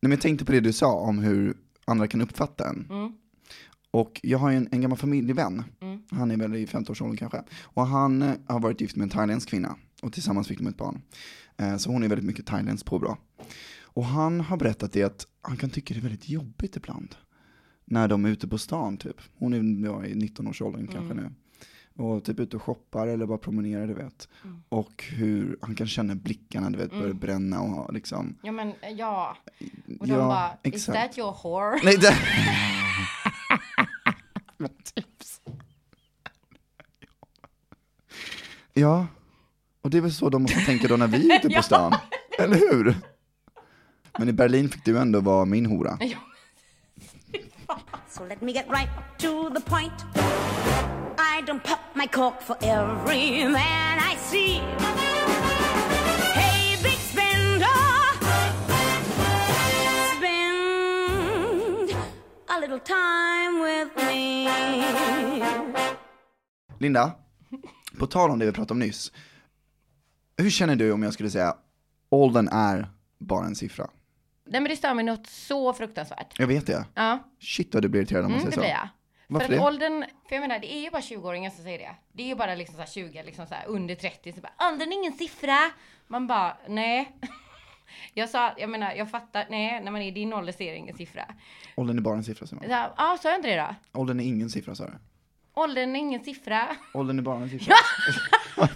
Nej, 0.00 0.08
men 0.08 0.10
jag 0.10 0.20
tänkte 0.20 0.44
på 0.44 0.52
det 0.52 0.60
du 0.60 0.72
sa 0.72 0.92
om 0.92 1.18
hur 1.18 1.56
andra 1.84 2.06
kan 2.08 2.20
uppfatta 2.20 2.68
en. 2.68 2.86
Mm. 2.90 3.12
Och 3.90 4.20
jag 4.22 4.38
har 4.38 4.50
en, 4.52 4.68
en 4.72 4.80
gammal 4.80 4.98
familjevän, 4.98 5.64
Mm. 5.80 6.02
han 6.10 6.30
är 6.30 6.36
väl 6.36 6.54
i 6.56 6.66
50-årsåldern 6.66 7.16
kanske. 7.16 7.42
Och 7.62 7.86
han 7.86 8.22
eh, 8.22 8.34
har 8.48 8.60
varit 8.60 8.80
gift 8.80 8.96
med 8.96 9.02
en 9.04 9.10
thailändsk 9.10 9.48
kvinna 9.48 9.76
och 10.02 10.12
tillsammans 10.12 10.48
fick 10.48 10.58
de 10.58 10.66
ett 10.66 10.76
barn. 10.76 11.02
Eh, 11.56 11.76
så 11.76 11.90
hon 11.92 12.02
är 12.02 12.08
väldigt 12.08 12.26
mycket 12.26 12.46
thailändskt 12.46 12.88
påbrå. 12.88 13.16
Och 13.82 14.04
han 14.04 14.40
har 14.40 14.56
berättat 14.56 14.92
det 14.92 15.02
att 15.02 15.26
han 15.42 15.56
kan 15.56 15.70
tycka 15.70 15.94
det 15.94 16.00
är 16.00 16.02
väldigt 16.02 16.28
jobbigt 16.28 16.76
ibland. 16.76 17.16
När 17.84 18.08
de 18.08 18.24
är 18.24 18.28
ute 18.28 18.48
på 18.48 18.58
stan 18.58 18.96
typ. 18.96 19.16
Hon 19.38 19.52
är 19.54 19.86
ja, 19.86 20.04
i 20.06 20.14
19-årsåldern 20.14 20.86
kanske 20.86 21.14
nu. 21.14 21.30
Och 21.96 22.24
typ 22.24 22.40
ute 22.40 22.56
och 22.56 22.62
shoppar 22.62 23.06
eller 23.06 23.26
bara 23.26 23.38
promenerar 23.38 23.86
du 23.86 23.94
vet. 23.94 24.28
Och 24.68 25.04
hur 25.10 25.58
han 25.62 25.74
kan 25.74 25.86
känna 25.86 26.14
blickarna 26.14 26.70
du 26.70 26.78
vet 26.78 26.90
börja 26.90 27.14
bränna 27.14 27.60
och 27.60 27.92
liksom. 27.94 28.38
Ja 28.42 28.52
men 28.52 28.72
ja. 28.96 29.36
Och 30.00 30.06
de 30.06 30.12
Ja, 30.12 30.18
bara, 30.18 30.50
is 30.62 30.74
exakt. 30.74 30.98
that 30.98 31.18
your 31.18 31.36
whore? 31.42 31.80
Nej, 31.84 31.96
det... 31.96 32.14
Men 34.58 34.70
tips. 34.94 35.40
Ja, 38.72 39.06
och 39.82 39.90
det 39.90 39.96
är 39.96 40.02
väl 40.02 40.12
så 40.12 40.28
de 40.30 40.42
måste 40.42 40.58
tänka 40.60 40.88
då 40.88 40.96
när 40.96 41.06
vi 41.06 41.30
är 41.30 41.38
ute 41.38 41.56
på 41.56 41.62
stan, 41.62 41.92
eller 42.38 42.54
hur? 42.56 42.94
Men 44.18 44.28
i 44.28 44.32
Berlin 44.32 44.68
fick 44.68 44.84
du 44.84 44.98
ändå 44.98 45.20
vara 45.20 45.44
min 45.44 45.66
hora. 45.66 45.98
So 48.16 48.24
let 48.28 48.42
me 48.42 48.52
get 48.52 48.68
right 48.68 48.88
to 49.18 49.50
the 49.50 49.60
point. 49.60 49.92
I 51.18 51.42
don't 51.46 51.62
pop 51.64 51.80
my 51.94 52.06
cork 52.06 52.40
for 52.40 52.56
every 52.62 53.44
man 53.44 53.98
I 53.98 54.16
see. 54.16 54.60
Hey, 56.34 56.76
big 56.82 56.98
spender, 56.98 57.66
spend 60.16 61.90
a 62.48 62.60
little 62.60 62.78
time 62.78 63.60
with 63.60 64.06
me. 64.06 64.48
Linda, 66.78 67.12
på 67.98 68.06
tal 68.06 68.30
om 68.30 68.38
det 68.38 68.46
vi 68.46 68.52
pratade 68.52 68.72
om 68.72 68.78
nyss. 68.78 69.12
Hur 70.36 70.50
känner 70.50 70.76
du 70.76 70.92
om 70.92 71.02
jag 71.02 71.12
skulle 71.12 71.30
säga 71.30 71.56
åldern 72.10 72.48
är 72.48 72.88
bara 73.18 73.46
en 73.46 73.54
siffra? 73.54 73.90
Nej 74.46 74.60
men 74.60 74.70
det 74.70 74.76
stör 74.76 74.94
mig 74.94 75.04
något 75.04 75.26
så 75.26 75.72
fruktansvärt. 75.72 76.38
Jag 76.38 76.46
vet 76.46 76.66
det. 76.66 76.84
Ja. 76.94 77.18
Shit 77.40 77.74
vad 77.74 77.82
du 77.82 77.88
blir 77.88 78.00
irriterad 78.00 78.24
om 78.24 78.30
man 78.30 78.40
Mm, 78.40 78.50
det 78.50 78.56
säger 78.56 78.68
blir 78.68 78.74
så. 78.76 78.80
jag. 78.80 78.88
Varför 79.26 79.46
för 79.46 79.54
att 79.54 79.60
det? 79.60 79.66
åldern, 79.66 80.04
för 80.28 80.34
jag 80.36 80.40
menar 80.40 80.58
det 80.58 80.74
är 80.74 80.80
ju 80.80 80.90
bara 80.90 81.00
20-åringar 81.02 81.50
som 81.50 81.64
säger 81.64 81.78
det. 81.78 81.96
Det 82.12 82.22
är 82.22 82.26
ju 82.26 82.34
bara 82.34 82.54
liksom 82.54 82.74
så 82.74 82.80
här 82.80 82.88
20, 82.88 83.22
liksom 83.22 83.46
så 83.46 83.54
här 83.54 83.66
under 83.66 83.94
30, 83.94 84.32
så 84.32 84.40
bara 84.40 84.52
åldern 84.72 84.88
är 84.92 84.96
ingen 84.96 85.12
siffra. 85.12 85.58
Man 86.06 86.26
bara 86.26 86.56
nej. 86.68 87.12
Jag 88.14 88.28
sa, 88.30 88.52
jag 88.56 88.70
menar 88.70 88.92
jag 88.94 89.10
fattar, 89.10 89.46
nej 89.50 89.80
när 89.84 89.90
man 89.92 90.02
är 90.02 90.06
i 90.06 90.10
din 90.10 90.32
ålder 90.32 90.52
så 90.52 90.62
är 90.62 90.70
det 90.72 90.78
ingen 90.78 90.96
siffra. 90.96 91.24
Åldern 91.76 91.98
är 91.98 92.02
bara 92.02 92.14
en 92.16 92.24
siffra, 92.24 92.46
här, 92.62 92.90
Ja, 92.96 93.18
sa 93.22 93.28
jag 93.28 93.38
inte 93.38 93.48
det 93.48 93.56
då? 93.92 94.00
Åldern 94.00 94.20
är 94.20 94.24
ingen 94.24 94.50
siffra, 94.50 94.74
sa 94.74 94.84
du. 94.86 94.92
Åldern 95.54 95.96
är 95.96 96.00
ingen 96.00 96.24
siffra. 96.24 96.76
Åldern 96.94 97.18
är 97.18 97.22
bara 97.22 97.42
en 97.42 97.50
siffra. 97.50 97.74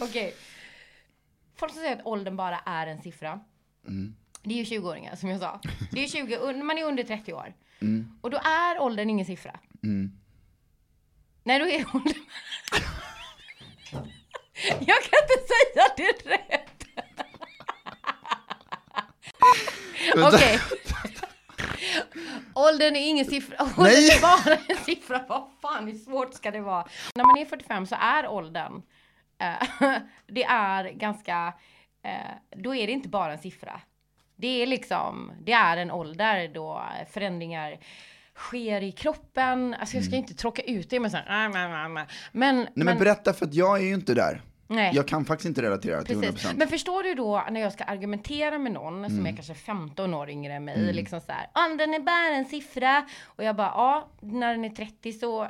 Okej. 0.00 0.34
Folk 1.58 1.72
som 1.72 1.80
säger 1.82 1.96
att 1.96 2.06
åldern 2.06 2.36
bara 2.36 2.58
är 2.66 2.86
en 2.86 3.02
siffra. 3.02 3.40
Mm. 3.86 4.16
Det 4.42 4.54
är 4.60 4.64
ju 4.64 4.78
20-åringar 4.80 5.16
som 5.16 5.28
jag 5.28 5.40
sa. 5.40 5.60
Det 5.92 6.04
är 6.04 6.08
20, 6.08 6.36
un- 6.36 6.62
man 6.62 6.78
är 6.78 6.84
under 6.84 7.02
30 7.02 7.32
år. 7.32 7.54
Mm. 7.80 8.18
Och 8.20 8.30
då 8.30 8.36
är 8.36 8.78
åldern 8.80 9.10
ingen 9.10 9.26
siffra. 9.26 9.60
Mm. 9.82 10.10
Nej, 11.44 11.58
då 11.58 11.66
är 11.66 11.86
åldern... 11.96 12.14
jag 14.80 14.96
kan 15.02 15.18
inte 15.22 15.38
säga 15.48 15.84
det 15.96 16.30
rätt. 16.30 16.72
Okej. 20.34 20.60
Åldern 22.54 22.96
är 22.96 23.08
ingen 23.08 23.24
siffra. 23.24 23.56
Åldern 23.64 23.82
Nej. 23.84 24.10
är 24.10 24.20
bara 24.20 24.54
en 24.68 24.76
siffra. 24.84 25.24
Vad 25.28 25.50
fan, 25.62 25.86
hur 25.86 25.94
svårt 25.98 26.34
ska 26.34 26.50
det 26.50 26.60
vara? 26.60 26.88
När 27.14 27.24
man 27.24 27.38
är 27.38 27.44
45 27.44 27.86
så 27.86 27.96
är 28.00 28.28
åldern, 28.28 28.82
eh, 29.38 29.98
det 30.26 30.44
är 30.44 30.90
ganska, 30.90 31.52
eh, 32.02 32.10
då 32.56 32.74
är 32.74 32.86
det 32.86 32.92
inte 32.92 33.08
bara 33.08 33.32
en 33.32 33.38
siffra. 33.38 33.80
Det 34.36 34.62
är 34.62 34.66
liksom, 34.66 35.32
det 35.40 35.52
är 35.52 35.76
en 35.76 35.90
ålder 35.90 36.48
då 36.48 36.82
förändringar 37.10 37.78
sker 38.34 38.82
i 38.82 38.92
kroppen. 38.92 39.74
Alltså 39.74 39.96
jag 39.96 40.04
ska 40.04 40.16
inte 40.16 40.34
tråka 40.34 40.62
ut 40.62 40.90
det 40.90 41.00
med 41.00 41.10
så 41.10 41.16
här, 41.16 41.26
"Ah, 41.28 41.98
ah." 42.02 42.06
men, 42.32 42.56
Nej 42.56 42.70
men 42.74 42.98
berätta 42.98 43.32
för 43.32 43.46
att 43.46 43.54
jag 43.54 43.78
är 43.78 43.82
ju 43.84 43.94
inte 43.94 44.14
där. 44.14 44.42
Nej. 44.68 44.92
Jag 44.94 45.08
kan 45.08 45.24
faktiskt 45.24 45.48
inte 45.48 45.62
relatera 45.62 46.02
till 46.02 46.20
Precis. 46.20 46.44
100%. 46.46 46.56
Men 46.56 46.68
förstår 46.68 47.02
du 47.02 47.14
då 47.14 47.44
när 47.50 47.60
jag 47.60 47.72
ska 47.72 47.84
argumentera 47.84 48.58
med 48.58 48.72
någon 48.72 49.10
som 49.10 49.26
är 49.26 49.32
kanske 49.32 49.54
15 49.54 50.14
år 50.14 50.30
yngre 50.30 50.52
än 50.54 50.64
mig, 50.64 50.92
liksom 50.92 51.20
så 51.20 51.32
här, 51.32 51.70
åldern 51.70 51.94
är 51.94 52.00
bara 52.00 52.36
en 52.36 52.44
siffra. 52.44 53.06
Och 53.24 53.44
jag 53.44 53.56
bara, 53.56 53.72
ja, 53.74 54.08
när 54.20 54.54
den 54.54 54.64
är 54.64 54.70
30 54.70 55.12
så, 55.12 55.48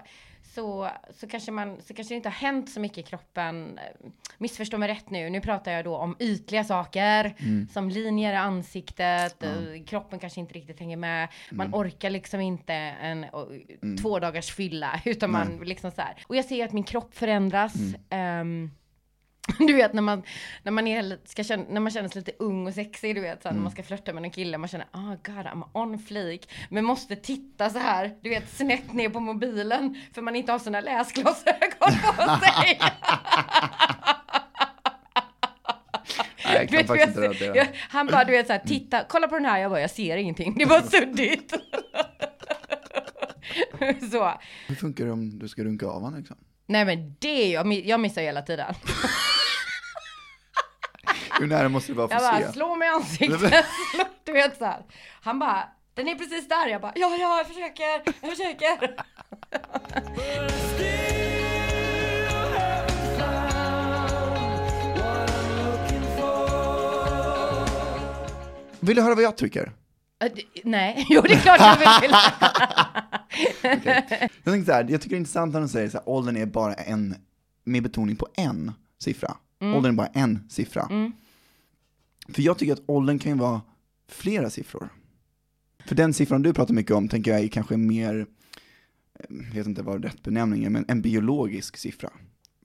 så, 0.56 0.90
så, 1.10 1.26
kanske 1.26 1.50
man, 1.52 1.80
så 1.80 1.94
kanske 1.94 2.14
det 2.14 2.16
inte 2.16 2.28
har 2.28 2.34
hänt 2.34 2.70
så 2.70 2.80
mycket 2.80 2.98
i 2.98 3.02
kroppen. 3.02 3.78
Missförstå 4.38 4.78
mig 4.78 4.88
rätt 4.88 5.10
nu, 5.10 5.30
nu 5.30 5.40
pratar 5.40 5.72
jag 5.72 5.84
då 5.84 5.96
om 5.96 6.16
ytliga 6.18 6.64
saker, 6.64 7.34
som 7.72 7.88
linjer 7.90 8.32
i 8.32 8.36
ansiktet, 8.36 9.42
eh, 9.42 9.84
kroppen 9.86 10.18
kanske 10.18 10.40
inte 10.40 10.54
riktigt 10.54 10.80
hänger 10.80 10.96
med, 10.96 11.28
man 11.50 11.74
orkar 11.74 12.10
liksom 12.10 12.40
inte 12.40 12.74
en 12.74 13.24
och, 13.24 13.48
två 14.02 14.18
dagars 14.18 14.50
fylla, 14.50 15.00
utan 15.04 15.30
man 15.30 15.58
liksom 15.64 15.90
så 15.90 16.00
här. 16.00 16.16
Och 16.26 16.36
jag 16.36 16.44
ser 16.44 16.64
att 16.64 16.72
min 16.72 16.84
kropp 16.84 17.14
förändras. 17.14 17.74
ehm, 18.10 18.70
du 19.58 19.72
vet 19.72 19.92
när 19.92 20.02
man, 20.02 20.22
när 20.62 20.72
man, 20.72 20.86
är, 20.86 21.18
ska 21.24 21.44
känna, 21.44 21.64
när 21.68 21.80
man 21.80 21.92
känner 21.92 22.08
sig 22.08 22.20
lite 22.20 22.32
ung 22.38 22.66
och 22.66 22.74
sexig, 22.74 23.14
du 23.14 23.20
vet 23.20 23.42
så 23.42 23.48
här, 23.48 23.54
när 23.54 23.62
man 23.62 23.72
ska 23.72 23.82
flörta 23.82 24.12
med 24.12 24.24
en 24.24 24.30
kille, 24.30 24.58
man 24.58 24.68
känner 24.68 24.86
oh 24.92 25.08
god 25.10 25.46
I'm 25.46 25.62
on 25.72 25.98
fleek, 25.98 26.48
men 26.70 26.84
måste 26.84 27.16
titta 27.16 27.70
så 27.70 27.78
här, 27.78 28.14
du 28.22 28.30
vet 28.30 28.56
snett 28.56 28.92
ner 28.92 29.08
på 29.08 29.20
mobilen 29.20 30.02
för 30.14 30.22
man 30.22 30.36
inte 30.36 30.52
har 30.52 30.58
sina 30.58 30.80
läsglasögon 30.80 31.70
på 31.80 31.90
sig. 32.46 32.78
Nej, 36.44 36.68
jag 36.70 36.86
kan 36.86 36.96
vet, 36.96 37.08
inte 37.08 37.44
jag- 37.44 37.68
Han 37.88 38.06
bara, 38.06 38.24
du 38.24 38.32
vet 38.32 38.46
så 38.46 38.52
här, 38.52 38.60
titta, 38.66 39.04
kolla 39.08 39.28
på 39.28 39.34
den 39.34 39.44
här, 39.44 39.58
jag 39.58 39.70
bara, 39.70 39.80
jag 39.80 39.90
ser 39.90 40.16
ingenting, 40.16 40.54
det 40.58 40.64
var 40.64 40.80
suddigt. 40.80 41.54
så. 44.12 44.32
Hur 44.68 44.74
funkar 44.74 45.04
det 45.04 45.12
om 45.12 45.38
du 45.38 45.48
ska 45.48 45.64
runka 45.64 45.86
av 45.86 46.02
honom 46.02 46.18
liksom? 46.18 46.36
Nej 46.68 46.84
men 46.84 47.16
det, 47.18 47.48
jag, 47.50 47.72
jag 47.72 48.00
missar 48.00 48.22
hela 48.22 48.42
tiden. 48.42 48.74
Hur 51.40 51.46
nära 51.46 51.68
måste 51.68 51.92
det 51.92 51.96
vara 51.98 52.08
för 52.08 52.14
Jag 52.14 52.24
att 52.24 52.40
bara, 52.40 52.46
se? 52.46 52.52
slå 52.52 52.74
mig 52.76 52.88
i 52.88 52.90
ansiktet. 52.90 53.64
du 54.24 54.32
vet 54.32 54.58
så 54.58 54.64
här. 54.64 54.82
Han 55.22 55.38
bara, 55.38 55.68
Den 55.94 56.08
är 56.08 56.14
precis 56.14 56.48
där. 56.48 56.68
Jag 56.68 56.80
bara, 56.80 56.92
ja, 56.94 57.16
ja, 57.20 57.36
jag 57.38 57.46
försöker, 57.46 58.02
jag 58.20 58.30
försöker. 58.36 58.96
Vill 68.80 68.96
du 68.96 69.02
höra 69.02 69.14
vad 69.14 69.24
jag 69.24 69.36
tycker? 69.36 69.72
D- 70.20 70.42
Nej, 70.64 71.06
jo 71.10 71.20
det 71.20 71.32
är 71.34 71.38
klart 71.40 71.60
jag 71.60 72.00
vill. 72.00 72.10
Jag 74.44 74.52
tänkte 74.52 74.64
så 74.66 74.72
här, 74.72 74.86
jag 74.90 75.00
tycker 75.00 75.08
det 75.10 75.16
är 75.16 75.18
intressant 75.18 75.52
när 75.52 75.60
de 75.60 75.68
säger 75.68 75.88
så 75.88 75.98
här, 75.98 76.08
åldern 76.08 76.36
är 76.36 76.46
bara 76.46 76.74
en, 76.74 77.14
med 77.64 77.82
betoning 77.82 78.16
på 78.16 78.28
en 78.36 78.72
siffra. 78.98 79.36
Åldern 79.60 79.92
är 79.92 79.96
bara 79.96 80.06
en 80.06 80.46
siffra. 80.50 80.88
För 82.28 82.42
jag 82.42 82.58
tycker 82.58 82.72
att 82.72 82.82
åldern 82.86 83.18
kan 83.18 83.32
ju 83.32 83.38
vara 83.38 83.60
flera 84.08 84.50
siffror. 84.50 84.88
För 85.86 85.94
den 85.94 86.14
siffran 86.14 86.42
du 86.42 86.52
pratar 86.52 86.74
mycket 86.74 86.92
om 86.92 87.08
tänker 87.08 87.30
jag 87.30 87.40
är 87.40 87.48
kanske 87.48 87.76
mer, 87.76 88.26
jag 89.28 89.54
vet 89.54 89.66
inte 89.66 89.82
vad 89.82 90.04
rätt 90.04 90.22
benämning 90.22 90.64
är, 90.64 90.70
men 90.70 90.84
en 90.88 91.02
biologisk 91.02 91.76
siffra. 91.76 92.10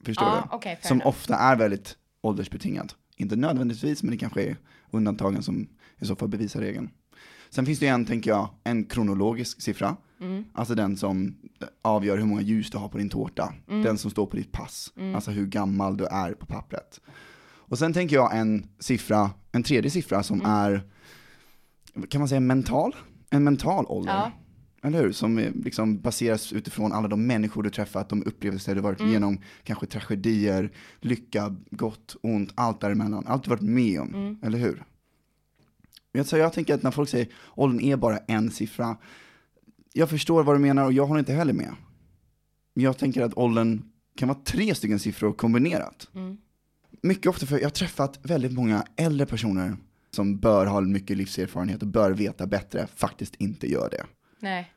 Förstår 0.04 0.26
Ja, 0.28 0.48
du? 0.52 0.62
fair 0.62 0.78
som 0.82 0.96
enough. 0.96 1.08
ofta 1.08 1.36
är 1.36 1.56
väldigt 1.56 1.96
åldersbetingad. 2.20 2.92
Inte 3.16 3.36
nödvändigtvis, 3.36 4.02
men 4.02 4.10
det 4.10 4.16
kanske 4.16 4.42
är 4.42 4.56
undantagen 4.90 5.42
som 5.42 5.68
i 5.98 6.06
så 6.06 6.16
fall 6.16 6.28
bevisar 6.28 6.60
regeln. 6.60 6.90
Sen 7.50 7.66
finns 7.66 7.78
det 7.78 7.86
en, 7.86 8.04
tänker 8.04 8.30
jag, 8.30 8.48
en 8.64 8.84
kronologisk 8.84 9.62
siffra. 9.62 9.96
Mm. 10.20 10.44
Alltså 10.52 10.74
den 10.74 10.96
som 10.96 11.36
avgör 11.82 12.18
hur 12.18 12.24
många 12.24 12.40
ljus 12.40 12.70
du 12.70 12.78
har 12.78 12.88
på 12.88 12.98
din 12.98 13.08
tårta. 13.08 13.54
Mm. 13.68 13.82
Den 13.82 13.98
som 13.98 14.10
står 14.10 14.26
på 14.26 14.36
ditt 14.36 14.52
pass. 14.52 14.92
Alltså 15.14 15.30
hur 15.30 15.46
gammal 15.46 15.96
du 15.96 16.04
är 16.06 16.32
på 16.32 16.46
pappret. 16.46 17.00
Och 17.72 17.78
sen 17.78 17.92
tänker 17.92 18.16
jag 18.16 18.36
en 18.36 18.66
siffra, 18.78 19.30
en 19.52 19.62
tredje 19.62 19.90
siffra 19.90 20.22
som 20.22 20.40
Mm. 20.40 20.50
är, 20.52 20.82
kan 22.08 22.18
man 22.20 22.28
säga 22.28 22.40
mental? 22.40 22.96
En 23.30 23.44
mental 23.44 23.86
ålder. 23.88 24.12
Ja. 24.12 24.32
Eller 24.82 25.02
hur? 25.02 25.12
Som 25.12 25.38
liksom 25.64 26.00
baseras 26.00 26.52
utifrån 26.52 26.92
alla 26.92 27.08
de 27.08 27.26
människor 27.26 27.62
du 27.62 27.70
träffat, 27.70 28.08
de 28.08 28.22
upplevelser 28.26 28.74
du 28.74 28.80
varit 28.80 29.00
Mm. 29.00 29.10
igenom, 29.10 29.38
kanske 29.64 29.86
tragedier, 29.86 30.72
lycka, 31.00 31.56
gott, 31.70 32.16
ont, 32.22 32.52
allt 32.54 32.80
däremellan. 32.80 33.26
Allt 33.26 33.44
du 33.44 33.50
varit 33.50 33.60
med 33.62 34.00
om, 34.00 34.14
Mm. 34.14 34.38
eller 34.42 34.58
hur? 34.58 34.84
Jag, 36.12 36.26
så 36.26 36.36
jag 36.36 36.52
tänker 36.52 36.74
att 36.74 36.82
när 36.82 36.90
folk 36.90 37.08
säger 37.08 37.28
åldern 37.54 37.80
är 37.80 37.96
bara 37.96 38.18
en 38.18 38.50
siffra, 38.50 38.96
jag 39.92 40.10
förstår 40.10 40.42
vad 40.42 40.54
du 40.54 40.58
menar 40.60 40.84
och 40.84 40.92
jag 40.92 41.06
håller 41.06 41.18
inte 41.20 41.32
heller 41.32 41.52
med. 41.52 41.74
Jag 42.74 42.98
tänker 42.98 43.22
att 43.22 43.34
åldern 43.36 43.82
kan 44.16 44.28
vara 44.28 44.38
tre 44.44 44.74
stycken 44.74 44.98
siffror 44.98 45.32
kombinerat. 45.32 46.08
Mm. 46.14 46.36
Mycket 47.02 47.26
ofta, 47.26 47.46
för 47.46 47.58
jag 47.58 47.64
har 47.64 47.70
träffat 47.70 48.18
väldigt 48.22 48.52
många 48.52 48.84
äldre 48.96 49.26
personer 49.26 49.76
som 50.10 50.38
bör 50.38 50.66
ha 50.66 50.80
mycket 50.80 51.16
livserfarenhet 51.16 51.82
och 51.82 51.88
bör 51.88 52.10
veta 52.10 52.46
bättre, 52.46 52.88
faktiskt 52.96 53.34
inte 53.34 53.66
gör 53.70 53.90
det. 53.90 54.04
Nej. 54.38 54.72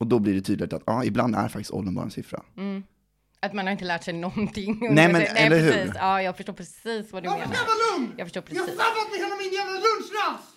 Och 0.00 0.06
då 0.06 0.18
blir 0.18 0.34
det 0.34 0.40
tydligt 0.40 0.72
att 0.72 0.82
ja, 0.86 1.04
ibland 1.04 1.34
är 1.34 1.48
faktiskt 1.48 1.70
åldern 1.70 1.94
bara 1.94 2.04
en 2.04 2.10
siffra. 2.10 2.42
Mm. 2.56 2.82
Att 3.40 3.52
man 3.52 3.66
har 3.66 3.72
inte 3.72 3.84
lärt 3.84 4.04
sig 4.04 4.14
någonting. 4.14 4.78
Nej, 4.94 5.12
men 5.12 5.22
eller 5.22 5.58
hur? 5.60 5.72
precis. 5.72 5.92
Ja, 5.94 6.22
jag 6.22 6.36
förstår 6.36 6.52
precis 6.52 7.12
vad 7.12 7.22
du 7.22 7.28
menar. 7.30 7.98
lugn! 7.98 8.12
Jag 8.16 8.26
förstår 8.26 8.42
Ni 8.48 8.58
har 8.58 8.64
precis. 8.66 8.80
sabbat 8.80 9.10
med 9.10 9.20
hela 9.20 9.36
min 9.36 9.52
jävla 9.52 9.72
lunchrast! 9.72 10.54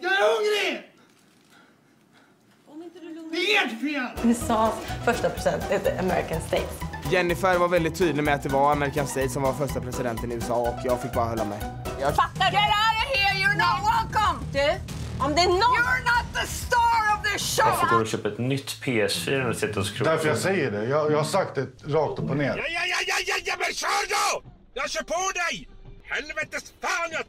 Jag 0.00 0.12
är 0.12 0.22
hungrig! 0.34 0.92
Det 3.30 3.56
är 3.56 3.66
ert 3.66 3.80
fel! 3.80 4.30
USAs 4.30 4.74
första 5.04 5.30
president 5.30 5.64
heter 5.64 5.98
American 5.98 6.40
States. 6.40 6.85
Jennifer 7.10 7.58
var 7.58 7.68
väldigt 7.68 7.98
tydlig 7.98 8.24
med 8.24 8.34
att 8.34 8.42
det 8.42 8.48
var 8.48 8.72
American 8.72 9.06
States 9.06 9.32
som 9.32 9.42
var 9.42 9.52
första 9.52 9.80
presidenten 9.80 10.32
i 10.32 10.34
USA 10.34 10.54
och 10.54 10.78
jag 10.84 11.02
fick 11.02 11.12
bara 11.12 11.24
hålla 11.24 11.44
med. 11.44 11.84
Jag... 12.00 12.14
Fattar 12.16 12.50
du? 12.50 12.56
Get 12.56 12.62
out 12.62 12.96
of 13.02 13.18
here, 13.18 13.34
you're 13.42 13.56
not 13.56 13.78
welcome! 13.90 14.38
Du, 14.52 14.80
om 15.24 15.34
det 15.34 15.40
är 15.40 15.46
någon... 15.48 15.60
You're 15.60 16.04
not 16.04 16.42
the 16.42 16.46
star 16.46 17.14
of 17.14 17.32
the 17.32 17.38
show! 17.38 17.68
Jag 17.68 17.80
får 17.80 17.96
gå 17.96 18.02
och 18.02 18.06
köpa 18.06 18.28
ett 18.28 18.38
nytt 18.38 18.70
PS4 18.84 19.38
när 19.38 19.48
du 19.48 19.54
sitter 19.54 19.78
och 19.78 19.86
scrollar. 19.86 20.12
Därför 20.12 20.28
jag 20.28 20.38
säger 20.38 20.70
det. 20.70 20.84
Jag, 20.84 21.12
jag 21.12 21.16
har 21.16 21.24
sagt 21.24 21.54
det 21.54 21.66
rakt 21.84 22.18
upp 22.18 22.30
och 22.30 22.36
ner. 22.36 22.56
Ja, 22.56 22.56
ja, 22.56 22.80
ja, 22.86 22.96
ja, 23.06 23.14
ja, 23.26 23.34
ja, 23.44 23.54
men 23.58 23.74
kör 23.74 24.08
då! 24.08 24.42
Jag 24.74 24.90
kör 24.90 25.02
på 25.02 25.32
dig! 25.34 25.68
Helvetes 26.04 26.72
fan! 26.80 27.10
Jag... 27.10 27.26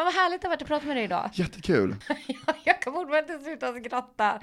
Fan 0.00 0.04
vad 0.04 0.14
härligt 0.14 0.40
det 0.42 0.46
har 0.48 0.50
varit 0.50 0.62
att 0.62 0.68
prata 0.68 0.86
med 0.86 0.96
dig 0.96 1.04
idag. 1.04 1.30
Jättekul. 1.34 1.96
jag 2.64 2.82
kan 2.82 2.92
fortfarande 2.92 3.32
inte 3.32 3.44
sluta 3.44 3.72
skratta. 3.72 4.40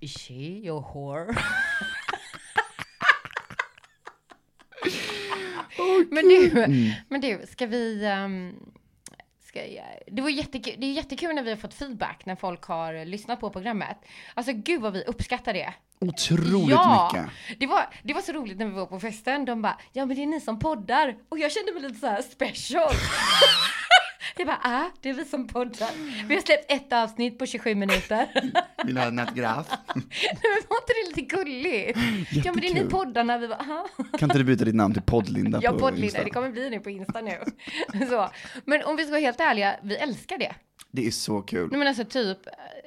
Is 0.00 0.18
she 0.18 0.34
your 0.34 0.80
whore? 0.80 1.36
men 6.10 6.28
du, 6.28 6.50
Mm. 6.64 6.90
men 7.08 7.20
du, 7.20 7.46
ska 7.48 7.66
vi... 7.66 8.04
ehm, 8.04 8.54
ska 9.48 9.66
jag, 9.66 9.84
det, 10.06 10.22
var 10.22 10.28
jättekul, 10.30 10.74
det 10.78 10.86
är 10.86 10.92
jättekul 10.92 11.34
när 11.34 11.42
vi 11.42 11.50
har 11.50 11.56
fått 11.56 11.74
feedback 11.74 12.26
när 12.26 12.36
folk 12.36 12.62
har 12.62 13.04
lyssnat 13.04 13.40
på 13.40 13.50
programmet. 13.50 13.96
Alltså 14.34 14.52
gud 14.52 14.80
vad 14.82 14.92
vi 14.92 15.02
uppskattar 15.04 15.52
det. 15.52 15.74
Otroligt 16.00 16.70
ja, 16.70 17.10
mycket. 17.14 17.30
Det 17.60 17.66
var, 17.66 17.86
det 18.02 18.14
var 18.14 18.20
så 18.22 18.32
roligt 18.32 18.58
när 18.58 18.66
vi 18.66 18.72
var 18.72 18.86
på 18.86 19.00
festen. 19.00 19.44
De 19.44 19.62
bara, 19.62 19.78
ja 19.92 20.06
men 20.06 20.16
det 20.16 20.22
är 20.22 20.26
ni 20.26 20.40
som 20.40 20.58
poddar. 20.58 21.16
Och 21.28 21.38
jag 21.38 21.52
kände 21.52 21.72
mig 21.72 21.82
lite 21.82 21.94
så 22.00 22.06
här 22.06 22.22
special. 22.22 22.90
jag 24.38 24.46
bara, 24.46 24.60
ah, 24.62 24.84
det 25.00 25.08
är 25.08 25.14
vi 25.14 25.24
som 25.24 25.46
poddar. 25.46 25.90
Vi 26.28 26.34
har 26.34 26.42
släppt 26.42 26.72
ett 26.72 26.92
avsnitt 26.92 27.38
på 27.38 27.46
27 27.46 27.74
minuter. 27.74 28.26
Vill 28.84 28.94
du 28.94 29.00
ha 29.00 29.08
en 29.08 29.18
autograf? 29.18 29.66
Nej 29.94 30.04
men 30.42 30.62
var 30.68 30.76
inte 30.76 30.92
det 31.04 31.16
lite 31.16 31.36
gulligt? 31.36 31.98
Ja 32.44 32.52
men 32.52 32.60
det 32.60 32.66
är 32.66 32.74
ni 32.74 32.80
Jättekul. 32.80 32.90
poddarna. 32.90 33.38
Vi 33.38 33.48
bara, 33.48 33.58
aha. 33.58 33.88
Kan 34.18 34.26
inte 34.30 34.38
du 34.38 34.44
byta 34.44 34.64
ditt 34.64 34.74
namn 34.74 34.94
till 34.94 35.02
Poddlinda 35.02 35.60
Ja, 35.62 35.72
poddlinda, 35.72 36.24
det 36.24 36.30
kommer 36.30 36.50
bli 36.50 36.68
det 36.70 36.80
på 36.80 36.90
Insta 36.90 37.20
nu. 37.20 37.38
så. 38.08 38.30
Men 38.64 38.82
om 38.84 38.96
vi 38.96 39.02
ska 39.02 39.10
vara 39.10 39.20
helt 39.20 39.40
ärliga, 39.40 39.76
vi 39.82 39.96
älskar 39.96 40.38
det. 40.38 40.54
Det 40.96 41.06
är 41.06 41.10
så 41.10 41.42
kul. 41.42 41.68
Nej 41.70 41.78
men 41.78 41.88
alltså 41.88 42.04
typ 42.04 42.38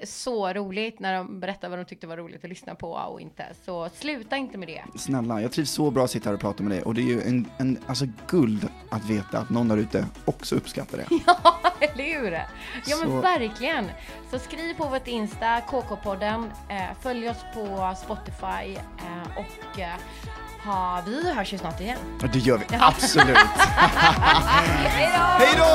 så 0.03 0.53
roligt 0.53 0.99
när 0.99 1.13
de 1.13 1.39
berättar 1.39 1.69
vad 1.69 1.79
de 1.79 1.85
tyckte 1.85 2.07
var 2.07 2.17
roligt 2.17 2.43
att 2.43 2.49
lyssna 2.49 2.75
på 2.75 2.91
och 2.91 3.21
inte. 3.21 3.45
Så 3.65 3.89
sluta 3.93 4.37
inte 4.37 4.57
med 4.57 4.67
det. 4.67 4.99
Snälla, 4.99 5.41
jag 5.41 5.51
trivs 5.51 5.71
så 5.71 5.91
bra 5.91 6.03
att 6.03 6.11
sitta 6.11 6.29
här 6.29 6.33
och 6.33 6.39
prata 6.41 6.63
med 6.63 6.71
dig 6.71 6.81
och 6.83 6.93
det 6.93 7.01
är 7.01 7.05
ju 7.05 7.21
en, 7.21 7.47
en 7.57 7.77
alltså 7.87 8.05
guld 8.27 8.67
att 8.89 9.05
veta 9.05 9.39
att 9.39 9.49
någon 9.49 9.67
där 9.67 9.77
ute 9.77 10.05
också 10.25 10.55
uppskattar 10.55 10.97
det. 10.97 11.05
Ja, 11.27 11.59
eller 11.79 12.03
hur? 12.21 12.31
Ja 12.31 12.97
men 12.99 13.07
Så- 13.09 13.21
verkligen. 13.21 13.85
Så 14.31 14.39
skriv 14.39 14.73
på 14.73 14.85
vårt 14.87 15.07
Insta, 15.07 15.59
KK-podden. 15.61 16.43
Eh, 16.69 16.97
följ 17.01 17.29
oss 17.29 17.45
på 17.53 17.95
Spotify 18.03 18.75
eh, 18.75 19.37
och 19.37 19.79
eh, 19.79 19.95
ha, 20.63 21.01
vi 21.05 21.33
hörs 21.33 21.53
ju 21.53 21.57
snart 21.57 21.79
igen. 21.81 21.97
Det 22.33 22.39
gör 22.39 22.57
vi 22.57 22.65
ja. 22.71 22.87
absolut. 22.87 23.37
Hej 25.37 25.55
då! 25.57 25.69